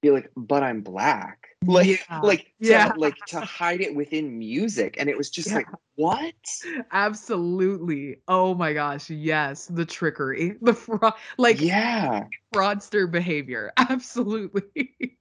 [0.00, 1.53] be like, but I'm black.
[1.66, 2.20] Like, Yeah.
[2.20, 2.92] like, to, Yeah.
[2.96, 5.56] like to hide it within music, and it was just Yeah.
[5.56, 5.66] like,
[5.96, 6.34] what?
[6.92, 8.16] Absolutely.
[8.28, 9.10] Oh my gosh.
[9.10, 9.66] Yes.
[9.66, 12.24] The trickery, the fraud, like yeah.
[12.54, 13.72] fraudster behavior.
[13.76, 15.18] Absolutely.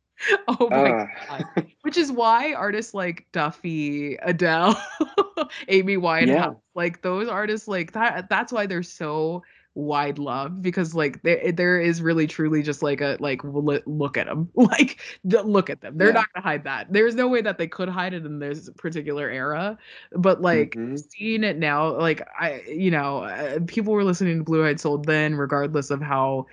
[0.47, 1.45] oh my Uh, god.
[1.81, 4.75] Which is why artists like Duffy, Adele,
[5.67, 6.51] Amy Winehouse, Yeah.
[6.75, 8.29] like those artists, like that.
[8.29, 9.43] That's why they're so
[9.75, 14.27] wide love because like there there is really truly just like a like look- at
[14.27, 16.13] them like look at them they're Yeah.
[16.13, 19.27] not gonna hide that there's no way that they could hide it in this particular
[19.29, 19.77] era
[20.11, 21.03] but like Mhm.
[21.09, 24.99] seeing it now like i you know uh, people were listening to blue eyed soul
[24.99, 26.45] then regardless of how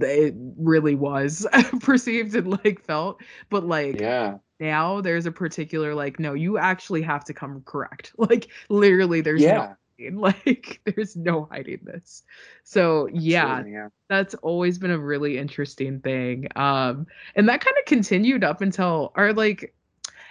[0.00, 1.46] it really was
[1.80, 4.36] perceived and like felt but like yeah.
[4.60, 9.40] now there's a particular like no you actually have to come correct like literally there's
[9.40, 9.74] no Yeah.
[9.98, 10.18] Hiding.
[10.20, 12.22] like there's no hiding this
[12.64, 13.88] so yeah yeah.
[14.08, 17.06] that's always been a really interesting thing um
[17.36, 19.74] and that kind of continued up until or like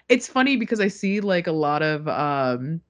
[0.09, 2.81] it's funny because i see like a lot of um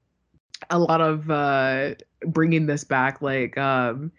[0.69, 1.93] a lot of uh
[2.27, 4.11] bringing this back like um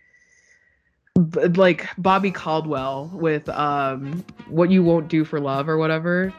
[1.30, 6.32] b- like Bobby Caldwell with um "What You Won't Do for Love" or whatever.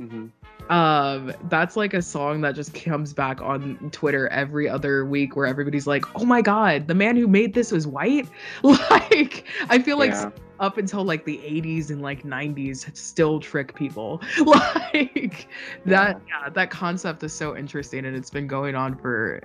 [0.00, 0.30] Mhm.
[0.68, 5.46] Um, that's like a song that just comes back on Twitter every other week, where
[5.46, 8.28] everybody's like, "Oh my god, the man who made this was white."
[8.62, 10.30] Like, I feel like Yeah.
[10.58, 14.20] up until like the 80s and like 90s still trick people.
[14.44, 15.48] Like
[15.84, 16.48] that yeah.
[16.50, 19.40] that concept is so interesting and it's been going on for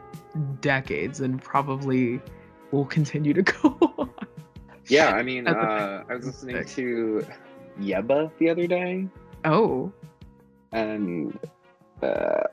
[0.61, 2.19] decades and probably
[2.71, 4.09] will continue to go on.
[4.87, 7.25] Yeah, I mean, uh, I was listening to
[7.79, 9.07] Yebba the other day,
[9.45, 9.91] oh
[10.71, 11.37] and
[12.01, 12.43] uh,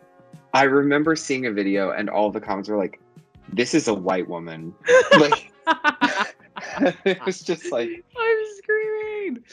[0.54, 3.00] I remember seeing a video, and all the comments were like,
[3.52, 4.74] "This is a white woman."
[5.18, 5.52] like,
[7.04, 9.44] it was just like, i'm screaming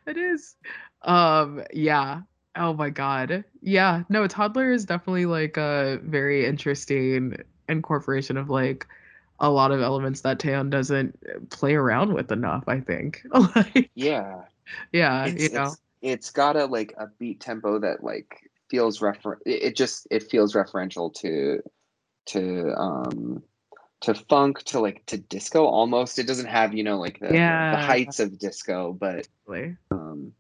[0.08, 0.56] It is.
[1.02, 2.22] Um, yeah.
[2.56, 3.44] Oh my god.
[3.62, 4.04] Yeah.
[4.10, 7.36] No, toddler is definitely like a very interesting
[7.68, 8.88] incorporation of like
[9.40, 13.22] a lot of elements that Taeyeon doesn't play around with enough, I think.
[13.56, 14.44] like, yeah.
[14.92, 15.66] yeah, it's, you know.
[15.66, 20.24] it's, it's got a like a beat tempo that like feels refer it, just it
[20.24, 21.62] feels referential to
[22.26, 23.44] to um
[24.02, 27.78] to funk to like to disco almost it doesn't have you know like the, the
[27.78, 29.28] heights of disco but
[29.92, 30.34] um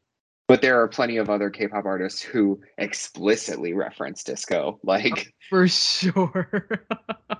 [0.47, 6.85] but there are plenty of other k-pop artists who explicitly reference disco like For sure.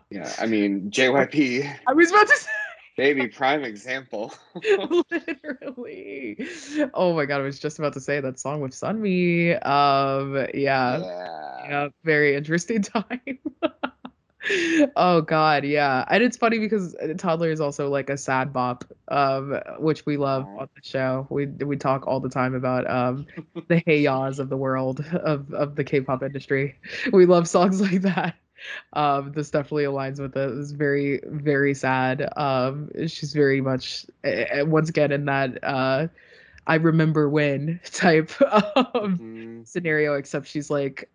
[0.10, 2.50] yeah i mean jyp I was about to say
[2.98, 4.34] baby prime example
[5.12, 6.48] literally.
[6.94, 9.54] Oh my god, I was just about to say that song with Sunmi.
[9.66, 13.40] Um, yeah, yeah yeah, very interesting time.
[14.96, 16.06] Oh god, yeah.
[16.10, 20.48] And it's funny because Toddler is also like a sad bop, um, which we love
[20.56, 21.28] on the show.
[21.30, 23.26] We we talk all the time about um
[23.68, 26.76] the hey yaws of the world of of the K-pop industry.
[27.12, 28.36] We love songs like that.
[28.94, 30.58] Um, this definitely aligns with it.
[30.58, 32.28] It's very, very sad.
[32.38, 36.08] Um, she's very much uh, once again in that uh
[36.68, 39.66] I remember when type of Mhm.
[39.66, 41.10] scenario, except she's like,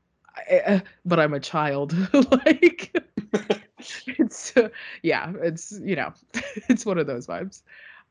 [1.05, 1.95] but I'm a child.
[2.15, 2.95] like,
[4.07, 4.69] it's uh,
[5.03, 6.13] yeah, it's you know,
[6.69, 7.63] it's one of those vibes.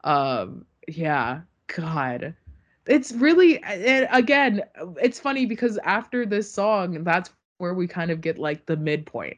[0.04, 2.34] Um, yeah, God,
[2.86, 4.64] it's really and again,
[5.02, 9.38] it's funny because after this song, that's where we kind of get like the midpoint.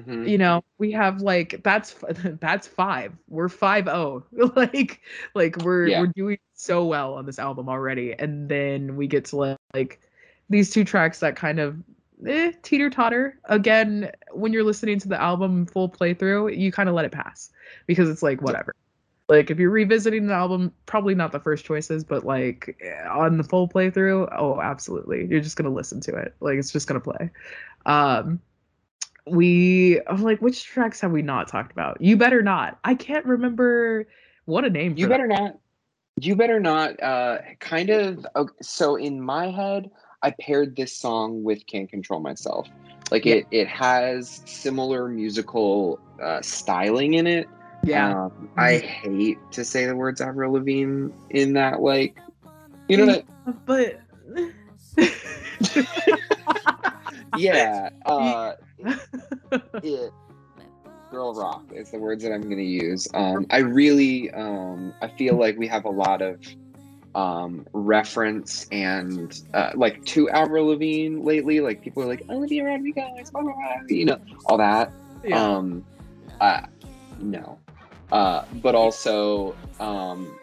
[0.00, 0.28] Mhm.
[0.28, 1.94] You know, we have like that's
[2.40, 3.12] that's five.
[3.28, 4.24] We're five oh.
[4.56, 5.00] like
[5.34, 6.00] like we're Yeah.
[6.00, 10.00] we're doing so well on this album already, and then we get to like, like
[10.48, 11.76] these two tracks that kind of
[12.26, 13.38] eh, teeter totter.
[13.44, 17.50] Again, when you're listening to the album full playthrough, you kind of let it pass
[17.86, 18.74] because it's like whatever.
[19.28, 22.80] Like if you're revisiting the album, probably not the first choices, but like
[23.10, 26.34] on the full playthrough, oh absolutely, you're just gonna listen to it.
[26.40, 27.30] Like it's just gonna play.
[27.84, 28.40] Um,
[29.26, 32.00] we I'm like, which tracks have we not talked about?
[32.00, 32.78] You better not.
[32.84, 34.08] I can't remember
[34.46, 34.96] what a name.
[34.96, 35.14] You for that.
[35.16, 35.58] better not.
[36.20, 37.00] You better not.
[37.02, 38.26] Uh, kind of.
[38.34, 39.90] ok- So in my head,
[40.22, 42.68] I paired this song with "Can't Control Myself."
[43.10, 43.36] Like Yeah.
[43.36, 47.48] it, it has similar musical uh, styling in it.
[47.84, 48.12] Yeah.
[48.12, 48.44] Mm-hmm.
[48.44, 51.80] Um, I hate to say the words Avril Lavigne in that.
[51.80, 52.18] Like,
[52.88, 53.24] you know that.
[53.66, 54.00] but
[57.36, 57.90] Yeah.
[58.06, 58.54] Uh,
[59.82, 60.12] it.
[61.10, 63.08] Girl rock is the words that I'm going to use.
[63.14, 66.38] Um, I really, um, I feel like we have a lot of
[67.14, 71.60] um, reference and uh, like to Avril Lavigne lately.
[71.60, 73.02] Like people are like Olivia Rodrigo,
[73.32, 73.52] blah, blah, blah,
[73.88, 74.92] you know, all that.
[75.24, 75.42] yeah.
[75.42, 75.84] Um,
[76.40, 76.62] uh,
[77.20, 77.58] no,
[78.12, 80.38] uh, but also um,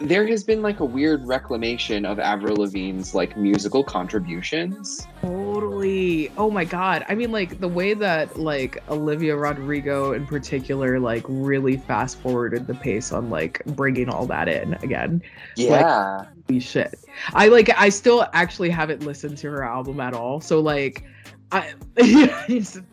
[0.00, 5.06] there has been like a weird reclamation of Avril Lavigne's like musical contributions.
[5.20, 6.30] Totally.
[6.36, 7.04] Oh my god.
[7.08, 12.66] I mean like the way that like Olivia Rodrigo in particular like really fast forwarded
[12.66, 15.20] the pace on like bringing all that in again.
[15.56, 16.26] Yeah.
[16.46, 16.94] Holy shit.
[17.34, 20.40] I like I still actually haven't listened to her album at all.
[20.40, 21.02] So like
[21.50, 22.78] I it's,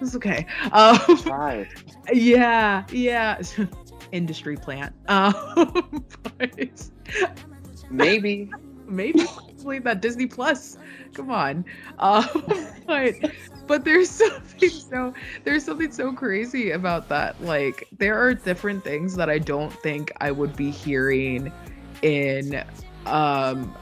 [0.00, 0.46] it's okay.
[0.72, 1.66] Um,
[2.12, 3.42] yeah, yeah.
[4.12, 4.94] Industry plant.
[5.08, 6.04] Um,
[7.90, 8.50] Maybe.
[8.88, 10.78] maybe possibly that Disney Plus.
[11.14, 11.64] Come on.
[11.98, 12.26] Uh,
[12.86, 13.14] but
[13.66, 15.12] but there's something so
[15.44, 17.40] there's something so crazy about that.
[17.42, 21.52] Like there are different things that I don't think I would be hearing
[22.02, 22.64] in
[23.06, 23.74] um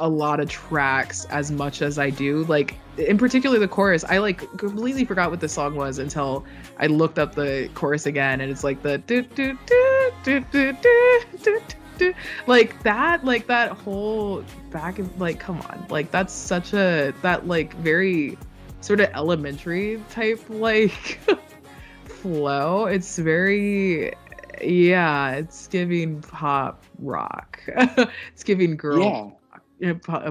[0.00, 2.44] a lot of tracks as much as I do.
[2.44, 6.44] Like in particular the chorus, I like completely forgot what the song was until
[6.78, 10.72] I looked up the chorus again and it's like the do do do do do
[10.72, 11.60] do do
[11.98, 12.14] do.
[12.46, 15.86] Like that like that whole back and like come on.
[15.90, 18.38] Like that's such a that like very
[18.80, 21.20] sort of elementary type like
[22.04, 22.86] flow.
[22.86, 24.14] It's very
[24.62, 27.60] yeah it's giving pop rock.
[28.32, 29.39] It's giving girl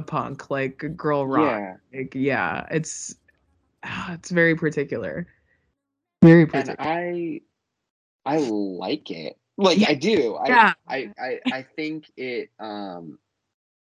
[0.06, 1.80] punk like girl rock.
[1.92, 2.00] Yeah.
[2.00, 3.16] Like, yeah, it's
[3.84, 5.28] ah, it's very particular.
[6.22, 6.78] Very And particular.
[6.80, 7.42] I
[8.26, 9.38] I like it.
[9.58, 10.36] Like I do.
[10.36, 10.74] I, Yeah.
[10.88, 13.20] I, I I think it um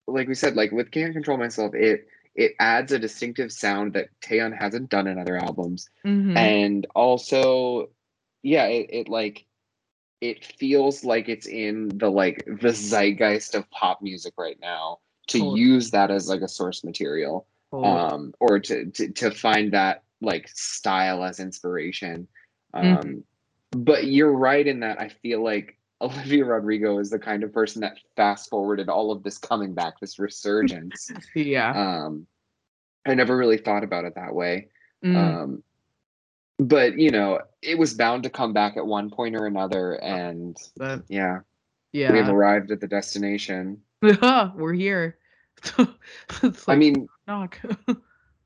[0.08, 4.10] like we said, like with Can't Control Myself, it it adds a distinctive sound that
[4.22, 5.90] Taeyeon hasn't done in other albums.
[6.06, 6.36] Mhm.
[6.38, 7.90] and also
[8.44, 9.46] yeah it, it like
[10.22, 15.00] it feels like it's in the like the zeitgeist of pop music right now
[15.30, 15.60] to Totally.
[15.62, 17.92] use that as like a source material Totally.
[18.00, 22.28] um or to to, to find that like style as inspiration
[22.74, 23.24] um Mhm.
[23.72, 27.82] but you're right in that i feel like olivia rodrigo is the kind of person
[27.82, 31.72] that fast forwarded all of this coming back this resurgence yeah.
[32.06, 32.26] um
[33.06, 34.68] i never really thought about it that way
[35.04, 35.16] Mm.
[35.16, 35.64] um,
[36.58, 40.58] but you know, it was bound to come back at one point or another, and
[40.76, 41.40] But, yeah,
[41.94, 42.12] yeah.
[42.12, 43.82] we have arrived at the destination.
[44.02, 45.18] We're here.
[46.44, 47.60] It's I mean, knock.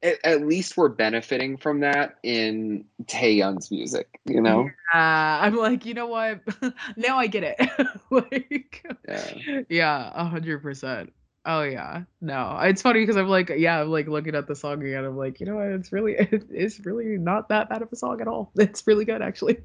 [0.02, 4.19] at, at least we're benefiting from that in Taeyeon's music.
[4.26, 6.41] You know, Uh, I'm like, you know what?
[6.98, 7.69] now I get it.
[8.10, 9.64] like, Yeah.
[9.69, 11.14] yeah, a hundred percent.
[11.45, 14.81] Oh yeah, no, it's funny because I'm like, yeah, I'm like looking at the song
[14.81, 15.03] again.
[15.03, 15.68] I'm like, you know what?
[15.68, 18.52] It's really, it's really not that bad of a song at all.
[18.56, 19.57] It's really good actually.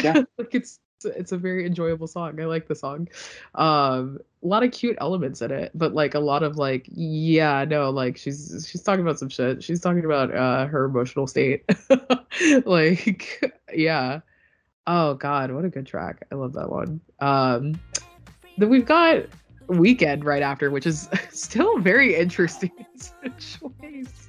[0.00, 0.22] Yeah.
[0.38, 2.40] like it's it's a very enjoyable song.
[2.40, 3.08] I like the song.
[3.54, 7.64] Um, a lot of cute elements in it, but like a lot of like, yeah,
[7.64, 9.62] no, like she's she's talking about some shit.
[9.62, 11.64] She's talking about uh her emotional state.
[12.64, 13.42] like,
[13.72, 14.20] yeah.
[14.86, 16.26] Oh God, what a good track.
[16.32, 17.00] I love that one.
[17.20, 17.78] Um,
[18.56, 19.24] then we've got
[19.66, 22.70] Weekend right after, which is still very interesting
[23.38, 24.28] choice.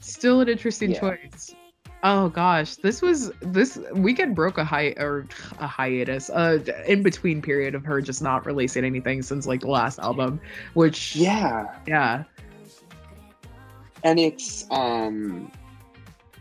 [0.00, 1.00] Still an interesting Yeah.
[1.00, 1.54] choice.
[2.04, 5.26] Oh gosh, this was this weekend broke a high or
[5.58, 9.68] a hiatus, uh, in between period of her just not releasing anything since like the
[9.68, 10.40] last album,
[10.74, 12.24] which yeah, yeah,
[14.02, 15.50] and it's um,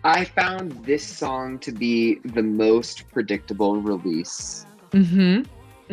[0.03, 4.65] I found this song to be the most predictable release.
[4.91, 5.43] mm-hmm,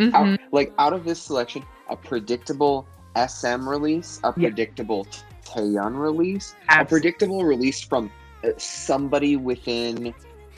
[0.00, 0.14] mm-hmm.
[0.14, 2.86] Out, like out of this selection, a predictable
[3.16, 4.48] SM release, a Yeah.
[4.48, 5.06] predictable
[5.44, 8.10] Taeyeon release, a predictable release from
[8.56, 10.14] somebody within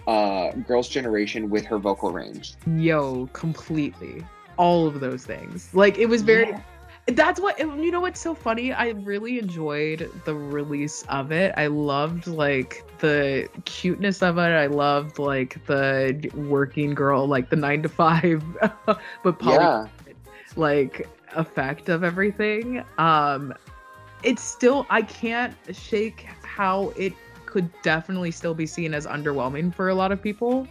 [0.07, 4.25] uh girls generation with her vocal range yo, completely,
[4.57, 5.73] all of those things.
[5.75, 6.51] Like it was very.
[6.51, 6.63] Yeah.
[7.07, 8.01] That's what you know.
[8.01, 8.73] What's so funny?
[8.73, 11.53] I really enjoyed the release of it.
[11.57, 14.43] I loved like the cuteness of it.
[14.43, 18.45] I loved like the working girl, like the nine to five,
[18.87, 19.87] but poly yeah
[20.57, 22.85] like effect of everything.
[22.99, 23.55] Um,
[24.23, 27.13] it's still I can't shake how it
[27.51, 30.67] could definitely still be seen as underwhelming for a lot of people.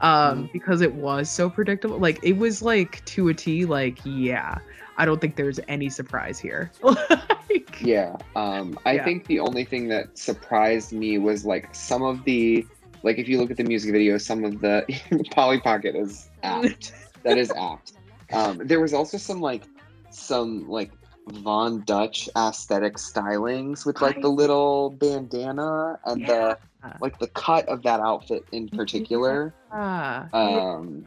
[0.00, 1.98] Um, because it was so predictable.
[1.98, 4.58] Like it was like to a T, like, yeah,
[4.96, 6.72] I don't think there's any surprise here.
[6.82, 9.04] like, yeah um i Yeah.
[9.04, 12.66] think the only thing that surprised me was like some of the
[13.02, 14.84] like if you look at the music video some of the
[15.32, 16.92] polly pocket is apt
[17.24, 17.92] that is apt
[18.32, 19.64] um there was also some like
[20.10, 20.92] some like
[21.28, 26.26] von dutch aesthetic stylings with like I- the little bandana and Yeah.
[26.26, 26.58] the
[27.00, 31.06] like the cut of that outfit in particular Ah, um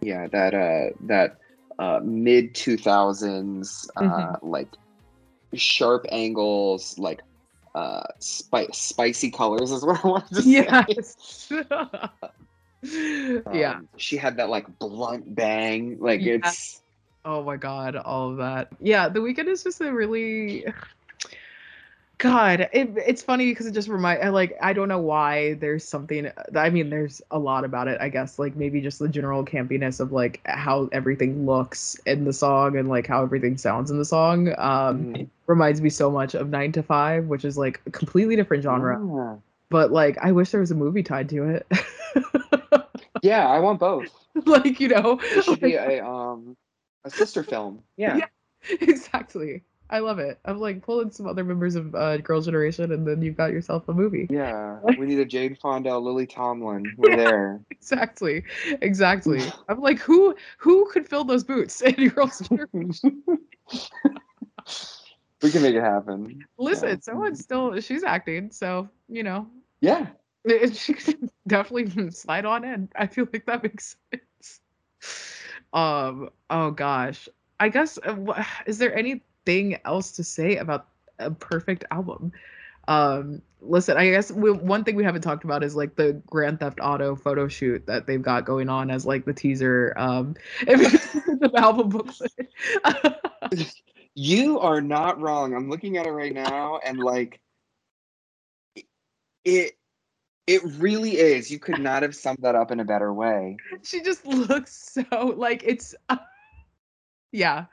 [0.00, 1.38] yeah that uh that
[1.78, 4.46] uh mid 2000s uh Mm-hmm.
[4.46, 4.68] like
[5.54, 7.20] sharp angles like
[7.74, 11.52] uh spi- spicy colors is what i wanted to say yes.
[13.52, 13.78] yeah.
[13.78, 16.34] Um, she had that like blunt bang like Yeah.
[16.38, 16.82] it's
[17.26, 18.68] Oh my god, all of that.
[18.80, 20.64] Yeah, the weekend is just a really
[22.18, 25.84] God, it, it's funny because it just remind I, like I don't know why there's
[25.84, 29.44] something I mean there's a lot about it I guess like maybe just the general
[29.44, 33.98] campiness of like how everything looks in the song and like how everything sounds in
[33.98, 35.28] the song um Mhm.
[35.46, 38.98] reminds me so much of 9 to 5 which is like a completely different genre
[39.14, 39.36] yeah.
[39.68, 41.66] but like I wish there was a movie tied to it
[43.22, 44.08] yeah i want both
[44.46, 46.56] like you know it should be a um
[47.06, 48.26] a sister film yeah, Yeah.
[48.80, 49.62] exactly.
[49.88, 50.40] I love it.
[50.44, 53.88] I'm like pulling some other members of uh, Girl Generation, and then you've got yourself
[53.88, 54.26] a movie.
[54.28, 58.42] yeah we need a Jane fonda lily tomlin we're there Exactly,
[58.82, 59.40] exactly.
[59.68, 63.22] I'm like, who who could fill those boots in Girls Generation?
[65.42, 66.96] we can make it happen Listen, Yeah.
[67.00, 69.46] someone's still she's acting, so you know
[69.80, 70.06] yeah
[70.44, 72.88] it- she could definitely slide on in.
[72.96, 74.60] I feel like that makes sense.
[75.72, 76.30] Um.
[76.50, 77.28] Oh gosh.
[77.60, 77.98] I guess.
[77.98, 80.88] Uh, is there anything else to say about
[81.18, 82.32] a perfect album?
[82.88, 86.60] Um, listen, I guess we, one thing we haven't talked about is like the Grand
[86.60, 89.92] Theft Auto photo shoot that they've got going on as like the teaser.
[89.96, 92.32] Um, the album booklet.
[94.18, 95.54] You are not wrong.
[95.54, 97.38] I'm looking at it right now and like
[99.44, 99.74] it
[100.46, 101.50] it really is.
[101.50, 103.56] You could not have summed that up in a better way.
[103.82, 105.94] she just looks so like it's,
[107.32, 107.66] yeah,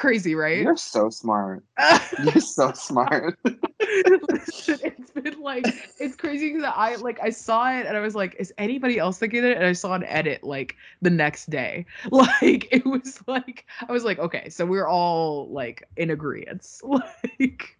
[0.00, 0.62] crazy, right?
[0.62, 1.62] You're so smart.
[2.24, 3.38] You're so smart.
[3.44, 5.66] Listen, it's been like
[5.98, 9.18] it's crazy because I like I saw it and I was like, is anybody else
[9.18, 9.56] thinking it?
[9.56, 11.86] And I saw an edit like the next day.
[12.10, 16.66] Like it was like I was like, okay, so we're all like in agreement.
[16.82, 17.76] Like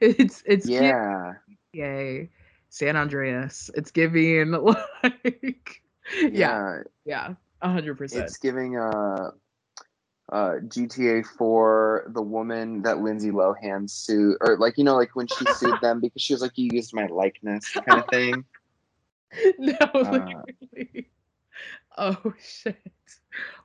[0.00, 1.34] it's it's yeah.
[1.72, 2.30] yay.
[2.70, 3.70] San Andreas.
[3.74, 4.50] It's giving
[5.02, 5.82] like
[6.32, 7.34] yeah, Yeah.
[7.60, 8.26] a hundred percent.
[8.26, 9.30] It's giving uh
[10.30, 15.26] uh GTA 4 the woman that Lindsay Lohan sued or like you know like when
[15.26, 18.44] she sued them because she was like you used my likeness kind of thing.
[19.58, 20.42] No, Uh,
[20.72, 21.10] literally.
[21.98, 22.76] Oh shit.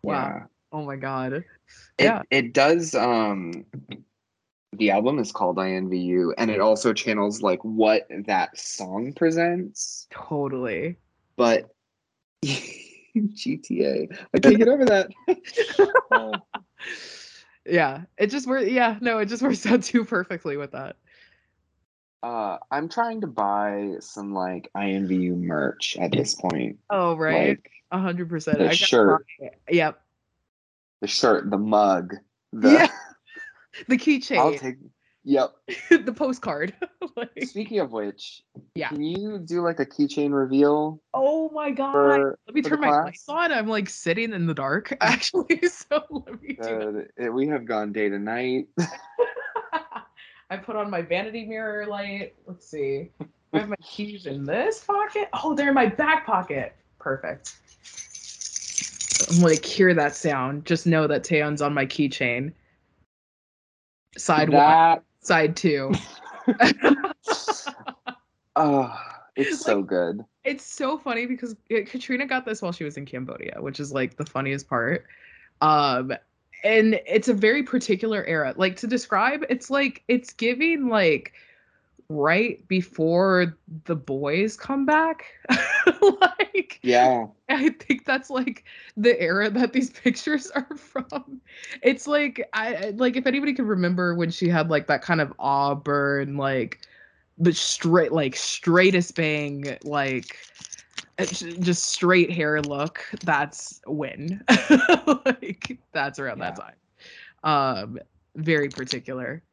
[0.02, 0.26] Wow.
[0.26, 0.44] Yeah.
[0.72, 1.34] Oh my god.
[1.34, 1.46] It,
[2.00, 2.22] Yeah.
[2.32, 3.66] it does um
[4.78, 10.98] the album is called INVU and it also channels like what that song presents Totally.
[11.36, 11.70] but
[13.16, 15.10] GTA I can't get over that.
[17.66, 18.02] Yeah.
[18.18, 20.98] It just works yeah, no, it just works out too perfectly with that.
[22.22, 26.80] uh I'm trying to buy some like INVU merch at this point.
[26.90, 27.60] Oh right.
[27.92, 28.58] A hundred percent.
[28.58, 29.26] the I shirt.
[29.70, 30.02] Yep.
[31.02, 32.16] the shirt, the mug,
[32.52, 32.88] the Yeah.
[33.88, 34.38] The keychain.
[34.38, 34.76] I'll take
[35.24, 35.54] yep.
[35.90, 36.74] the postcard.
[37.16, 38.44] like, Speaking of which,
[38.76, 38.90] Yeah.
[38.90, 41.94] can you do like a keychain reveal oh my god.
[41.94, 43.06] for let me turn my class?
[43.06, 43.52] lights on.
[43.52, 45.62] I'm like sitting in the dark actually.
[45.68, 47.06] So let me do.
[47.22, 48.68] Uh, we have gone day to night.
[50.50, 52.36] I put on my vanity mirror light.
[52.46, 53.10] Let's see.
[53.54, 55.30] I have my keys in this pocket.
[55.34, 56.76] Oh, they're in my back pocket.
[57.00, 57.56] Perfect.
[59.32, 60.66] I'm gonna hear that sound.
[60.66, 62.54] Just know that Taeyeon's on my keychain.
[64.18, 65.94] Side one, side two.
[68.56, 69.00] oh,
[69.36, 70.24] it's so good.
[70.44, 73.92] it's so funny because it, Katrina got this while she was in Cambodia, which is
[73.92, 75.06] like the funniest part.
[75.62, 76.14] Um,
[76.64, 78.54] and it's a very particular era.
[78.56, 81.34] Like to describe, it's like it's giving like
[82.10, 85.26] right before the boys come back.
[86.02, 87.28] like Yeah.
[87.50, 88.66] I think that's like
[88.98, 91.42] the era that these pictures are from.
[91.82, 95.34] It's like I like if anybody can remember when she had like that kind of
[95.40, 96.80] auburn like
[97.38, 100.38] the straight like straightest bang like
[101.20, 104.44] just straight hair look that's when
[105.26, 106.76] like that's around that time
[107.44, 108.00] um
[108.36, 109.44] very particular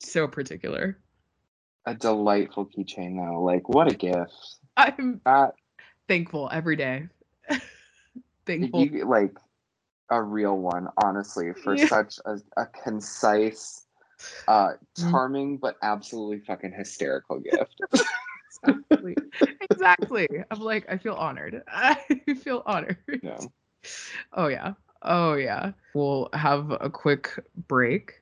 [0.00, 0.98] so particular
[1.86, 3.42] A delightful keychain though.
[3.42, 4.56] Like what a gift.
[4.76, 5.54] i'm That
[6.08, 7.08] thankful every day
[8.46, 9.36] thankful you like
[10.10, 11.86] a real one, honestly, for Yeah.
[11.86, 13.86] such a, a concise,
[14.46, 15.10] uh Mm.
[15.10, 17.80] charming but absolutely fucking hysterical gift.
[18.62, 19.16] exactly.
[19.60, 20.28] exactly.
[20.50, 21.62] I'm like, I feel honored.
[21.68, 21.96] I
[22.42, 22.98] feel honored.
[23.22, 23.38] Yeah.
[24.34, 24.74] Oh yeah.
[25.02, 25.72] Oh yeah.
[25.94, 27.30] We'll have a quick
[27.68, 28.20] break.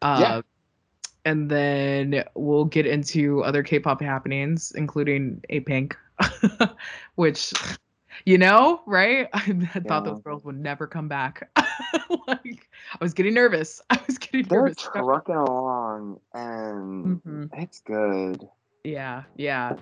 [0.00, 0.40] Uh, Yeah.
[1.26, 5.94] And then we'll get into other K-pop happenings, including Apink,
[7.16, 7.52] which,
[8.24, 9.28] you know, right?
[9.34, 11.50] I had thought those girls would never come back.
[12.28, 13.82] like, I was getting nervous.
[13.90, 14.76] I was getting They're nervous.
[14.76, 17.50] trucking along and Mhm.
[17.54, 18.48] it's good.
[18.84, 19.74] Yeah, yeah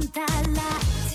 [0.00, 1.09] cuéntala.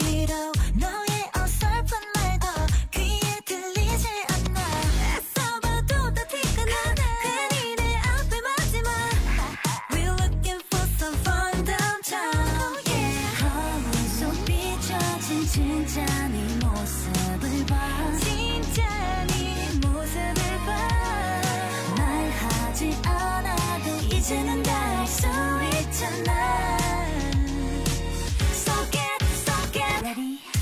[0.00, 0.53] 시선
[30.16, 30.53] ready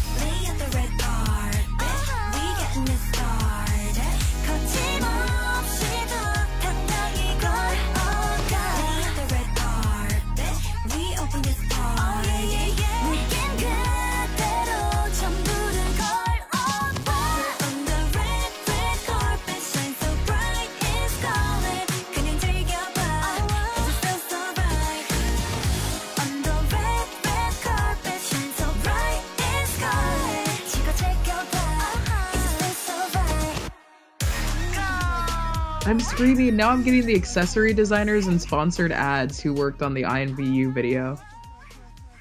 [36.18, 41.18] Now I'm getting the accessory designers and sponsored ads who worked on the INVU video.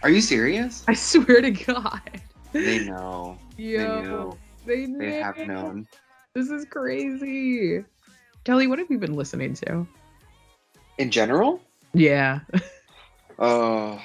[0.02, 0.84] Are you serious?
[0.88, 2.02] I swear to God.
[2.54, 3.38] They know.
[3.58, 5.88] Yo, they, They, they have known.
[6.34, 7.84] This is crazy.
[8.46, 9.86] Kelly, what have you been listening to?
[10.98, 11.62] In general?
[11.94, 12.40] Yeah.
[13.40, 14.00] Oh.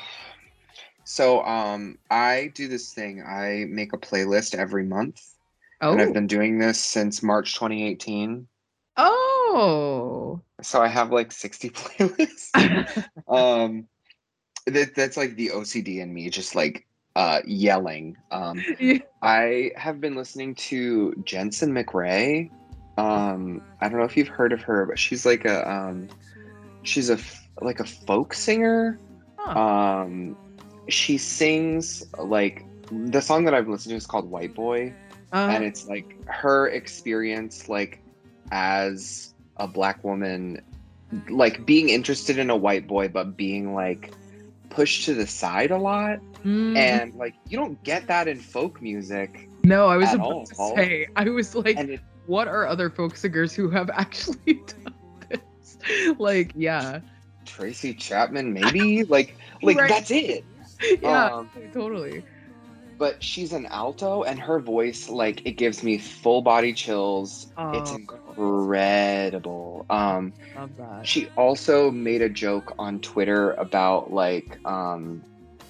[1.05, 3.23] So um I do this thing.
[3.23, 5.21] I make a playlist every month.
[5.83, 5.93] Oh.
[5.93, 8.49] And I've been doing this since March 2018.
[8.97, 10.41] Oh.
[10.63, 13.05] So I have like 60 playlists.
[13.29, 13.87] um
[14.67, 18.17] that, that's like the OCD in me just like uh yelling.
[18.31, 18.99] Um Yeah.
[19.23, 22.51] I have been listening to Jensen McRae.
[22.99, 26.09] Um, I don't know if you've heard of her, but she's like a um,
[26.83, 28.99] she's a f- like a folk singer.
[29.37, 29.59] Huh.
[29.59, 30.37] Um,
[30.89, 34.95] she sings like the song that I've listened to is called White Boy,
[35.33, 38.01] Uh, and it's like her experience like
[38.51, 40.61] as a black woman,
[41.31, 44.13] like being interested in a white boy, but being like
[44.71, 48.81] pushed to the side a lot mm, and like you don't get that in folk
[48.83, 50.77] music no, I was about to all.
[50.77, 54.95] say, I was like, it, what are other folk singers who have actually done
[55.29, 55.79] this?
[56.19, 57.01] Like, yeah.
[57.45, 59.89] tracy chapman maybe like like Right.
[59.89, 60.45] that's it
[61.03, 62.25] Yeah, Um, totally.
[62.99, 67.47] But she's an alto and her voice like it gives me full body chills.
[67.73, 67.97] It's Oh.
[67.97, 69.87] incredible.
[69.91, 70.33] Um
[71.05, 75.23] she also made a joke on twitter about like um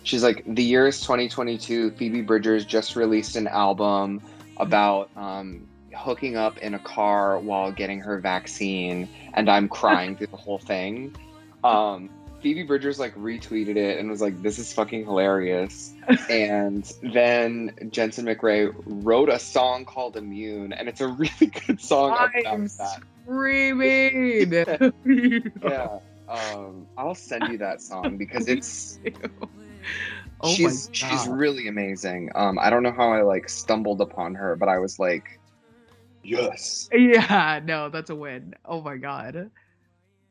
[0.02, 4.20] she's like the year is 2022 phoebe bridgers just released an album
[4.58, 5.66] about um
[5.96, 10.58] hooking up in a car while getting her vaccine and i'm crying through the whole
[10.58, 11.14] thing.
[11.64, 12.10] Um
[12.40, 15.92] phoebe bridgers like retweeted it and was like this is fucking hilarious.
[16.30, 22.16] And then jensen mcrae wrote a song called immune and it's a really good song.
[22.46, 23.00] I'm that.
[23.24, 24.52] screaming.
[25.62, 25.98] yeah.
[26.28, 28.98] Um i'll send you that song because it's
[30.40, 32.30] oh she's she's really amazing.
[32.34, 35.40] Um i don't know how i like stumbled upon her but i was like
[36.22, 36.88] yes.
[36.92, 38.54] Yeah, no, that's a win.
[38.64, 39.50] Oh my god.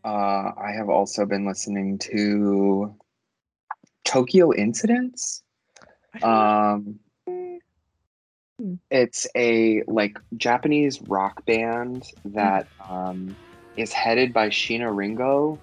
[0.06, 2.96] Uh i have also been listening to
[4.06, 5.44] tokyo incidents.
[6.24, 7.00] Um
[8.90, 13.36] it's a like japanese rock band that um
[13.78, 15.60] is headed by Sheena Ringo,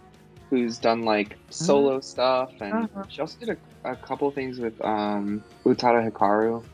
[0.50, 3.04] who's done like solo stuff, and Uh-huh.
[3.08, 6.64] she also did a, a couple things with um, Utada Hikaru.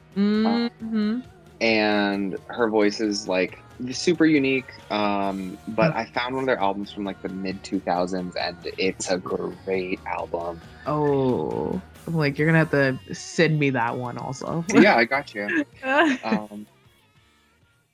[0.44, 1.20] hmm
[1.60, 4.72] And her voice is like super unique.
[4.90, 9.10] Um, but I found one of their albums from like the mid 2000s, and it's
[9.10, 10.60] a great album.
[10.86, 14.64] Oh, I'm like you're gonna have to send me that one also.
[14.68, 15.64] yeah, I got you.
[16.24, 16.66] Um,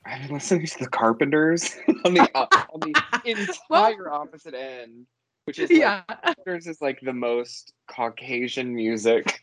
[0.05, 1.75] I've been listening to the Carpenters
[2.05, 2.93] on the on the
[3.25, 5.07] entire opposite end,
[5.45, 6.01] which is like, yeah.
[6.23, 9.41] Carpenters is like the most Caucasian music.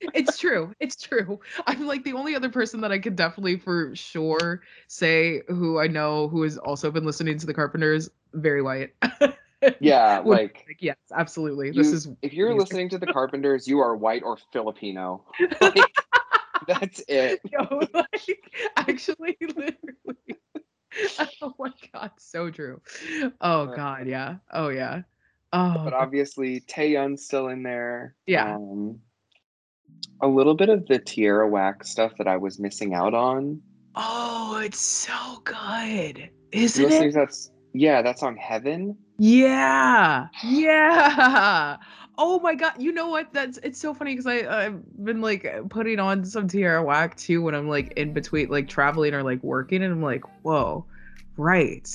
[0.00, 0.72] It's true.
[0.80, 1.40] It's true.
[1.66, 5.86] I'm like the only other person that I could definitely for sure say who I
[5.86, 8.10] know who has also been listening to the Carpenters.
[8.34, 8.94] Very white.
[9.80, 11.70] Yeah, like Like, yes, absolutely.
[11.70, 12.68] this is if you're music.
[12.68, 15.24] listening to the Carpenters, you are white or Filipino.
[15.60, 15.94] Like,
[16.66, 17.40] that's it.
[17.52, 20.38] Yo, like, actually, literally.
[21.42, 22.80] oh my god, so true.
[23.40, 24.36] Oh Uh, god, yeah.
[24.52, 25.02] Oh yeah.
[25.52, 28.14] Oh, But obviously, Taeyeon's still in there.
[28.26, 28.56] Yeah.
[28.56, 29.00] Um,
[30.20, 33.60] a little bit of the Tierra Whack stuff that I was missing out on.
[33.94, 37.14] oh, it's so good, isn't it?
[37.14, 38.96] that's yeah, that song Heaven.
[39.18, 41.76] Yeah, yeah.
[42.18, 43.32] Oh my god, you know what?
[43.32, 47.42] That's it's so funny because I I've been like putting on some Tierra Whack too
[47.42, 50.86] when I'm like in between like traveling or like working, and I'm like, whoa,
[51.36, 51.86] right.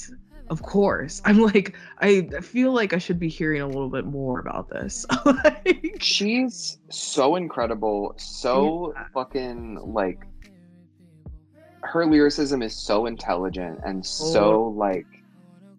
[0.52, 1.22] Of course.
[1.26, 5.06] I'm like, I feel like I should be hearing a little bit more about this.
[5.26, 9.06] like, She's so incredible, so Yeah.
[9.14, 10.19] fucking like
[11.84, 15.07] her lyricism is so intelligent and so like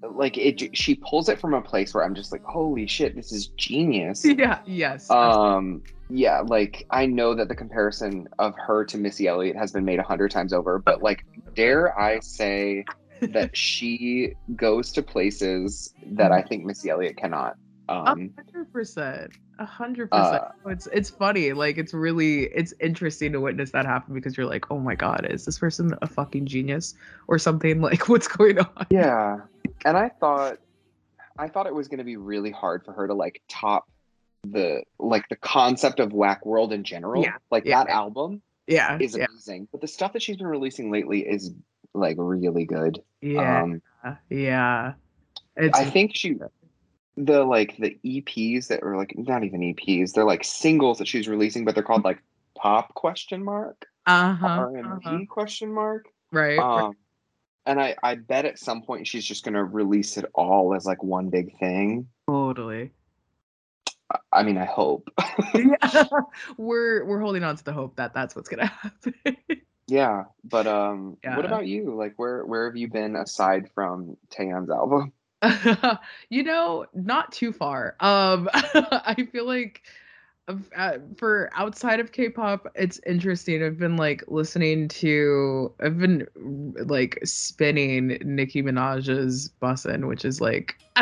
[0.02, 3.30] like it she pulls it from a place where I'm just like, holy shit, this
[3.30, 4.24] is genius.
[4.24, 5.08] yeah, yes.
[5.10, 9.84] Um yeah, like I know that the comparison of her to Missy Elliott has been
[9.84, 11.24] made a hundred times over, but like
[11.54, 12.84] dare I say
[13.32, 17.56] that she goes to places that I think Missy Elliott cannot.
[17.88, 19.32] A Um hundred percent.
[19.58, 20.44] A hundred Uh, percent.
[20.66, 21.52] It's it's funny.
[21.52, 25.26] Like it's really it's interesting to witness that happen because you're like, oh my god,
[25.30, 26.94] is this person a fucking genius
[27.28, 27.80] or something?
[27.80, 28.86] Like, what's going on?
[28.90, 29.38] Yeah.
[29.84, 30.58] And I thought
[31.38, 33.88] I thought it was going to be really hard for her to like top
[34.44, 37.22] the like the concept of Whack World in general.
[37.22, 37.84] Yeah, Like yeah.
[37.84, 39.68] that album Yeah, is yeah, amazing.
[39.70, 41.52] But the stuff that she's been releasing lately is
[41.94, 43.02] like really good.
[43.20, 43.82] yeah, Um
[44.30, 44.94] yeah.
[45.56, 46.38] It's I think she
[47.16, 51.28] the like the EPs that are like not even EPs, they're like singles that she's
[51.28, 52.22] releasing, but they're called like
[52.56, 55.18] pop question mark uh huh, R and uh-huh.
[55.18, 56.06] B question mark.
[56.30, 56.58] right.
[56.58, 56.84] right.
[56.84, 56.96] Um,
[57.64, 61.02] and I, I bet at some point she's just gonna release it all as like
[61.02, 62.08] one big thing.
[62.28, 62.92] Totally.
[64.12, 65.08] I- I mean, I hope.
[65.54, 66.04] yeah.
[66.58, 68.66] we're we're holding on to the hope that that's what's gonna
[69.24, 69.36] happen.
[69.92, 71.36] Yeah, but um, Yeah.
[71.36, 71.94] what about you?
[71.94, 75.12] Like, where where have you been aside from Taeyeon's album?
[76.30, 77.96] you know, not too far.
[78.00, 79.82] Um, I feel like
[80.48, 83.62] uh, for outside of K-pop, it's interesting.
[83.62, 86.26] I've been like listening to, I've been
[86.86, 90.76] like spinning Nicki Minaj's "Bussin'," which is like,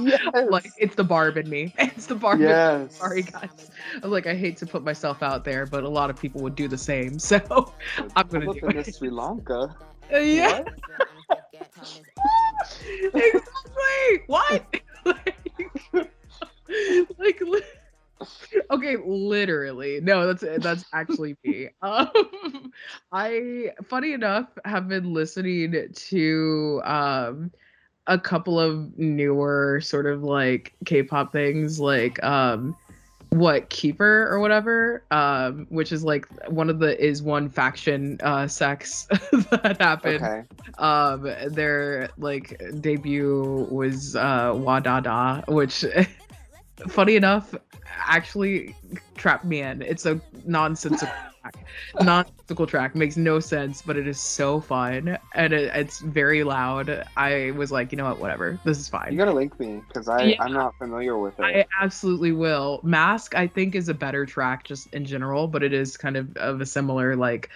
[0.00, 0.48] yes.
[0.50, 1.74] like it's the barb in me.
[1.78, 2.40] It's the barb.
[2.40, 2.52] in me.
[2.52, 2.96] yes.
[2.96, 3.70] Sorry guys.
[4.02, 6.54] I'm like I hate to put myself out there, but a lot of people would
[6.54, 7.18] do the same.
[7.28, 7.72] So
[8.16, 8.94] I'm gonna do it.
[8.94, 9.74] Sri Lanka.
[10.10, 10.62] Yeah.
[13.12, 14.22] exactly.
[14.26, 14.64] What?
[15.04, 15.36] like,
[17.18, 17.42] like
[18.70, 20.00] okay, literally.
[20.00, 21.68] No, that's that's actually me.
[21.82, 22.72] Um,
[23.12, 27.50] I, funny enough, have been listening to um
[28.08, 32.76] a couple of newer sort of like K-pop things, like um
[33.30, 39.06] what keeper or whatever um which is like one of the IZ*ONE faction uh sex
[39.50, 40.44] that happened Okay.
[40.78, 45.84] um their like debut was uh wadada which
[46.88, 47.54] funny enough
[48.06, 48.74] actually
[49.16, 51.12] trapped me in it's a nonsensical
[51.52, 51.66] track
[52.00, 57.04] nonsensical track makes no sense but it is so fun and it, it's very loud
[57.16, 60.08] i was like you know what whatever this is fine You gotta link me because
[60.08, 60.42] I Yeah.
[60.42, 61.42] I'm not familiar with it.
[61.44, 62.80] I absolutely will.
[62.82, 66.36] Mask, I think, is a better track just in general, but it is kind of
[66.36, 67.50] of a similar, like,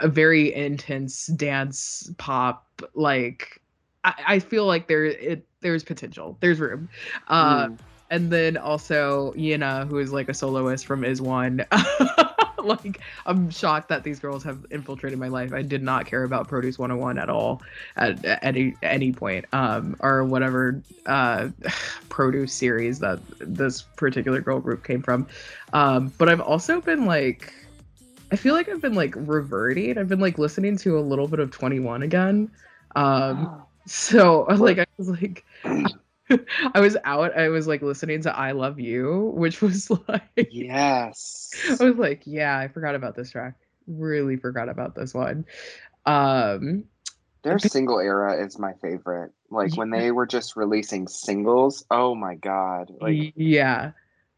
[0.00, 2.66] a very intense dance pop.
[2.94, 3.60] Like,
[4.04, 6.88] I, I feel like there it there's potential, there's room.
[7.28, 7.78] Uh, Mm.
[8.10, 11.64] and then also Yena, who is like a soloist from IZ*ONE.
[12.84, 15.52] like, I'm shocked that these girls have infiltrated my life.
[15.52, 17.62] I did not care about Produce 101 at all
[17.96, 21.48] at, at any any point, um, or whatever uh,
[22.08, 25.26] produce series that this particular girl group came from.
[25.72, 27.52] Um, but I've also been like,
[28.32, 29.98] I feel like I've been like reverting.
[29.98, 32.50] I've been like listening to a little bit of 2NE1 again.
[32.96, 35.44] Um, so like I was like
[36.74, 41.50] I was out, I was like listening to I Love You, which was like yes.
[41.80, 43.54] I was like, yeah, I forgot about this track.
[43.86, 45.44] Really forgot about this one.
[46.06, 46.84] Um
[47.42, 49.32] Their single era is my favorite.
[49.50, 51.84] Like when they were just releasing singles.
[51.90, 52.90] Oh my god!
[53.00, 53.92] Like yeah.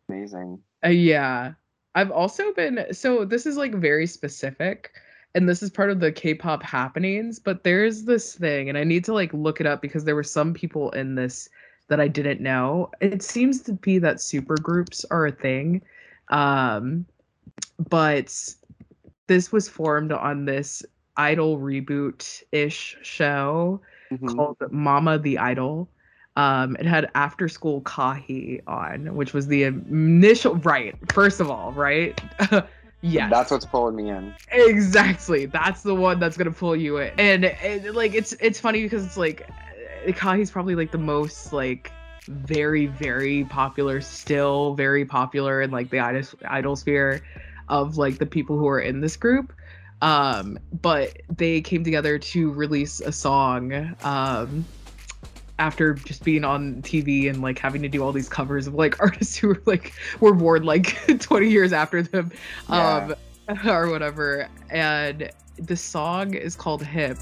[0.09, 0.61] amazing.
[0.85, 1.53] Uh, yeah.
[1.95, 4.91] I've also been so this is like very specific
[5.35, 9.05] and this is part of the K-pop happenings, but there's this thing and I need
[9.05, 11.49] to like look it up because there were some people in this
[11.89, 12.91] that I didn't know.
[13.01, 15.83] It seems to be that supergroups are a thing.
[16.31, 17.07] Um
[17.89, 18.33] but
[19.27, 20.83] this was formed on this
[21.17, 23.81] idol reboot-ish show
[24.13, 24.37] Mhm.
[24.37, 25.89] called Mama the Idol.
[26.37, 30.95] Um, it had After School Kahi on, which was the initial right.
[31.13, 32.21] First of all, right?
[33.01, 34.35] yes, That's what's pulling me in.
[34.53, 35.47] exactly.
[35.47, 37.13] That's the one that's gonna pull you in.
[37.19, 39.49] And, and like it's it's funny because it's like
[40.07, 41.93] uh, Kahi's probably like the most like
[42.29, 47.23] very very popular, still very popular in like the idol idol sphere
[47.69, 49.53] of like the people who are in this group.
[50.03, 54.65] Um but they came together to release a song um
[55.59, 59.01] after just being on TV and like having to do all these covers of like
[59.01, 62.31] artists who were like were born like 20 years after them
[62.69, 63.15] um
[63.67, 64.49] or whatever.
[64.71, 67.17] And the song is called hip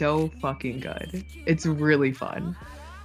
[0.00, 1.22] so fucking good.
[1.44, 2.56] It's really fun.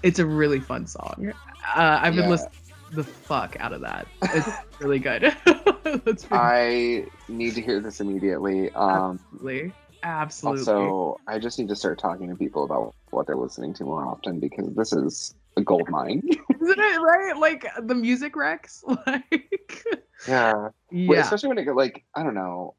[0.01, 1.33] It's a really fun song.
[1.75, 2.29] Uh, I've been Yeah.
[2.29, 2.51] listening
[2.93, 4.07] the fuck out of that.
[4.33, 4.49] It's
[4.79, 5.35] really good.
[6.05, 8.71] That's I need to hear this immediately.
[8.71, 9.73] Um, absolutely,
[10.03, 10.73] absolutely.
[10.73, 14.05] also, I just need to start talking to people about what they're listening to more
[14.05, 16.21] often because this is a gold mine.
[16.61, 17.33] Isn't it right?
[17.37, 18.85] Like the music wrecks.
[19.05, 19.83] like
[20.27, 20.69] yeah.
[20.91, 21.19] Yeah.
[21.19, 22.75] Especially when it like, I don't know.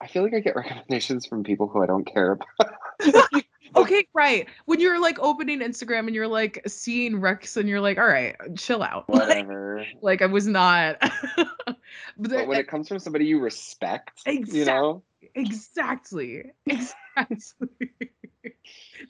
[0.00, 3.44] I feel like I get recommendations from people who I don't care about.
[3.76, 4.48] Okay, right.
[4.66, 8.36] When you're like opening Instagram and you're like seeing Rex and you're like, all right,
[8.56, 9.04] chill out.
[9.08, 9.84] Whatever.
[10.00, 10.96] like I was not.
[11.36, 11.76] but
[12.16, 15.02] but when it comes from somebody you respect, you know,
[15.34, 16.44] Exactly.
[16.66, 17.90] Exactly.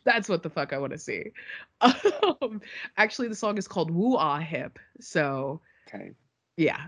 [0.05, 1.33] That's what the fuck I want to see.
[1.81, 2.61] Um,
[2.97, 4.79] actually, the song is called Woo Ah Hip.
[5.01, 6.13] So, okay.
[6.57, 6.87] yeah.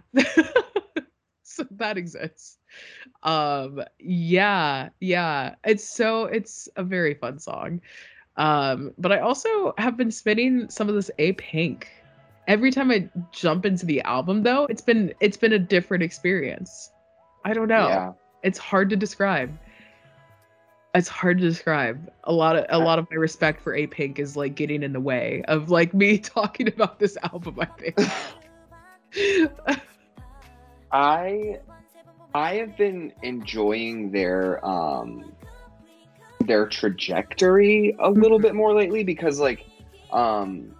[1.55, 2.59] so that exists.
[3.23, 5.55] Um, yeah, yeah.
[5.65, 7.81] It's so, it's a very fun song.
[8.37, 11.85] Um, but I also have been spinning some of this Apink.
[12.49, 16.93] Every time I jump into the album though, it's been it's been a different experience.
[17.45, 18.13] I don't know Yeah.
[18.43, 19.57] it's hard to describe
[20.97, 24.37] it's hard to describe a lot of a lot of my respect for Apink is
[24.37, 27.97] like getting in the way of like me talking about this album i think
[30.97, 31.59] I
[32.35, 35.31] I have been enjoying their um
[36.41, 39.67] their trajectory a little bit more lately because like
[40.11, 40.75] um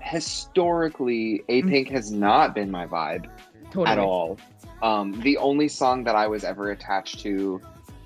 [0.00, 3.28] historically Apink has not been my vibe
[3.72, 4.38] totally at all.
[4.80, 7.60] Um the only song that I was ever attached to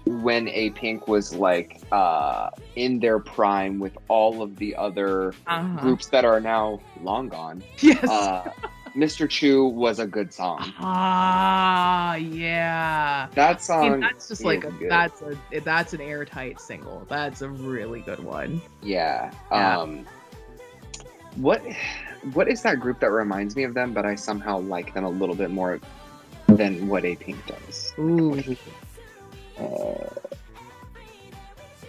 [0.07, 5.83] when Apink was like uh in their prime with all of the other uh-huh.
[5.83, 7.63] groups that are now long gone.
[7.81, 8.51] yes Uh
[8.97, 9.29] Mr.
[9.29, 10.73] Chu was a good song.
[10.79, 14.91] ah yeah That I song mean, that's just like a, good.
[14.91, 19.31] that's a that's an airtight single that's a really good one Yeah.
[19.53, 19.79] Yeah.
[19.81, 20.07] Um
[21.37, 21.63] what
[22.33, 25.11] what is that group that reminds me of them, but I somehow like them a
[25.11, 25.79] little bit more
[26.49, 27.93] than what Apink does?
[27.99, 28.57] ooh
[29.59, 30.11] Uh,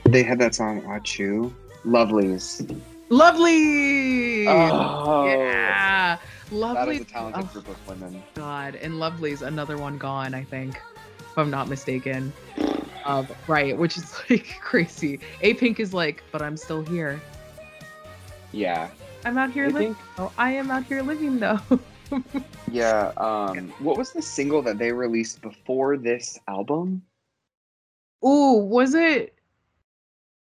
[0.06, 1.54] they had that song Ah-Choo.
[1.86, 2.66] Lovelyz.
[3.10, 6.18] Lovely Oh, yeah
[6.52, 8.24] lovely is a talented oh, group of women.
[8.36, 10.82] God, and Lovelyz another one gone, I think,
[11.20, 12.34] if I'm not mistaken.
[13.06, 15.20] Um, right, which is like crazy.
[15.42, 17.20] Apink is like, but I'm still here.
[18.52, 18.90] Yeah.
[19.26, 19.96] I'm out here I living.
[19.96, 20.32] think though.
[20.38, 21.60] I am out here living though.
[22.72, 27.02] yeah, um what was the single that they released before this album?
[28.26, 29.37] Ooh, was it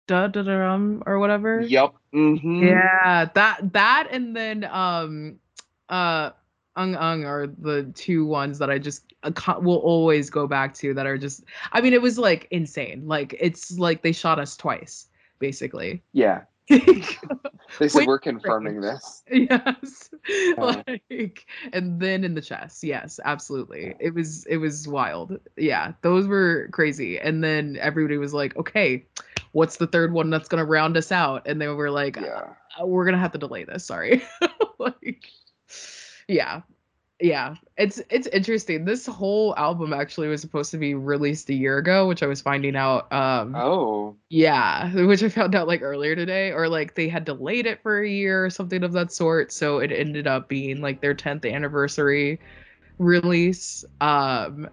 [0.08, 1.62] da da da um or whatever?
[1.62, 1.94] Yep.
[2.14, 2.64] Mm-hmm.
[2.64, 5.40] Yeah, that that and then um
[5.90, 6.32] uh
[6.78, 10.94] Ung Ung are the two ones that I just uh, will always go back to
[10.94, 13.08] that are just I mean it was like insane.
[13.08, 15.08] Like it's like they shot us twice
[15.40, 16.04] basically.
[16.14, 16.42] Yeah.
[17.80, 19.24] They said we're confirming this.
[19.32, 20.10] yes.
[20.58, 20.82] Uh.
[20.88, 22.84] like and then in the chest.
[22.84, 23.96] Yes, absolutely.
[24.00, 25.40] It was it was wild.
[25.58, 27.20] Yeah, those were crazy.
[27.20, 29.06] And then everybody was like, "Okay,
[29.56, 32.50] what's the third one that's going to round us out?" And they were like, Yeah.
[32.78, 33.86] uh, we're gonna have to delay this.
[33.86, 34.22] Sorry.
[34.80, 35.24] like,
[36.28, 36.62] yeah,
[37.22, 37.56] yeah.
[37.78, 38.84] It's it's interesting.
[38.84, 42.42] This whole album actually was supposed to be released a year ago, which I was
[42.42, 43.12] finding out.
[43.14, 44.18] Um, Oh.
[44.30, 48.02] yeah, which I found out like earlier today, or like they had delayed it for
[48.02, 49.54] a year or something of that sort.
[49.54, 52.40] So it ended up being like their 10th anniversary
[52.98, 53.86] release.
[54.02, 54.68] Um,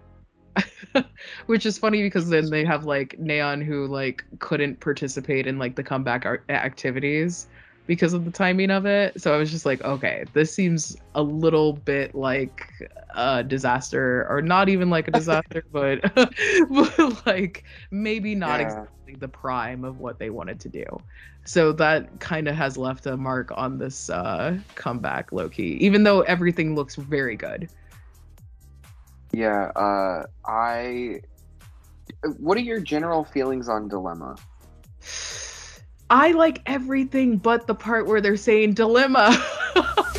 [1.47, 5.75] which is funny because then they have like Naeun who like couldn't participate in like
[5.75, 7.47] the comeback ar- activities
[7.87, 9.19] because of the timing of it.
[9.19, 12.71] So I was just like, okay, this seems a little bit like
[13.15, 18.61] a disaster, or not even like a disaster, but, but like maybe not Yeah.
[18.61, 20.85] exactly the prime of what they wanted to do.
[21.45, 26.03] So that kind of has left a mark on this uh, comeback, low key, even
[26.03, 27.69] though everything looks very good.
[29.33, 31.21] Yeah, uh, I.
[32.37, 34.35] What are your general feelings on Dilemma?
[36.09, 39.35] I like everything but the part where they're saying dilemma.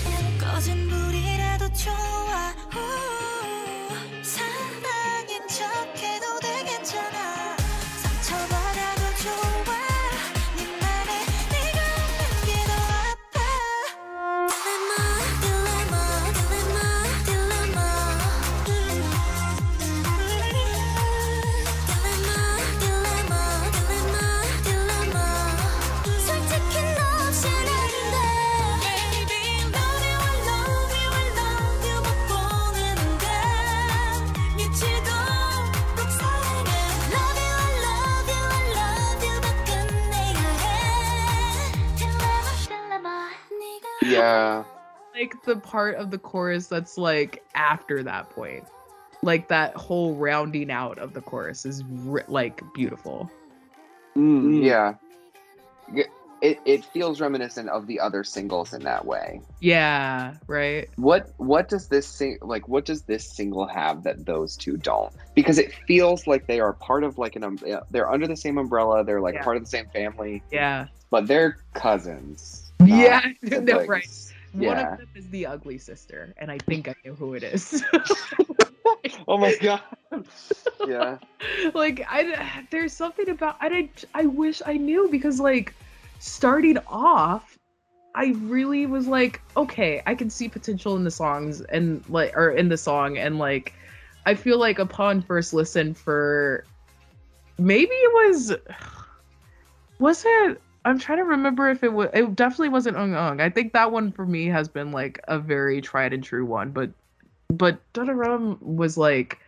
[45.44, 48.64] the part of the chorus that's like after that point.
[49.22, 53.30] Like that whole rounding out of the chorus is ri- like beautiful.
[54.16, 54.94] Mm, yeah.
[56.42, 59.40] It it feels reminiscent of the other singles in that way.
[59.60, 60.90] Yeah, right.
[60.96, 65.10] What what does this sing like what does this single have that those two don't?
[65.34, 67.58] Because it feels like they are part of like an um,
[67.90, 69.42] they're under the same umbrella, they're like Yeah.
[69.44, 70.88] part of the same family, Yeah.
[71.10, 72.72] but they're cousins.
[72.84, 74.06] Yeah, not no, right.
[74.54, 74.76] Siblings.
[74.76, 77.82] One of them is the ugly sister, and I think I know who it is.
[79.26, 79.80] Oh my god.
[80.86, 81.18] yeah.
[81.74, 85.74] like I there's something about I did I wish I knew because like
[86.18, 87.58] starting off
[88.14, 92.50] I really was like okay I can see potential in the songs and like or
[92.50, 93.74] in the song and like
[94.26, 96.64] I feel like upon first listen for
[97.58, 98.54] maybe it was
[99.98, 103.40] was it I'm trying to remember if it was it definitely wasn't Ung Ung.
[103.40, 106.70] I think that one for me has been like a very tried and true one,
[106.70, 106.90] but
[107.48, 109.38] but Dadarum was like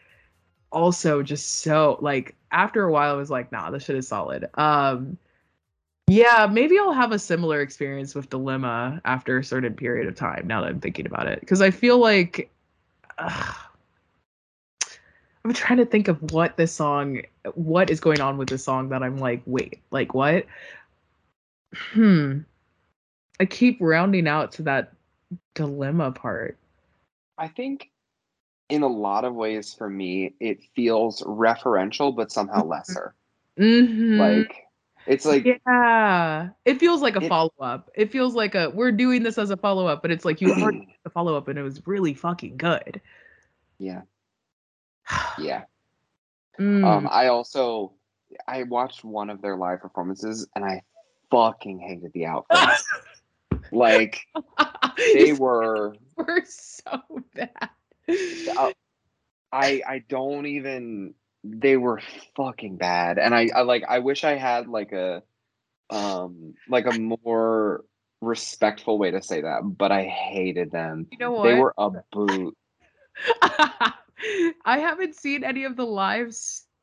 [0.72, 4.48] also just so like after a while I was like, nah, this shit is solid.
[4.54, 5.18] Um
[6.08, 10.46] yeah, maybe I'll have a similar experience with Dilemma after a certain period of time
[10.46, 11.40] now that I'm thinking about it.
[11.40, 12.48] Because I feel like
[13.18, 13.54] I'm
[15.52, 17.22] trying to think of what this song
[17.54, 20.46] what is going on with this song that I'm like, wait, like what?
[21.92, 22.40] Hmm.
[23.38, 24.92] I keep rounding out to that
[25.54, 26.58] dilemma part.
[27.38, 27.90] I think
[28.68, 33.14] in a lot of ways for me it feels referential but somehow lesser.
[33.58, 34.18] Mm-hmm.
[34.18, 34.66] Like
[35.06, 37.90] it's like yeah, it feels like a follow up.
[37.94, 40.52] It feels like a we're doing this as a follow up, but it's like you
[40.52, 43.00] already did the follow up and it was really fucking good.
[43.78, 44.02] yeah.
[45.38, 45.64] Yeah.
[46.58, 46.84] Mm.
[46.84, 47.92] Um, I also
[48.48, 50.82] I watched one of their live performances and I
[51.30, 52.84] fucking hated the outfits.
[53.72, 54.26] like
[55.14, 57.00] they were were so
[57.34, 57.50] bad.
[58.56, 58.70] uh,
[59.52, 62.00] I I don't even they were
[62.36, 63.18] fucking bad.
[63.18, 65.22] And I, I like I wish I had like a
[65.90, 67.84] um like a more
[68.20, 71.06] respectful way to say that, but I hated them.
[71.10, 71.44] You know what?
[71.44, 72.56] They were a boot.
[73.42, 76.34] I haven't seen any of the live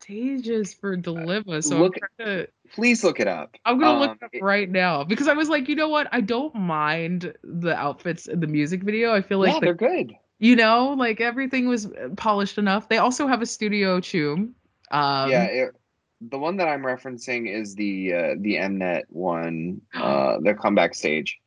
[0.03, 3.55] stages for Dilemma, so look- to Please look it up.
[3.65, 5.89] I'm gonna Um, look it up it- right now because I was like, you know
[5.89, 6.07] what?
[6.11, 9.13] I don't mind the outfits in the music video.
[9.13, 10.15] I feel like yeah, the- they're good.
[10.39, 12.89] you know, like everything was uh, polished enough.
[12.89, 14.53] They also have a Studio Choom.
[14.91, 15.75] Um, yeah, it,
[16.21, 21.39] the one that I'm referencing is the uh, the Mnet one, uh, the comeback stage.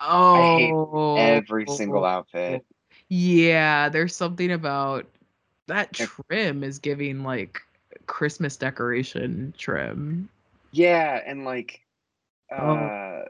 [0.00, 2.64] Oh, Every single outfit.
[3.08, 5.06] Yeah, there's something about
[5.66, 7.60] that trim is giving like
[8.10, 10.28] Christmas decoration trim.
[10.72, 11.80] Yeah, and like
[12.50, 12.74] Oh.
[12.74, 13.24] uh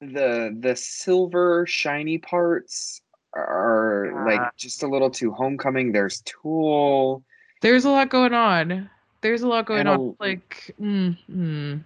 [0.00, 3.02] the the silver shiny parts
[3.34, 4.24] are Yeah.
[4.24, 5.90] like just a little too homecoming.
[5.90, 7.24] There's Tool.
[7.62, 8.88] There's a lot going on.
[9.22, 10.16] There's a lot going And a- on.
[10.20, 11.84] Like, mm, mm.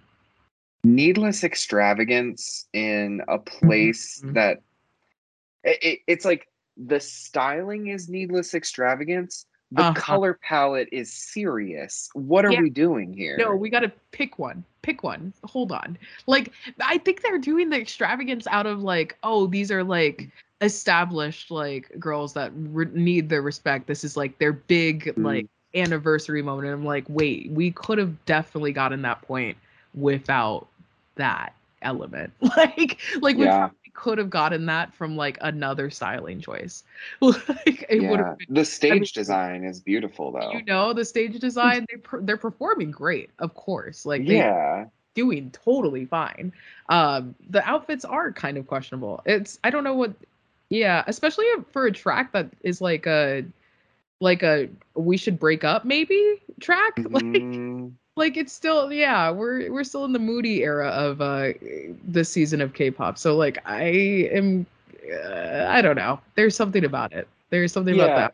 [0.83, 4.33] needless extravagance in a place Mhm.
[4.35, 4.61] that
[5.63, 6.47] it, it- it's like
[6.77, 9.93] the styling is needless extravagance the Uh-huh.
[9.99, 12.61] color palette is serious what are Yeah.
[12.61, 14.63] we doing here No, we got to pick one.
[14.81, 15.33] Pick one.
[15.43, 15.97] Hold on.
[16.27, 20.29] Like, I think they're doing the extravagance out of like, oh, these are like
[20.61, 23.87] established like girls that re- need their respect.
[23.87, 25.25] This is like their big Mm.
[25.25, 26.67] like anniversary moment.
[26.69, 29.57] And I'm like, wait, we could have definitely gotten that point
[29.93, 30.67] without
[31.15, 32.31] that element.
[32.57, 33.69] Like, like we Yeah.
[33.97, 36.85] Could have gotten that from like another styling choice.
[37.21, 41.05] like, it would yeah have been the stage design is beautiful though you know the
[41.05, 46.53] stage design they per- they're performing great of course like they yeah doing totally fine
[46.89, 50.13] um the outfits are kind of questionable it's i don't know what
[50.69, 53.43] yeah especially for a track that is like a
[54.21, 57.97] like a we should break up maybe track like Mhm.
[58.17, 61.53] Like it's still yeah we're we're still in the moody era of uh
[62.03, 63.83] this season of k-pop so like i
[64.33, 64.65] am
[65.25, 68.33] uh, i don't know there's something about it there's something about that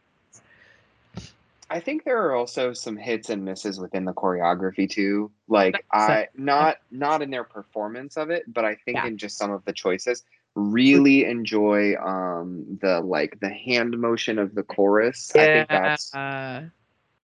[1.69, 5.31] I think there are also some hits and misses within the choreography too.
[5.47, 9.07] Like I not not in their performance of it, but I think Yeah.
[9.07, 10.23] in just some of the choices.
[10.55, 15.31] Really enjoy um the like the hand motion of the chorus.
[15.35, 16.65] I think that's uh,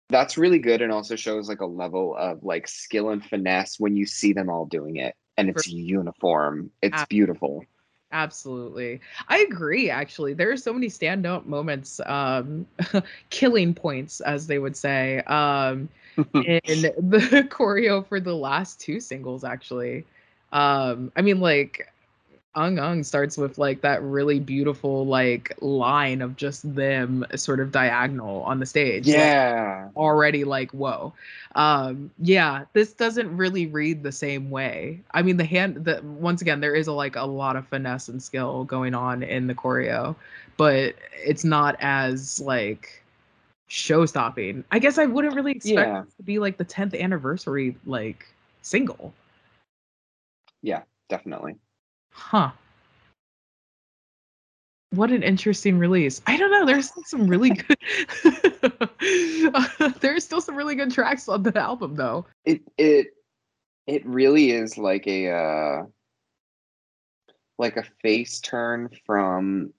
[0.09, 3.95] that's really good and also shows like a level of like skill and finesse when
[3.95, 6.71] you see them all doing it and it's For- uniform.
[6.81, 7.63] It's Ab- beautiful.
[8.11, 9.01] Absolutely.
[9.27, 10.33] I agree actually.
[10.33, 12.65] There are so many standout moments um
[13.29, 15.89] killing points as they would say um
[16.33, 20.05] in the choreo for the last two singles actually.
[20.53, 21.91] Um I mean like
[22.57, 27.71] Ung Ung starts with like that really beautiful like line of just them sort of
[27.71, 29.15] diagonal on the stage.
[29.15, 29.89] Like, Yeah.
[29.95, 31.11] already like whoa
[31.55, 36.41] um yeah this doesn't really read the same way i mean the hand the once
[36.41, 39.55] again there is a like a lot of finesse and skill going on in the
[39.55, 40.15] choreo
[40.57, 43.03] but it's not as like
[43.67, 46.03] show stopping i guess i wouldn't really expect Yeah.
[46.17, 48.27] to be like the 10th anniversary like
[48.61, 49.13] single
[50.61, 51.55] Yeah, Definitely.
[52.17, 52.49] Huh
[54.91, 57.77] what an interesting release i don't know there's still some really good
[60.01, 63.07] there's still some really good tracks on the album though It it
[63.85, 65.83] it really is like a uh
[67.59, 69.71] like a face turn from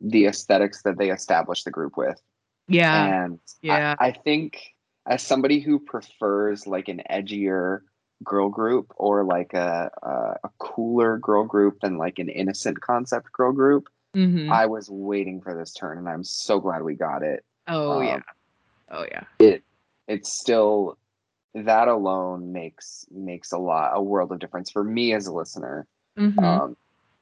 [0.00, 2.20] the aesthetics that they established the group with.
[2.68, 3.94] yeah and I- yeah.
[3.98, 4.60] I, think
[5.06, 7.80] as somebody who prefers like an edgier
[8.24, 10.08] girl group or like a, a
[10.44, 14.50] a cooler girl group than like an innocent concept girl group Mhm.
[14.50, 18.04] i was waiting for this turn and i'm so glad we got it oh um,
[18.06, 18.20] yeah.
[18.90, 19.22] Oh yeah.
[19.38, 19.62] it
[20.06, 20.98] it's still
[21.54, 25.86] that alone makes makes a lot a world of difference for me as a listener
[26.18, 26.38] Mhm.
[26.42, 26.76] um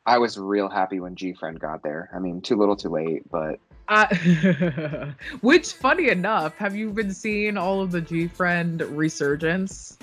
[0.07, 3.61] i was real happy when GFRIEND got there i mean too little too late but
[3.93, 9.99] I- which, funny enough, have you been seeing all of the GFRIEND resurgence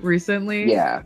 [0.00, 0.70] recently?
[0.70, 1.02] yeah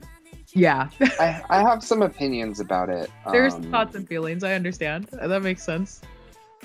[0.55, 0.89] Yeah.
[1.19, 4.45] i i have some opinions about it There's um, thoughts and feelings.
[4.45, 5.09] I understand.
[5.13, 6.01] That makes sense.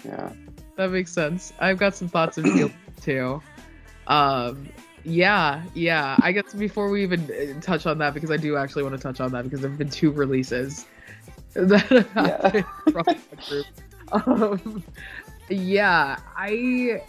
[0.06, 0.32] yeah
[0.76, 1.54] That makes sense.
[1.60, 3.42] I've got some thoughts and feelings too.
[4.08, 4.68] Um,
[5.04, 6.18] yeah, yeah.
[6.22, 9.02] I guess before we even uh, touch on that, because I do actually want to
[9.02, 10.86] touch on that because there've been two releases
[11.54, 11.82] that
[12.14, 12.62] have Yeah.
[12.92, 13.66] from that group.
[14.12, 14.84] Um,
[15.50, 17.02] yeah, I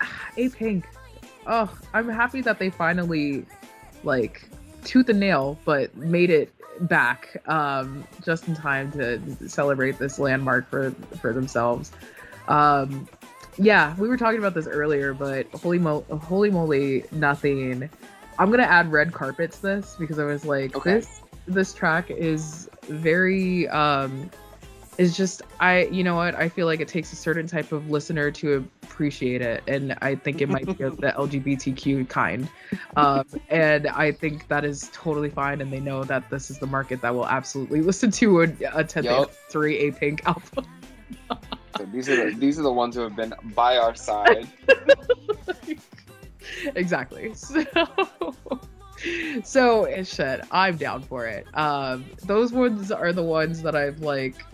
[0.38, 0.84] Apink.
[1.46, 3.44] Oh, I'm happy that they finally
[4.04, 4.48] like
[4.84, 10.68] tooth and nail, but made it back um, just in time to celebrate this landmark
[10.68, 11.92] for for themselves.
[12.48, 13.08] Um,
[13.58, 17.88] yeah, we were talking about this earlier, but holy mo- holy moly, nothing.
[18.38, 20.94] I'm gonna add red carpets to this because I was like, Okay.
[20.94, 24.30] this this track is very um
[24.98, 27.90] is just I you know what I feel like it takes a certain type of
[27.90, 32.48] listener to appreciate it, and I think it might be of the LGBTQ kind,
[32.96, 36.66] um, and I think that is totally fine, and they know that this is the
[36.66, 39.28] market that will absolutely listen to a, a 10th Yup.
[39.28, 40.66] anniversary Apink album.
[41.78, 44.46] So these are the, these are the ones who have been by our side.
[46.76, 47.32] exactly.
[47.32, 47.64] So,
[49.42, 51.46] so eh, shit, I'm down for it.
[51.54, 54.44] Um, those ones are the ones that I've like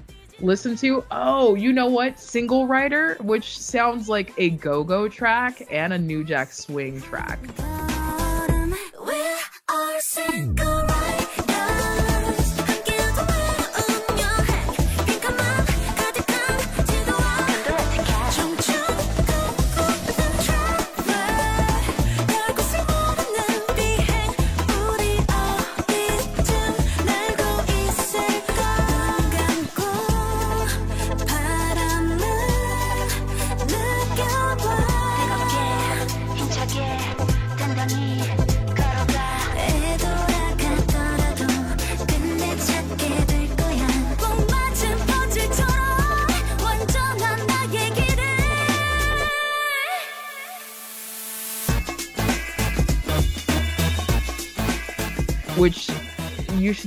[0.40, 1.05] listened to.
[1.10, 2.19] Oh, you know what?
[2.19, 7.39] Single Rider, which sounds like a go-go track and a New Jack Swing track.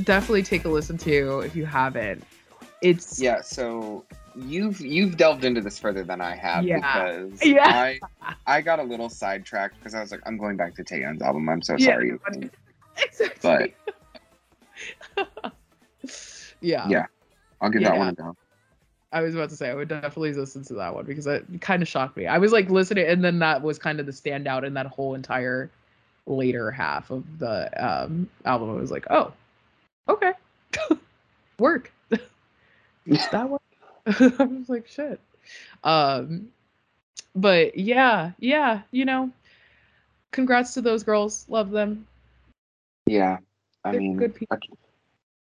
[0.05, 2.23] Definitely take a listen to if you haven't.
[2.81, 4.03] It's Yeah, so
[4.35, 6.77] you've you've delved into this further than I have Yeah.
[6.77, 7.67] because Yeah.
[7.67, 7.99] I
[8.47, 11.47] I got a little sidetracked because I was like, I'm going back to Taeyeon's album.
[11.49, 12.11] I'm so Yeah, sorry.
[12.11, 12.49] no,
[13.03, 13.75] exactly.
[16.61, 16.87] yeah.
[16.87, 17.05] Yeah.
[17.61, 18.35] I'll give that one a go.
[19.13, 21.81] I was about to say I would definitely listen to that one because it kind
[21.81, 22.27] of shocked me.
[22.27, 25.15] I was like listening, and then that was kind of the standout in that whole
[25.15, 25.69] entire
[26.27, 28.69] later half of the um, album.
[28.69, 29.33] I was like, oh,
[30.11, 30.33] okay,
[31.59, 31.91] work.
[32.09, 33.59] that one.
[34.05, 35.19] I was like, shit.
[35.83, 36.49] Um,
[37.35, 39.31] but yeah, yeah, you know,
[40.31, 41.45] congrats to those girls.
[41.49, 42.07] Love them.
[43.05, 43.37] Yeah.
[43.83, 44.57] I They're mean good people.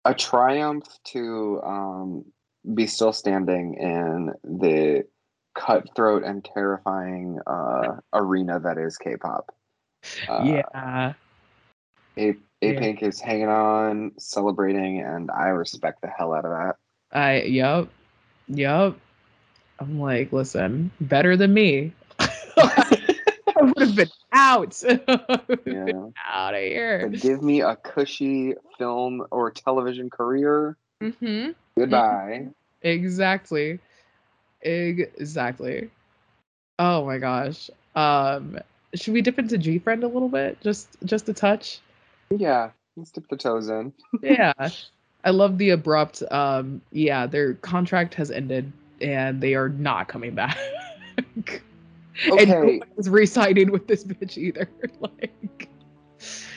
[0.06, 2.26] a, a triumph to um
[2.73, 5.06] be still standing in the
[5.56, 9.53] cutthroat and terrifying uh arena that is K-pop.
[10.27, 11.14] Uh, yeah.
[12.64, 12.80] A Yeah.
[12.80, 16.76] Pink is hanging on, celebrating, and I respect the hell out of that.
[17.11, 17.90] I yep.
[18.48, 18.98] Yep.
[19.80, 21.91] I'm like, listen, better than me.
[22.19, 24.81] I would have been out.
[25.65, 26.10] Yeah.
[26.26, 27.10] out of here.
[27.10, 30.77] But give me a cushy film or television career.
[31.02, 31.52] Mm-hmm.
[31.77, 32.48] Goodbye.
[32.81, 33.80] Exactly.
[34.61, 35.90] Exactly.
[36.80, 37.69] Oh my gosh.
[37.95, 38.57] Um,
[38.95, 40.61] should we dip into GFRIEND a little bit?
[40.61, 41.80] Just just a touch.
[42.29, 43.93] Yeah, let's dip the toes in.
[44.21, 44.53] Yeah.
[45.25, 48.71] I love the abrupt um yeah, their contract has ended
[49.01, 50.57] and they are not coming back.
[52.25, 54.69] And no Okay, one is re-signing with this bitch either.
[54.99, 55.67] like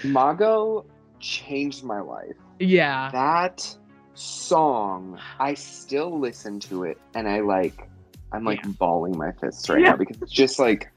[0.05, 0.85] Mago
[1.19, 2.37] changed my life.
[2.59, 3.11] yeah.
[3.13, 3.77] That
[4.15, 7.89] song, I still listen to it and I like,
[8.33, 9.91] I'm like balling my fists right Yeah.
[9.91, 10.91] now because it's just like,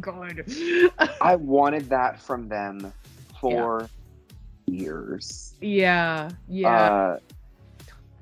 [0.00, 0.44] God.
[1.20, 2.92] I wanted that from them
[3.42, 3.88] for
[4.66, 5.54] years.
[5.60, 6.30] yeah.
[6.48, 6.68] Yeah.
[6.68, 7.18] Uh,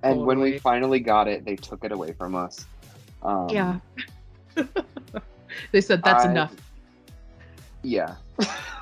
[0.02, 2.66] and when we finally got it, they took it away from us.
[3.22, 3.78] Um, yeah.
[5.72, 6.56] they said that's I- enough.
[7.82, 8.14] Yeah.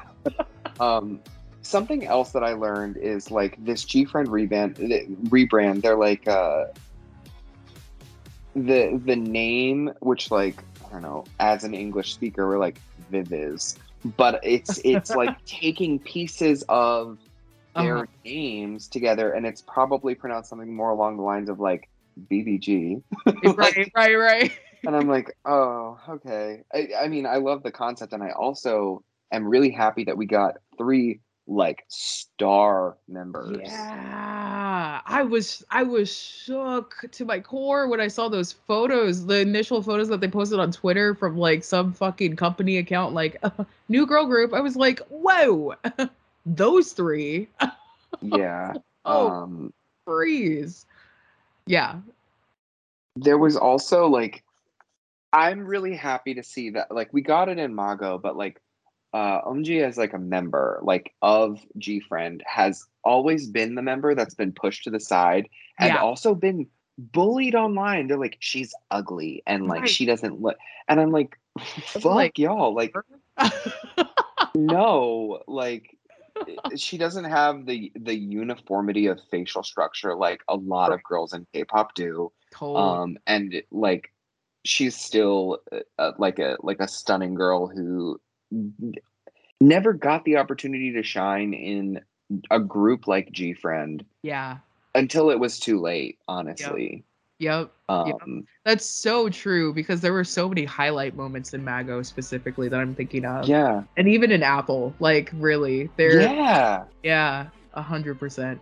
[0.81, 1.21] um,
[1.63, 4.77] something else that I learned is like this GFRIEND rebrand.
[5.29, 5.83] Rebrand.
[5.83, 6.67] They're like uh,
[8.55, 12.81] the the name, which like I don't know, as an English speaker, we're like
[13.13, 17.19] Viviz, but it's it's like taking pieces of
[17.75, 18.07] their Uh-huh.
[18.25, 21.89] names together, and it's probably pronounced something more along the lines of like
[22.31, 23.03] BBG.
[23.57, 24.53] right, right, right.
[24.87, 26.63] and I'm like, oh, okay.
[26.75, 29.03] I, I mean, I love the concept, and I also
[29.33, 33.61] am really happy that we got three like star members.
[33.63, 34.58] Yeah,
[35.07, 39.83] I was I was shook to my core when I saw those photos, the initial
[39.83, 43.43] photos that they posted on Twitter from like some fucking company account, like
[43.89, 44.53] new girl group.
[44.55, 45.75] I was like, whoa,
[46.47, 47.49] those three.
[48.21, 48.75] Yeah.
[49.05, 49.73] Oh, Um,
[50.05, 50.85] freeze.
[51.67, 52.01] Yeah,
[53.25, 54.45] there was also like,
[55.33, 58.61] I'm really happy to see that like we got it in Mago, but like,
[59.15, 64.35] uh, Umji as like a member like of GFRIEND has always been the member that's
[64.35, 65.49] been pushed to the side
[65.79, 66.03] and Yeah.
[66.03, 66.67] also been
[66.99, 68.09] bullied online.
[68.09, 69.89] They're like, she's ugly and like Right.
[69.89, 70.57] she doesn't look,
[70.89, 72.95] and I'm like, fuck like- y'all, like
[74.55, 75.97] no like
[76.77, 81.47] she doesn't have the the uniformity of facial structure like a lot of girls in
[81.53, 82.79] k-pop do totally.
[82.81, 84.13] um and like
[84.65, 88.21] she's still uh, uh, like a like a stunning girl who
[89.61, 92.01] never got the opportunity to shine in
[92.51, 94.59] a group like GFRIEND yeah.
[94.95, 97.05] until it was too late honestly
[97.41, 97.71] Yep.
[97.89, 102.81] um That's so true because there were so many highlight moments in Mago specifically that
[102.81, 103.49] I'm thinking of.
[103.49, 108.61] yeah And even in Apple, like really, they're yeah yeah, a hundred percent.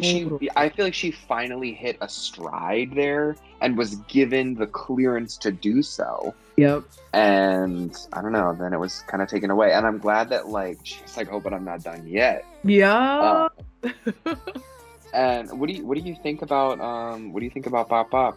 [0.00, 5.36] She i feel like she finally hit a stride there and was given the clearance
[5.38, 6.34] to do so.
[6.56, 6.84] Yep.
[7.14, 9.72] and i don't know then it was kind of taken away.
[9.72, 12.44] And i'm glad that like she's like oh but i'm not done yet.
[12.64, 13.48] Yeah.
[15.14, 17.88] and what do you what do you think about um what do you think about
[17.88, 18.36] Bop Bop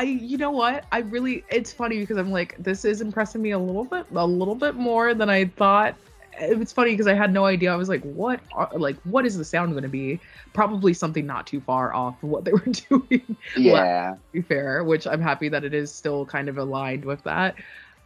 [0.00, 0.84] I you know what?
[0.92, 4.26] I really it's funny because I'm like this is impressing me a little bit a
[4.26, 5.94] little bit more than I thought.
[6.38, 7.70] It's funny because I had no idea.
[7.70, 10.18] I was like, what are, like what is the sound going to be?
[10.54, 13.36] Probably something not too far off of what they were doing.
[13.56, 17.22] yeah to be fair, which I'm happy that it is still kind of aligned with
[17.24, 17.56] that.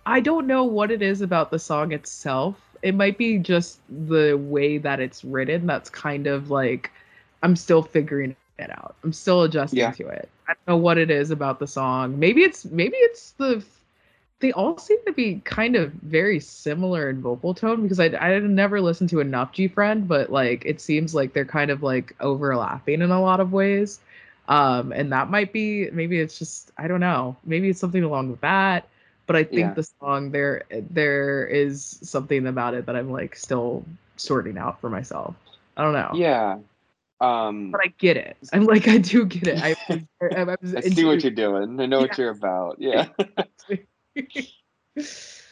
[0.07, 2.57] I don't know what it is about the song itself.
[2.83, 6.91] It might be just the way that it's written that's kind of like
[7.45, 8.97] I'm still figuring it out.
[9.05, 9.93] I'm still adjusting Yeah.
[9.93, 10.29] to it.
[10.49, 12.19] I don't know what it is about the song.
[12.19, 13.65] Maybe it's maybe it's the
[14.41, 18.39] they all seem to be kind of very similar in vocal tone because I I
[18.41, 23.03] never listened to enough GFRIEND, but like it seems like they're kind of like overlapping
[23.03, 24.01] in a lot of ways.
[24.49, 28.31] Um, and that might be maybe it's just I don't know, maybe it's something along
[28.31, 28.89] with that.
[29.27, 29.75] But I think Yeah.
[29.75, 33.85] the song there there is something about it that I'm like still
[34.17, 35.35] sorting out for myself.
[35.77, 36.21] I don't know.
[36.21, 36.59] yeah
[37.21, 38.37] um But I get it.
[38.53, 39.63] I'm like I do get it.
[39.63, 39.77] I,
[40.23, 43.07] I, I, was i see what you're doing i know what you're about yeah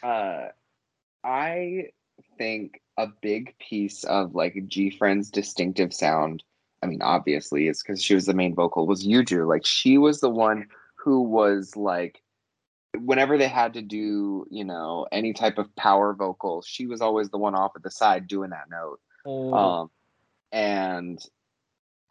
[0.02, 0.48] uh
[1.24, 1.88] I
[2.38, 6.42] think a big piece of like GFRIEND's distinctive sound,
[6.82, 9.46] I mean, obviously, is because she was the main vocal, was Yuju.
[9.46, 10.66] Like, she was the one
[10.96, 12.22] who was like,
[12.98, 17.30] whenever they had to do, you know, any type of power vocal, she was always
[17.30, 19.00] the one off at the side doing that note.
[19.24, 19.90] Oh, Um,
[20.50, 21.24] and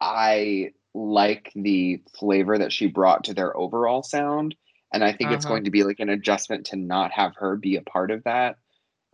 [0.02, 4.54] I like the flavor that she brought to their overall sound.
[4.92, 5.54] And I think it's Uh-huh.
[5.54, 8.58] going to be like an adjustment to not have her be a part of that.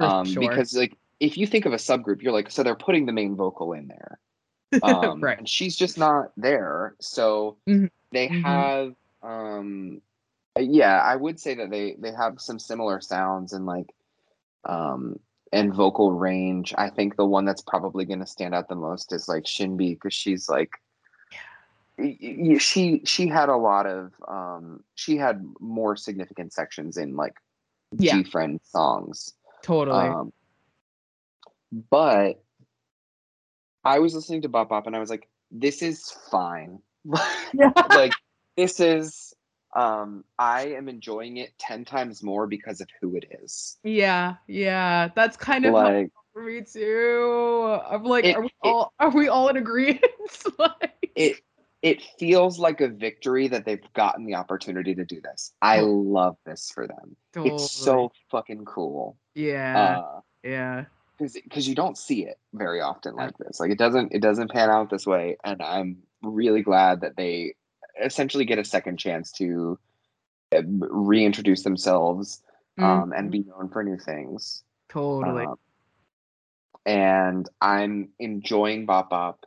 [0.00, 0.40] Um, sure.
[0.42, 3.36] because like if you think of a subgroup, you're like, so they're putting the main
[3.36, 4.18] vocal in there.
[4.82, 5.38] Um, Right.
[5.38, 6.94] and she's just not there.
[7.00, 7.90] So Mhm.
[8.12, 8.42] they Mhm.
[8.42, 10.00] have um
[10.58, 13.94] yeah, I would say that they they have some similar sounds and like
[14.68, 15.20] um
[15.52, 16.74] and vocal range.
[16.76, 19.94] I think the one that's probably going to stand out the most is like SinB
[19.94, 20.70] because she's like
[22.58, 27.34] she she had a lot of um she had more significant sections in like
[27.98, 28.18] Yeah.
[28.22, 29.34] GFRIEND songs.
[29.62, 30.06] totally.
[30.06, 30.32] Um,
[31.90, 32.42] but
[33.84, 36.80] I was listening to Bop Bop and I was like, this is fine.
[37.94, 38.12] like
[38.56, 39.27] this is
[39.74, 43.78] um I am enjoying it 10 times more because of who it is.
[43.82, 45.08] yeah, yeah.
[45.14, 47.78] That's kind of Like for me too.
[47.90, 50.02] I'm like, It- are we it- all are we all in agreement?
[50.58, 51.36] like, it
[51.82, 55.52] it feels like a victory that they've gotten the opportunity to do this.
[55.62, 57.16] I love this for them.
[57.36, 59.16] It's so fucking cool.
[59.34, 60.84] yeah, Uh yeah.
[61.18, 63.60] because you don't see it very often like this.
[63.60, 67.54] Like it doesn't it doesn't pan out this way, and I'm really glad that they
[68.02, 69.78] essentially get a second chance to
[70.54, 72.42] uh, reintroduce themselves
[72.78, 74.62] um, and be known for new things.
[74.88, 75.44] totally.
[75.46, 75.56] Um,
[76.86, 79.44] and I'm enjoying Bop Bop.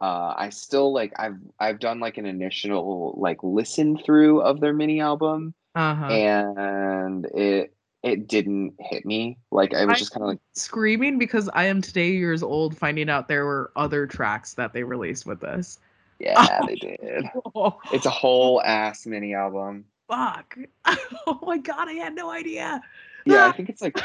[0.00, 4.74] Uh, I still like I've I've done like an initial like listen through of their
[4.74, 6.06] mini album, Uh-huh.
[6.06, 7.72] and it
[8.02, 9.38] it didn't hit me.
[9.50, 10.40] Like I was I- just kind of like.
[10.52, 14.82] Screaming because I am today years old finding out there were other tracks that they
[14.82, 15.78] released with this.
[16.18, 17.24] Yeah, they did.
[17.54, 19.84] Oh, It's a whole ass mini album.
[20.08, 20.56] fuck.
[21.26, 22.82] Oh my god, I had no idea.
[23.26, 23.98] Yeah, I think it's like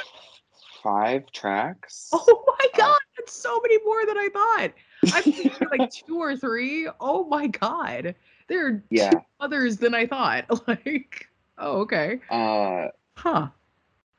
[0.83, 2.09] five tracks.
[2.13, 4.71] Oh my god, that's so many more than I thought.
[5.13, 6.87] I'm thinking like two or three.
[6.99, 8.15] Oh my god.
[8.47, 9.11] There are Yeah.
[9.11, 10.45] two others than I thought.
[10.67, 11.27] Like,
[11.57, 12.19] oh, okay.
[12.29, 13.47] Uh, Huh.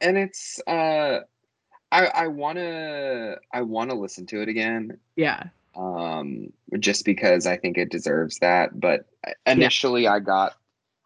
[0.03, 1.21] and it's uh,
[1.93, 4.99] I I wanna I wanna listen to it again.
[5.17, 5.45] Yeah.
[5.81, 8.79] Um, just because I think it deserves that.
[8.79, 9.07] But
[9.47, 10.55] initially, I got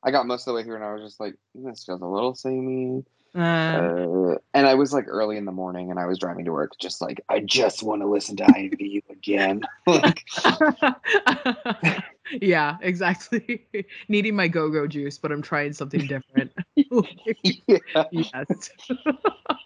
[0.02, 2.06] I got most of the way through, and I was just like, this feels a
[2.06, 3.04] little samey.
[3.36, 6.52] Uh, Uh, and I was like early in the morning, and I was driving to
[6.52, 9.62] work, just like I just want to listen to INVU again.
[9.86, 10.24] like,
[12.40, 13.66] yeah, exactly.
[14.08, 16.52] Needing my go-go juice, but I'm trying something different.
[16.76, 18.70] yes.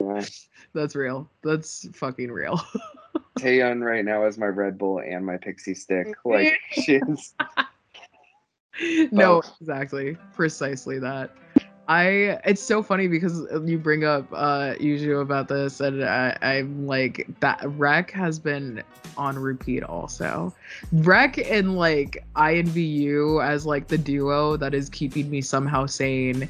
[0.00, 0.24] Yeah.
[0.74, 1.28] That's real.
[1.42, 2.60] That's fucking real.
[3.38, 6.08] Taeyeon right now is my Red Bull and my Pixie Stick.
[6.24, 7.34] Like she's
[9.10, 10.16] no, exactly.
[10.34, 11.30] Precisely that.
[11.88, 16.86] I it's so funny because you bring up uh Yuju about this and I, I'm
[16.86, 18.82] like that Rec has been
[19.16, 20.54] on repeat also.
[20.92, 26.48] Rec and like INVU as like the duo that is keeping me somehow sane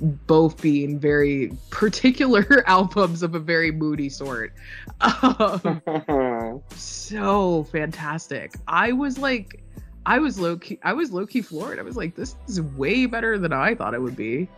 [0.00, 4.52] both being very particular albums of a very moody sort.
[5.00, 8.54] Um, so fantastic.
[8.66, 9.62] I was like,
[10.06, 11.78] I was low key, I was low key floored.
[11.78, 14.48] I was like, this is way better than I thought it would be.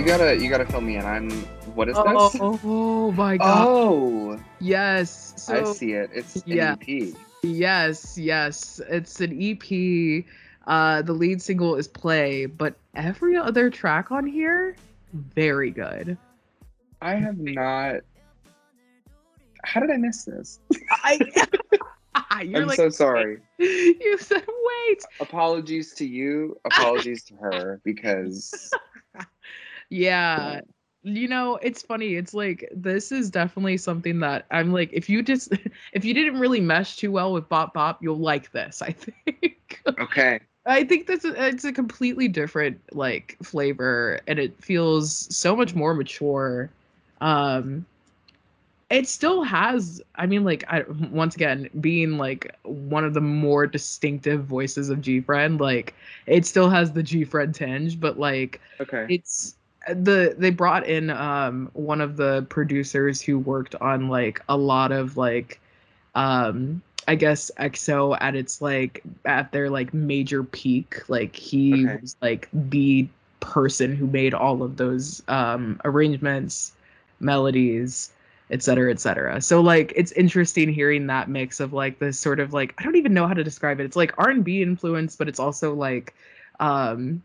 [0.00, 1.04] You gotta you gotta fill me in.
[1.04, 1.28] I'm
[1.74, 2.40] what is Oh, this?
[2.64, 3.66] oh my god.
[3.68, 5.46] Oh, Yes.
[5.50, 6.08] I see it.
[6.14, 6.74] It's an yeah.
[6.88, 7.14] EP.
[7.42, 8.80] yes, yes.
[8.88, 10.24] It's an EP.
[10.66, 14.74] Uh the lead single is Play, but every other track on here,
[15.12, 16.16] very good.
[17.02, 17.96] I have not.
[19.64, 20.60] How did I miss this?
[20.90, 21.18] I
[22.30, 23.38] I'm like so sorry.
[23.58, 24.44] you said
[24.88, 25.02] wait.
[25.20, 26.58] Apologies to you.
[26.64, 28.70] Apologies to her because
[29.90, 30.60] Yeah.
[31.02, 32.16] You know, it's funny.
[32.16, 35.52] It's like this is definitely something that I'm like if you just
[35.92, 39.82] if you didn't really mesh too well with Bop Bop, you'll like this, I think.
[39.98, 40.40] okay.
[40.66, 45.74] I think this is it's a completely different like flavor and it feels so much
[45.74, 46.70] more mature.
[47.20, 47.86] Um
[48.90, 53.66] it still has i mean like I, once again being like one of the more
[53.66, 55.94] distinctive voices of GFRIEND like
[56.26, 59.08] it still has the GFRIEND tinge but like Okay.
[59.08, 59.56] it's
[59.94, 64.92] the they brought in um one of the producers who worked on like a lot
[64.92, 65.60] of like
[66.14, 72.00] um i guess exo at its like at their like major peak like he Okay.
[72.00, 73.06] was like the
[73.40, 76.72] person who made all of those um arrangements
[77.20, 78.12] melodies
[78.50, 79.40] et cetera, et cetera.
[79.40, 82.96] So like it's interesting hearing that mix of like this sort of like I don't
[82.96, 83.84] even know how to describe it.
[83.84, 86.14] It's like R and B influence, but it's also like
[86.58, 87.22] um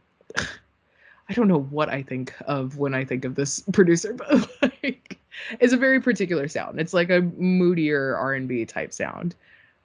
[1.30, 5.18] I don't know what I think of when I think of this producer, but like
[5.60, 6.80] it's a very particular sound.
[6.80, 9.36] It's like a moodier R and B type sound.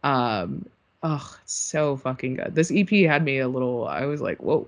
[0.04, 0.66] Um
[1.02, 2.54] oh it's so fucking good.
[2.54, 4.66] This EP had me a little I was like, whoa,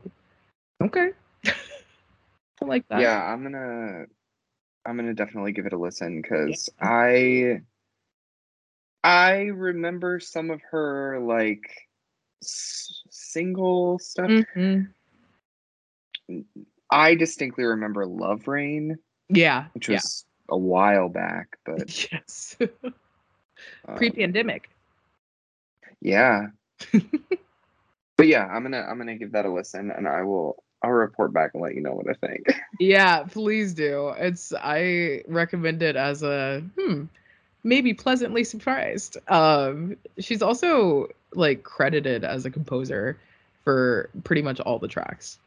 [0.82, 1.10] okay.
[1.44, 3.00] I like that.
[3.00, 4.04] Yeah, I'm gonna
[4.86, 7.60] I'm gonna definitely give it a listen because I
[9.04, 11.88] I remember some of her like
[12.42, 14.30] s- single stuff.
[14.30, 14.92] Mhm.
[16.90, 18.98] I distinctly remember Love Rain,
[19.28, 19.66] Yeah.
[19.74, 19.96] which yeah.
[19.96, 22.56] was a while back, but Yes.
[22.60, 24.68] um, Pre-pandemic.
[26.00, 26.48] Yeah.
[28.16, 31.32] but yeah, I'm gonna I'm gonna give that a listen and I will I'll report
[31.32, 32.46] back and let you know what I think.
[32.80, 34.09] Yeah, please do.
[34.18, 37.04] It's I recommend it as a hmm,
[37.62, 39.16] maybe pleasantly surprised.
[39.28, 43.16] Um she's also like credited as a composer
[43.64, 45.38] for pretty much all the tracks.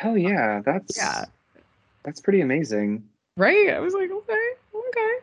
[0.00, 1.26] Hell yeah, that's Yeah.
[2.04, 3.06] that's pretty amazing.
[3.36, 3.68] Right?
[3.68, 5.14] I was like, okay, okay.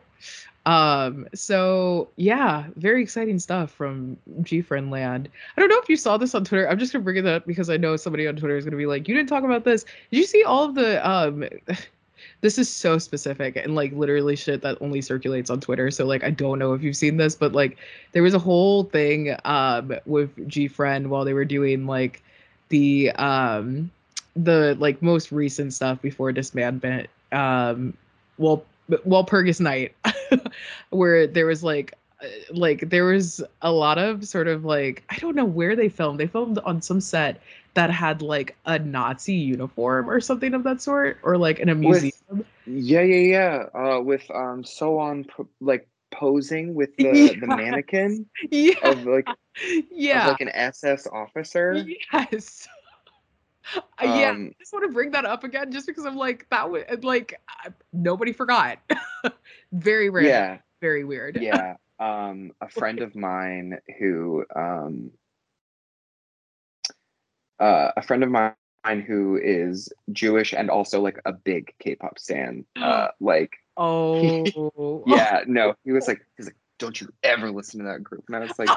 [0.66, 5.30] Um, so yeah, very exciting stuff from GFRIEND Land.
[5.56, 6.68] I don't know if you saw this on Twitter.
[6.68, 8.86] I'm just gonna bring it up because I know somebody on Twitter is gonna be
[8.86, 9.82] like, you didn't talk about this.
[10.12, 11.44] Did you see all of the um
[12.40, 15.90] this is so specific and like literally shit that only circulates on Twitter.
[15.90, 17.78] So like I don't know if you've seen this, but like
[18.12, 22.22] there was a whole thing um with GFRIEND while they were doing like
[22.68, 23.90] the um
[24.44, 27.92] the like most recent stuff before disbandment um
[28.38, 29.94] well Walpurgis Night
[30.90, 31.92] where there was like
[32.22, 35.88] uh, like there was a lot of sort of like I don't know where they
[35.88, 36.18] filmed.
[36.18, 37.40] They filmed on some set
[37.74, 41.74] that had like a Nazi uniform or something of that sort, or like in a
[41.74, 42.44] With- museum.
[42.66, 43.80] Yeah, yeah, yeah.
[43.80, 45.28] Uh, with um, Sowon
[45.60, 49.28] like posing with the the mannequin Yeah, of like
[49.92, 51.86] yeah, of like an SS officer.
[52.12, 52.66] yes.
[54.02, 56.70] Yeah, Um, I just want to bring that up again, just because I'm like that
[56.70, 57.40] was like
[57.92, 58.78] nobody forgot.
[59.72, 60.24] very rare.
[60.24, 61.36] yeah, very weird.
[61.40, 61.76] yeah.
[62.00, 65.10] Um, a friend of mine who um,
[67.58, 68.54] uh, a friend of mine
[69.06, 72.64] who is Jewish and also like a big K-pop stan.
[72.80, 77.86] Uh, like, Oh, yeah, no, he was like, he's like, don't you ever listen to
[77.86, 78.24] that group?
[78.26, 78.68] And I was like,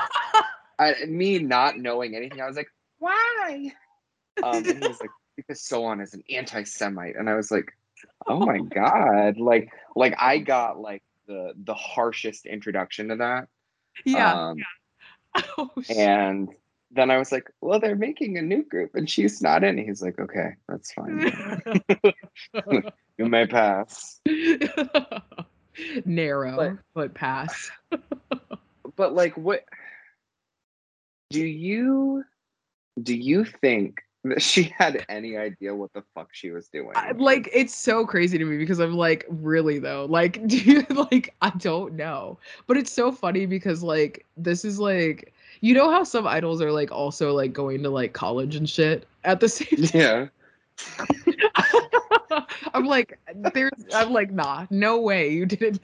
[0.79, 3.71] I, me not knowing anything, I was like, why?
[4.43, 7.71] Um, and he was like, because Sowon is an anti-Semite, and I was like,
[8.27, 13.47] oh my god, like, like I got like the the harshest introduction to that.
[14.05, 14.49] yeah.
[14.49, 14.57] Um,
[15.57, 15.97] oh, shit.
[15.97, 16.49] and
[16.91, 19.77] then I was like, well, they're making a new group, and she's not in.
[19.77, 21.31] He's like, okay, that's fine.
[23.17, 24.19] You may pass.
[26.05, 27.69] Narrow, But- but pass.
[28.95, 29.63] But like, what
[31.29, 32.23] do you
[33.01, 33.15] do?
[33.15, 34.01] You think
[34.37, 36.91] she had any idea what the fuck she was doing?
[36.95, 40.05] I- like it's so crazy to me because I'm like, really though?
[40.09, 42.37] Like, do you like I don't know.
[42.67, 46.71] But it's so funny because like this is like you know how some idols are
[46.71, 49.91] like also like going to like college and shit at the same time.
[49.99, 50.27] yeah.
[52.73, 53.19] I'm like,
[53.53, 55.81] there's I'm like, nah, no way you didn't.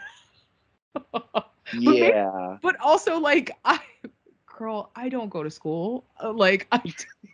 [1.74, 2.58] maybe- Yeah.
[2.62, 3.80] but also like I
[4.58, 6.04] girl, I don't go to school.
[6.22, 6.82] Uh, Like I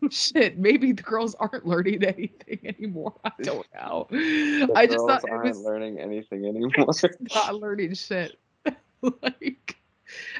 [0.09, 3.13] shit, maybe the girls aren't learning anything anymore.
[3.23, 4.07] I don't know.
[4.11, 6.93] The I just thought it aren't was learning anything anymore.
[7.33, 8.37] not learning shit.
[9.21, 9.77] like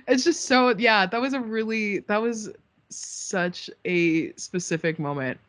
[0.08, 2.52] it's just so yeah, that was a really that was
[2.90, 5.40] such a specific moment.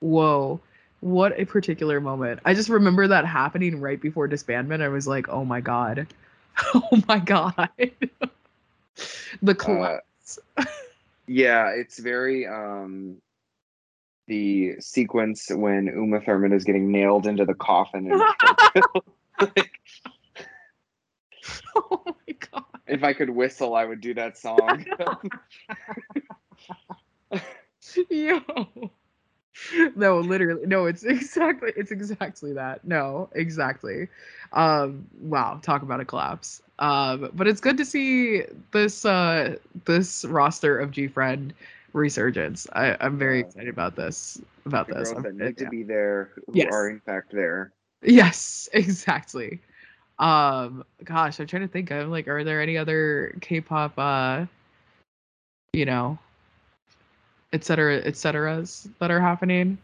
[0.00, 0.60] Whoa.
[1.00, 2.40] What a particular moment.
[2.44, 4.82] I just remember that happening right before disbandment.
[4.82, 6.06] I was like, oh my god.
[6.74, 7.70] Oh my god.
[9.42, 10.07] the collapse.
[11.26, 13.20] yeah, it's very um
[14.26, 18.10] the sequence when Uma Thurman is getting nailed into the coffin.
[18.10, 18.20] And
[19.40, 19.80] like,
[21.76, 22.64] oh my god.
[22.86, 24.84] if I could whistle, I would do that song.
[28.10, 28.40] Yo.
[29.96, 30.66] no, literally.
[30.66, 32.84] No, it's exactly it's exactly that.
[32.84, 34.08] No, exactly.
[34.52, 36.62] Um wow, talk about a collapse.
[36.78, 38.42] Um but it's good to see
[38.72, 41.52] this uh this roster of GFRIEND
[41.92, 42.66] resurgence.
[42.72, 45.10] I, I'm very excited about this about The this.
[45.10, 45.64] that need yeah.
[45.64, 46.72] to be there who Yes.
[46.72, 47.72] are in fact there.
[48.02, 49.60] Yes, exactly.
[50.18, 54.46] Um, gosh, I'm trying to think of like, are there any other K-pop, uh,
[55.72, 56.18] you know,
[57.52, 59.78] et cetera, et ceteras that are happening?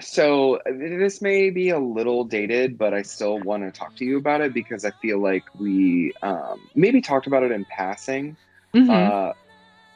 [0.00, 4.16] So this may be a little dated, but I still want to talk to you
[4.16, 8.36] about it because I feel like we um, maybe talked about it in passing.
[8.74, 8.88] Mhm.
[8.90, 9.32] Uh,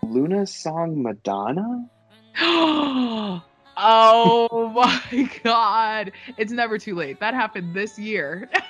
[0.02, 1.86] Luna's song Madonna.
[2.40, 3.42] oh
[4.74, 6.12] my God!
[6.36, 7.20] It's never too late.
[7.20, 8.50] That happened this year.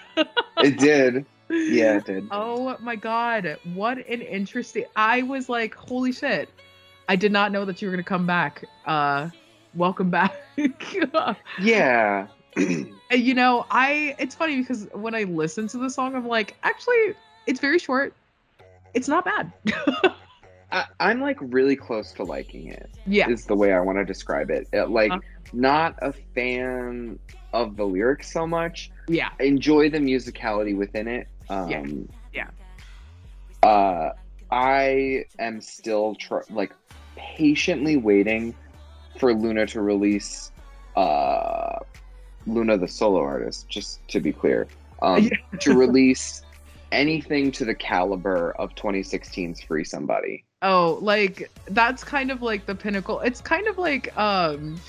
[0.59, 1.27] It did.
[1.51, 2.29] Yeah, it did.
[2.31, 6.49] Oh my god, what an interesting I was like, holy shit.
[7.09, 8.65] I did not know that you were gonna come back.
[8.87, 9.29] Uh
[9.75, 10.35] welcome back.
[11.61, 12.27] Yeah.
[13.11, 17.15] You know, I it's funny because when I listen to the song, I'm like, actually,
[17.47, 18.13] it's very short.
[18.95, 19.53] It's not bad.
[20.73, 22.91] I, I'm like really close to liking it.
[23.07, 23.29] yeah.
[23.29, 24.67] Is the way I want to describe it.
[24.73, 25.19] It, like, Uh.
[25.53, 27.19] not a fan
[27.53, 28.91] of the lyrics so much.
[29.07, 29.29] Yeah.
[29.39, 31.29] enjoy the musicality within it.
[31.49, 31.69] Um,
[32.33, 32.49] Yeah.
[33.63, 33.69] Yeah.
[33.69, 34.13] Uh,
[34.55, 36.73] I am still tr- like
[37.17, 38.55] patiently waiting
[39.19, 40.53] for Luna to release
[40.95, 41.81] uh,
[42.47, 43.69] Luna the solo artist.
[43.69, 44.69] Just to be clear,
[45.03, 45.29] um,
[45.61, 46.43] to release
[46.93, 50.45] anything to the caliber of 2016's Free Somebody.
[50.63, 53.19] Oh, like that's kind of like the pinnacle.
[53.21, 54.81] It's kind of like um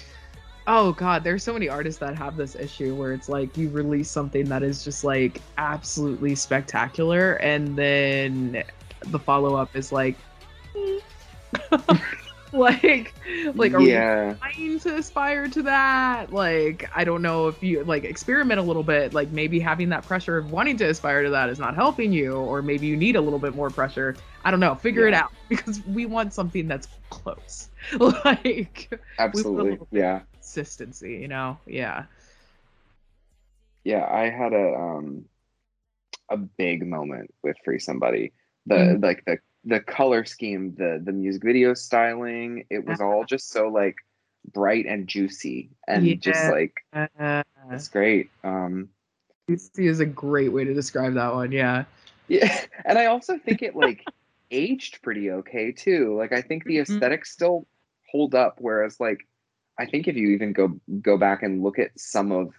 [0.67, 4.11] oh god, there's so many artists that have this issue where it's like you release
[4.11, 8.63] something that is just like absolutely spectacular and then
[9.01, 10.17] the follow-up is like
[12.55, 13.13] like
[13.53, 16.31] like are yeah, we trying to aspire to that?
[16.31, 20.03] Like I don't know if you like experiment a little bit, like maybe having that
[20.03, 23.15] pressure of wanting to aspire to that is not helping you or maybe you need
[23.15, 24.15] a little bit more pressure.
[24.43, 27.69] I don't know, figure it out because we want something that's close.
[28.25, 29.79] like absolutely.
[29.91, 31.59] Yeah, consistency, you know?
[31.65, 32.05] Yeah.
[33.83, 34.07] yeah.
[34.09, 35.25] I had a um
[36.29, 38.33] a big moment with Free Somebody.
[38.65, 39.03] The Mhm.
[39.03, 43.67] like the the color scheme, the the music video styling, it was all just so
[43.67, 43.95] like
[44.53, 46.73] bright and juicy and just like
[47.71, 48.29] it's great.
[48.43, 48.89] Um
[49.49, 51.51] Juicy is a great way to describe that one.
[51.51, 51.85] Yeah.
[52.27, 54.07] yeah, and I also think it like
[54.51, 56.15] aged pretty okay too.
[56.17, 56.81] Like I think the Mhm.
[56.81, 57.67] aesthetics still
[58.11, 59.27] hold up whereas like
[59.77, 62.53] I think if you even go go back and look at some of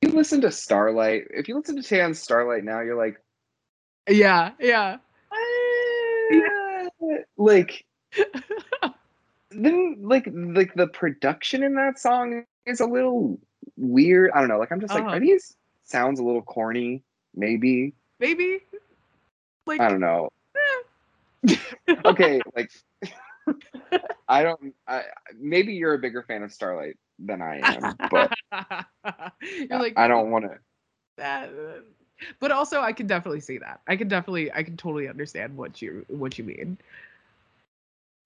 [0.00, 3.20] if you listen to Starlight, if you listen to Taeng's Starlight now, you're like
[4.08, 4.52] Yeah.
[4.58, 4.98] Yeah.
[6.30, 6.40] Eh,
[7.36, 7.84] like
[9.50, 13.38] then like like the production in that song is a little
[13.76, 15.16] weird i don't know like i'm just like Uh-huh.
[15.16, 17.02] are these sounds a little corny
[17.34, 18.60] maybe Maybe.
[19.66, 20.28] Like i don't know
[22.04, 22.70] okay like
[24.28, 25.02] i don't i
[25.38, 28.32] maybe you're a bigger fan of starlight than i am but
[29.42, 30.58] You're like i don't want to
[31.16, 31.50] that
[32.40, 33.80] but also i can definitely see that.
[33.86, 36.78] I can definitely i can totally understand what you what you mean.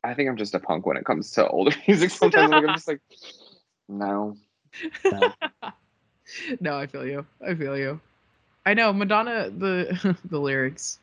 [0.05, 2.51] I think i'm just a punk when it comes to older music sometimes.
[2.51, 3.01] Like, i'm just like
[3.89, 4.37] no.
[6.61, 6.79] No.
[6.79, 7.27] I feel you.
[7.47, 8.01] I feel you.
[8.65, 10.99] I know madonna the the lyrics.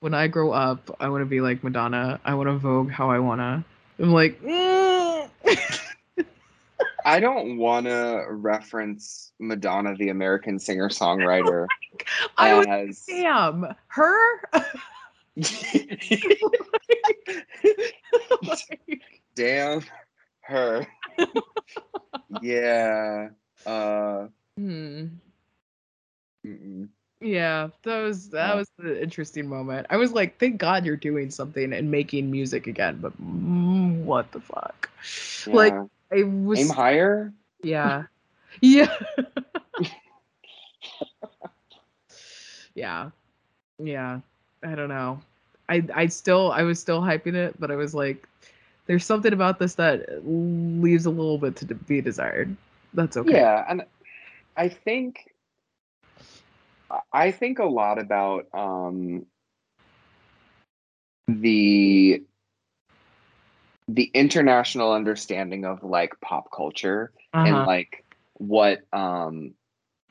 [0.00, 2.20] When i grow up i want to be like madonna.
[2.24, 3.64] I want to vogue how i want to
[3.98, 5.28] i'm like mm.
[7.06, 11.68] I don't want to reference Madonna, the American singer songwriter,
[12.36, 14.40] i was as damn her
[18.42, 18.66] Like,
[19.36, 19.82] damn
[20.40, 20.86] her.
[22.42, 23.28] yeah.
[23.64, 24.26] Uh.
[24.56, 25.04] hmm.
[26.44, 26.88] mm-mm.
[27.20, 29.86] Yeah, that was that was the interesting moment.
[29.90, 34.32] I was like, thank God you're doing something and making music again, but mm, what
[34.32, 34.90] the fuck?
[35.46, 35.84] Like Yeah.
[36.12, 37.32] I was aim higher.
[37.62, 38.04] yeah.
[38.62, 38.94] Yeah.
[42.74, 43.10] yeah.
[43.78, 44.20] Yeah.
[44.62, 45.20] I don't know.
[45.68, 48.26] I I still I was still hyping it, but I was like
[48.86, 52.56] there's something about this that leaves a little bit to be desired.
[52.94, 53.32] That's okay.
[53.32, 53.84] Yeah, and
[54.56, 55.32] I think
[57.12, 59.26] I think a lot about um
[61.28, 62.22] the
[63.88, 67.66] the international understanding of like pop culture and Uh-huh.
[67.66, 69.54] like what um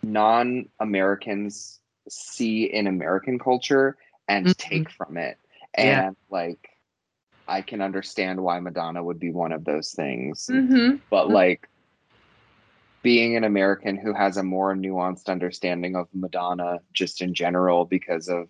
[0.04, 1.80] non-Americans
[2.10, 3.98] see in American culture
[4.28, 4.58] and Mhm.
[4.58, 5.38] take from it.
[5.78, 6.08] Yeah.
[6.08, 6.70] And like
[7.48, 10.50] I can understand why Madonna would be one of those things.
[10.52, 10.98] Mm-hmm.
[11.10, 11.32] But Mhm.
[11.34, 11.70] like
[13.04, 18.28] being an American who has a more nuanced understanding of Madonna just in general because
[18.30, 18.50] of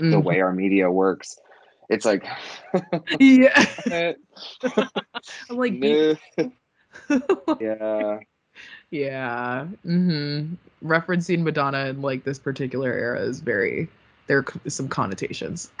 [0.00, 0.10] Mm-hmm.
[0.12, 1.38] the way our media works,
[1.88, 2.26] it's like
[3.18, 3.64] Yeah.
[5.50, 6.16] I'm like, no.
[7.60, 8.18] yeah.
[8.90, 9.64] yeah.
[9.82, 13.88] hmm Referencing Madonna in like this particular era is very
[14.26, 15.70] there are some connotations.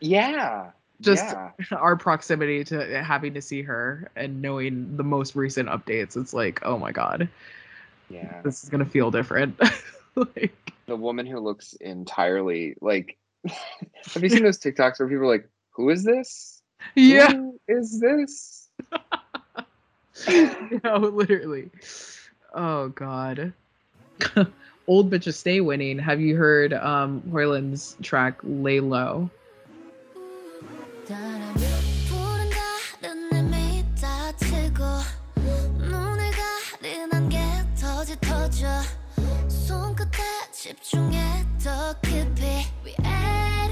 [0.00, 0.70] Yeah.
[1.00, 1.50] Just- yeah.
[1.72, 6.60] Our proximity to having to see her and knowing the most recent updates, it's like,
[6.64, 7.28] oh my god,
[8.08, 8.40] Yeah.
[8.42, 9.58] this is gonna feel different.
[10.16, 13.16] like, The woman who looks entirely like
[14.14, 16.62] have you seen those TikToks where people are like, Who is this?
[16.94, 18.68] yeah, Who is this?
[20.84, 21.70] no, literally.
[22.54, 23.52] Oh god.
[24.88, 25.98] Old bitches stay winning.
[25.98, 29.30] Have you heard um Hyolyn's track Lay Low?
[40.66, 42.44] 집중했더 그빛
[42.84, 43.65] 위에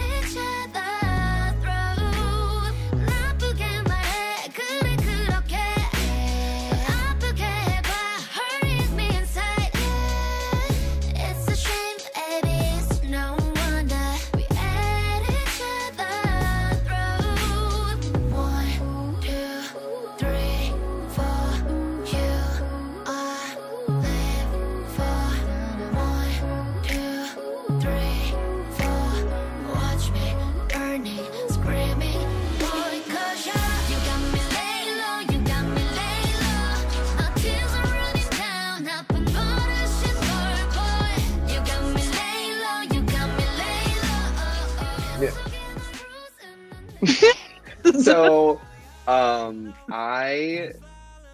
[48.14, 48.60] so
[49.06, 50.72] um i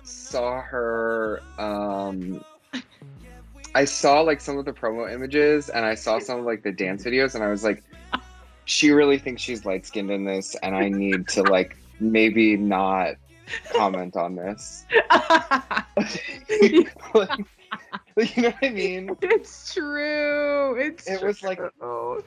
[0.02, 2.42] saw her um
[3.75, 6.73] i saw like some of the promo images and i saw some of like the
[6.73, 7.83] dance videos and i was like
[8.65, 13.15] she really thinks she's light skinned in this and i need to like maybe not
[13.75, 14.84] comment on this.
[15.10, 16.97] like,
[18.36, 19.16] you know what i mean?
[19.23, 20.76] It's true.
[20.78, 22.24] It's It was like- true.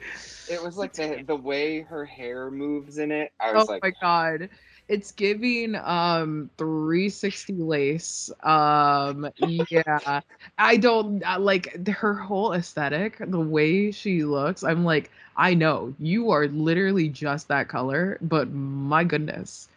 [0.50, 3.82] it was like the, the way her hair moves in it i was oh like
[3.82, 4.48] my god.
[4.86, 9.28] It's giving um 360 lace um
[9.70, 10.20] yeah.
[10.58, 15.94] I don't I- like her whole aesthetic the way she looks i'm like i know
[15.98, 19.68] you are literally just that color but my goodness.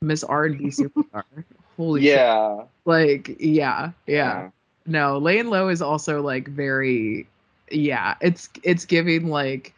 [0.00, 1.24] Miss r&b superstar.
[1.76, 2.10] Holy shit.
[2.16, 2.64] Yeah.
[2.84, 3.90] Like yeah.
[4.06, 4.50] Yeah
[4.86, 7.26] no laying low is also like very
[7.70, 9.74] yeah it's it's giving like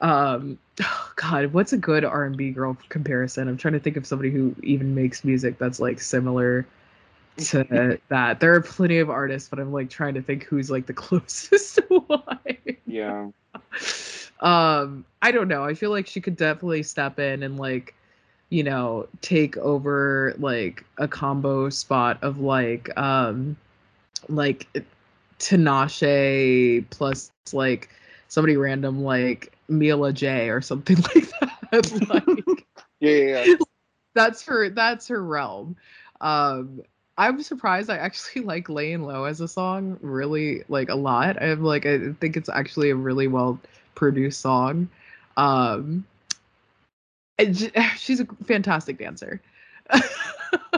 [0.00, 3.48] um oh god what's a good r&b girl comparison?
[3.48, 6.66] I'm trying to think of somebody who even makes music that's like similar
[7.38, 8.40] to that.
[8.40, 11.76] There are plenty of artists but i'm like trying to think who's like the closest
[11.76, 12.38] to one.
[12.86, 13.28] Yeah.
[14.40, 15.64] Um i don't know.
[15.64, 17.94] I feel like she could definitely step in and like
[18.48, 23.56] you know take over like a combo spot of like um
[24.28, 24.66] like
[25.38, 27.88] Tinashe plus like
[28.28, 31.28] somebody random like Mila J or something like
[31.70, 32.08] that
[32.48, 32.66] like
[33.00, 33.54] yeah yeah, yeah.
[34.14, 35.76] that's her that's her realm.
[36.20, 36.82] Um
[37.18, 41.42] i'm surprised i actually like laying low as a song really like a lot.
[41.42, 43.58] I'm like i think it's actually a really well
[43.94, 44.88] produced song.
[45.36, 46.04] Um
[47.96, 49.40] she's a fantastic dancer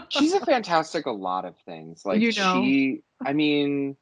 [0.08, 2.62] she's a fantastic a lot of things like You know.
[2.62, 3.96] she i mean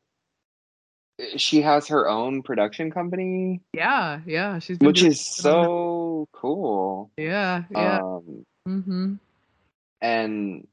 [1.37, 3.61] she has her own production company.
[3.75, 7.11] Yeah yeah she's been which is so cool.
[7.19, 7.99] Yeah yeah.
[7.99, 9.15] Um mm-hmm.
[10.01, 10.67] and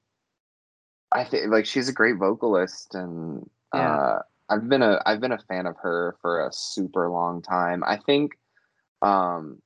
[1.11, 3.95] i think like she's a great vocalist and Yeah.
[3.97, 7.83] uh i've been a i've been a fan of her for a super long time.
[7.85, 8.31] I think
[9.01, 9.61] um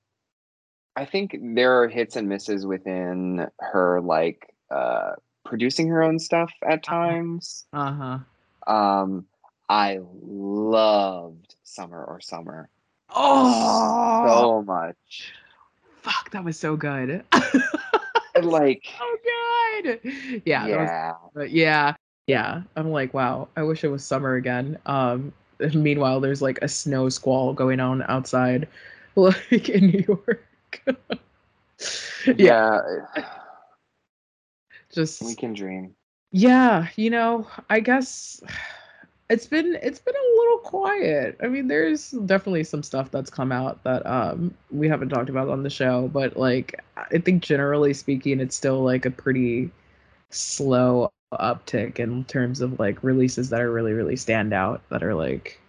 [0.96, 6.52] i think there are hits and misses within her like uh producing her own stuff
[6.68, 7.66] at times.
[7.74, 8.20] Uh-huh.
[8.72, 9.26] Um
[9.70, 12.70] i loved summer or summer.
[13.14, 14.26] Oh!
[14.28, 15.34] so much.
[16.02, 17.24] Fuck that was so good.
[18.42, 19.18] Like oh
[19.84, 20.00] god
[20.46, 21.52] yeah that was yeah.
[21.52, 21.94] yeah,
[22.28, 22.62] yeah.
[22.78, 24.78] I'm like, wow, I wish it was summer again.
[24.86, 25.34] Um
[25.74, 28.68] meanwhile there's like a snow squall going on outside
[29.16, 30.46] like in New York.
[32.26, 32.80] yeah,
[33.18, 33.41] yeah
[34.94, 35.96] just we can dream
[36.32, 38.42] yeah, you know, I guess
[39.30, 41.38] it's been it's been a little quiet.
[41.44, 45.50] I mean, there's definitely some stuff that's come out that um we haven't talked about
[45.50, 49.70] on the show, but like I think generally speaking, it's still like a pretty
[50.30, 55.16] slow uptick in terms of like releases that are really really stand out that are
[55.16, 55.60] like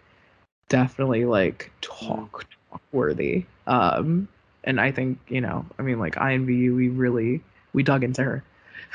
[0.69, 3.45] definitely like talk talk worthy.
[3.67, 4.27] Um
[4.65, 7.41] and I think, you know, I mean like INVU we really
[7.73, 8.43] we dug into her.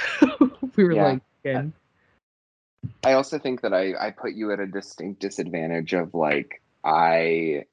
[0.77, 1.05] we were Yeah.
[1.05, 1.73] like again.
[3.05, 7.65] I also think that I, I put you at a distinct disadvantage of like I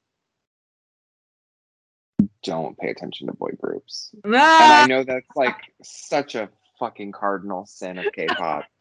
[2.43, 4.11] don't pay attention to boy groups.
[4.23, 4.63] Ah!
[4.63, 8.65] And I know that's like such a fucking cardinal sin of K-pop.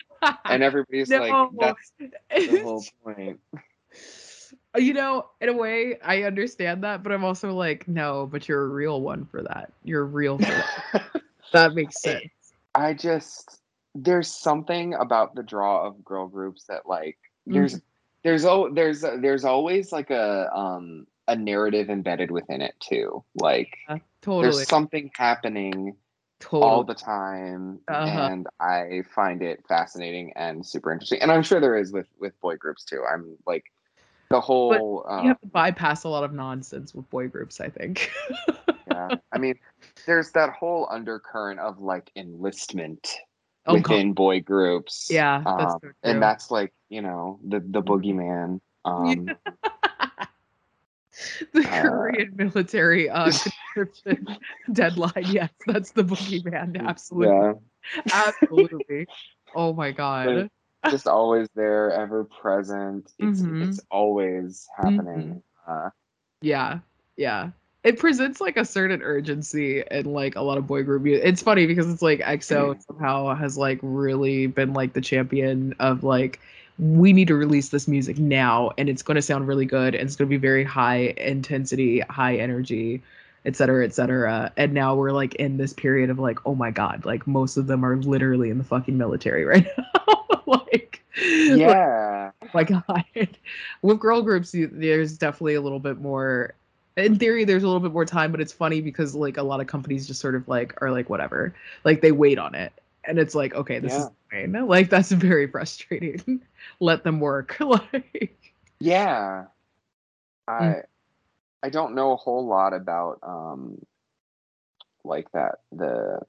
[0.46, 1.18] And everybody's No.
[1.18, 3.40] like that's the whole point.
[4.74, 8.62] you know, in a way, I understand that, but I'm also like, no, but you're
[8.62, 9.72] a real one for that.
[9.84, 11.22] You're real for that.
[11.52, 12.24] that makes sense.
[12.74, 13.60] I just
[13.94, 17.80] there's something about the draw of girl groups that like there's
[18.24, 23.24] there's oh there's there's always like a um a narrative embedded within it too.
[23.34, 24.42] Like Uh, totally.
[24.54, 25.96] there's something happening
[26.40, 26.70] totally.
[26.70, 28.08] all the time Uh-huh.
[28.08, 31.20] and I find it fascinating and super interesting.
[31.22, 33.02] And I'm sure there is with with boy groups too.
[33.10, 33.64] I'm like
[34.30, 37.68] the whole uh, you have to bypass a lot of nonsense with boy groups, I
[37.68, 38.10] think.
[38.94, 39.10] yeah.
[39.32, 39.58] I mean,
[40.06, 43.08] there's that whole undercurrent of like enlistment
[43.66, 43.90] Oh, God.
[43.90, 45.08] within boy groups.
[45.10, 48.60] Yeah, that's um, so and that's like you know the the boogeyman.
[48.84, 49.36] Um,
[51.52, 54.38] the uh, Korean military uh, conscription
[54.72, 55.26] deadline.
[55.28, 56.86] Yes, that's the boogeyman.
[56.86, 57.34] Absolutely.
[57.34, 57.52] Yeah,
[58.12, 59.06] Absolutely.
[59.54, 60.50] Oh my god.
[60.90, 63.10] just always there, ever present.
[63.18, 63.62] It's Mhm.
[63.62, 65.42] it's always happening.
[65.66, 65.88] Uh,
[66.42, 66.80] Yeah.
[67.16, 67.50] Yeah.
[67.84, 71.22] It presents like a certain urgency and like a lot of boy group music.
[71.24, 72.80] It's funny because it's like EXO mm-hmm.
[72.80, 76.40] somehow has like really been like the champion of like
[76.78, 80.06] we need to release this music now and it's going to sound really good and
[80.06, 83.02] it's going to be very high intensity, high energy,
[83.44, 84.50] et cetera, et cetera.
[84.56, 87.66] And now we're like in this period of like, oh my god, like most of
[87.66, 90.24] them are literally in the fucking military right now.
[90.46, 93.04] like yeah, oh my god
[93.82, 96.54] with girl groups there's definitely a little bit more
[96.96, 99.60] in theory there's a little bit more time but it's funny because like a lot
[99.60, 101.54] of companies just sort of like are like whatever.
[101.84, 102.72] Like they wait on it.
[103.04, 104.52] And it's like okay this is fine.
[104.66, 106.40] Like that's very frustrating.
[106.80, 107.56] Let them work.
[107.60, 108.38] Like
[108.80, 109.46] yeah.
[110.46, 110.82] I Mm.
[111.62, 113.78] I don't know a whole lot about um
[115.04, 116.20] like that the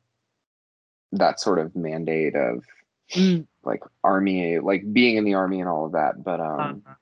[1.11, 2.63] that sort of mandate of
[3.11, 6.93] mm, like army like being in the army and all of that but um uh,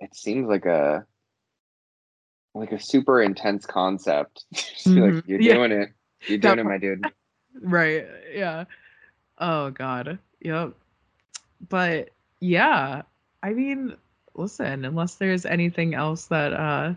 [0.00, 1.06] it seems like a
[2.54, 4.44] like a super intense concept.
[4.52, 5.54] Just be like you're Yeah.
[5.54, 5.92] doing it.
[6.26, 7.04] You're doing it my dude.
[7.60, 8.06] right.
[8.32, 8.64] Yeah.
[9.38, 10.18] Oh god.
[10.40, 10.74] Yep
[11.68, 13.02] but yeah.
[13.42, 13.96] I mean
[14.34, 16.94] listen unless there's anything else that uh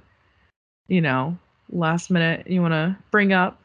[0.88, 1.38] you know
[1.70, 3.60] last minute you want to bring up.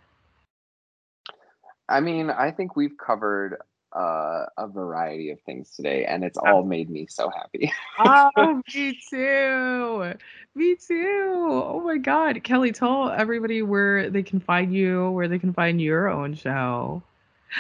[1.89, 3.57] I mean i think we've covered
[3.93, 7.73] uh, a variety of things today and it's all made me so happy.
[7.99, 10.15] Oh me too.
[10.55, 11.63] Me too.
[11.65, 12.43] Oh my god.
[12.45, 17.03] Kelly tell everybody where they can find you where they can find your own show.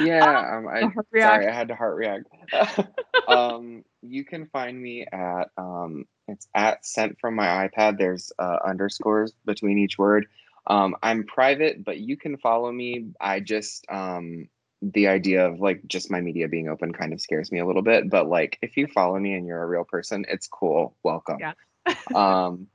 [0.00, 0.82] Yeah um, I,
[1.18, 2.26] sorry i had to heart react.
[3.28, 7.98] Um you can find me at um it's at sent from my ipad.
[7.98, 10.26] There's uh, underscores between each word.
[10.66, 13.10] Um i'm private but you can follow me.
[13.20, 14.48] I just um
[14.82, 17.82] the idea of like just my media being open kind of scares me a little
[17.82, 20.96] bit but like if you follow me and you're a real person it's cool.
[21.02, 21.38] Welcome.
[21.40, 21.52] Yeah.
[22.14, 22.66] um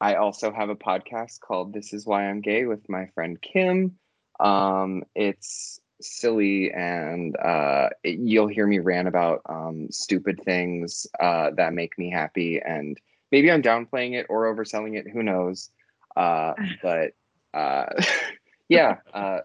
[0.00, 3.98] i also have a podcast called this is why i'm gay with my friend kim.
[4.40, 11.50] Um it's silly and uh it- you'll hear me rant about um stupid things uh
[11.56, 13.00] that make me happy and
[13.32, 15.70] maybe i'm downplaying it or overselling it who knows?
[16.16, 16.52] Uh
[16.82, 17.12] but
[17.54, 17.86] uh
[18.68, 19.38] yeah uh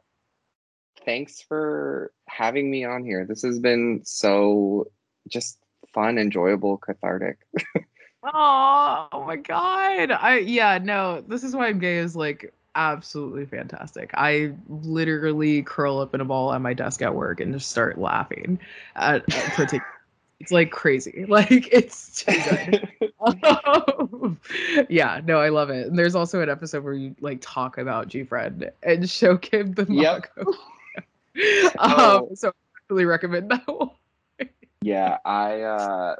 [1.06, 4.88] thanks for having me on here this has been so
[5.30, 5.58] just
[5.94, 7.38] fun enjoyable cathartic
[8.24, 10.12] Oh, oh my god.
[10.12, 14.12] I yeah, no, this is why I'm gay is like absolutely fantastic.
[14.14, 17.98] I literally curl up in a ball at my desk at work and just start
[17.98, 18.60] laughing
[18.96, 19.24] at, at
[19.56, 19.82] partic-
[20.40, 21.26] It's like crazy.
[21.30, 22.88] Like it's too good.
[24.88, 25.88] yeah, no, I love it.
[25.88, 29.88] And there's also an episode where you like talk about GFRIEND and show Kim the
[29.90, 30.28] Yep.
[31.78, 32.28] Oh.
[32.30, 32.52] um, so I
[32.90, 33.92] really recommend that one.
[34.82, 36.16] yeah i uh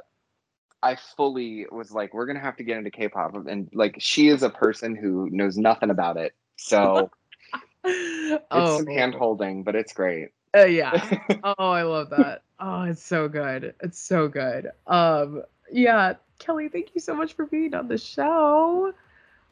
[0.82, 4.42] i fully was like we're gonna have to get into k-pop and like she is
[4.42, 7.10] a person who knows nothing about it so
[7.84, 11.02] it's oh, some hand holding but it's great Uh, yeah.
[11.44, 12.42] Oh, I love that.
[12.60, 13.74] Oh, it's so good.
[13.80, 14.70] It's so good.
[14.86, 15.42] Um,
[15.72, 18.92] yeah, Kelly, thank you so much for being on the show.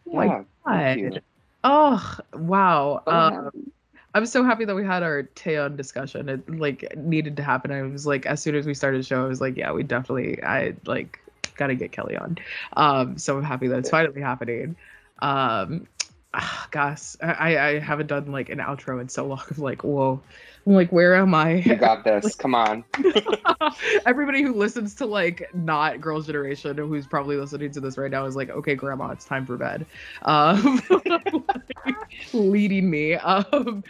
[0.07, 0.27] Oh my
[0.67, 1.11] Yeah, you.
[1.11, 1.23] god.
[1.65, 3.03] Oh wow.
[3.07, 3.73] Oh, Um,
[4.15, 6.29] I'm so happy that we had our Taeyeon discussion.
[6.29, 7.71] It like needed to happen.
[7.71, 9.83] I was like, as soon as we started the show, I was like, yeah, we
[9.83, 11.21] definitely, I like,
[11.57, 12.39] gotta get Kelly on.
[12.75, 14.77] Um, so I'm happy that it's finally happening.
[15.23, 15.87] Um,
[16.35, 19.43] ah, gosh, I, I haven't done like an outro in so long.
[19.51, 20.21] I'm like, whoa,
[20.67, 21.57] I'm like, where am I?
[21.57, 22.35] You got this.
[22.35, 22.85] Come on.
[24.07, 28.25] Everybody who listens to like not Girls' Generation, who's probably listening to this right now,
[28.27, 29.87] is like, okay, Grandma, it's time for bed.
[30.23, 30.81] Um,
[32.33, 33.17] leading me.
[33.53, 33.85] Um,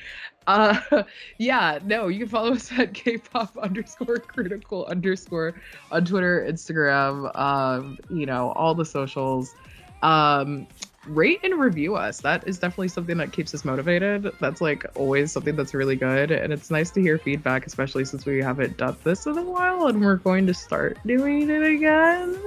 [0.46, 1.04] uh,
[1.38, 5.54] yeah, no, you can follow us at K-pop underscore critical underscore
[5.92, 9.54] on Twitter, Instagram, um, you know, all the socials.
[10.02, 10.66] Um,
[11.06, 12.20] rate and review us.
[12.20, 14.30] That is definitely something that keeps us motivated.
[14.40, 16.30] That's like always something that's really good.
[16.30, 19.86] And it's nice to hear feedback, especially since we haven't done this in a while
[19.86, 22.38] and we're going to start doing it again.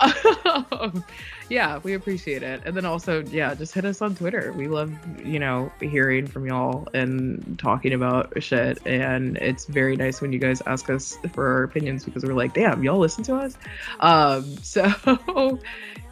[1.50, 2.62] Yeah, we appreciate it.
[2.64, 4.52] And then also, yeah, just hit us on Twitter.
[4.52, 4.94] We love,
[5.26, 8.78] you know, hearing from y'all and talking about shit.
[8.86, 12.54] And it's very nice when you guys ask us for our opinions because we're like,
[12.54, 13.58] damn, y'all listen to us.
[13.98, 15.58] Um, so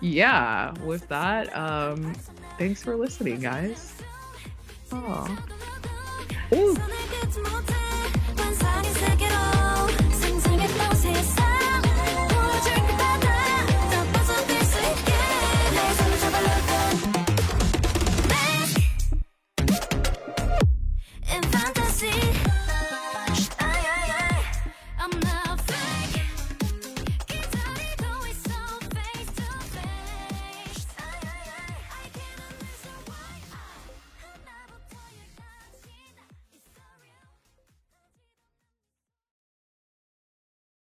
[0.01, 2.15] yeah, with that, um,
[2.59, 3.95] thanks for listening, guys.
[4.91, 5.39] Oh.
[6.53, 6.77] Ooh.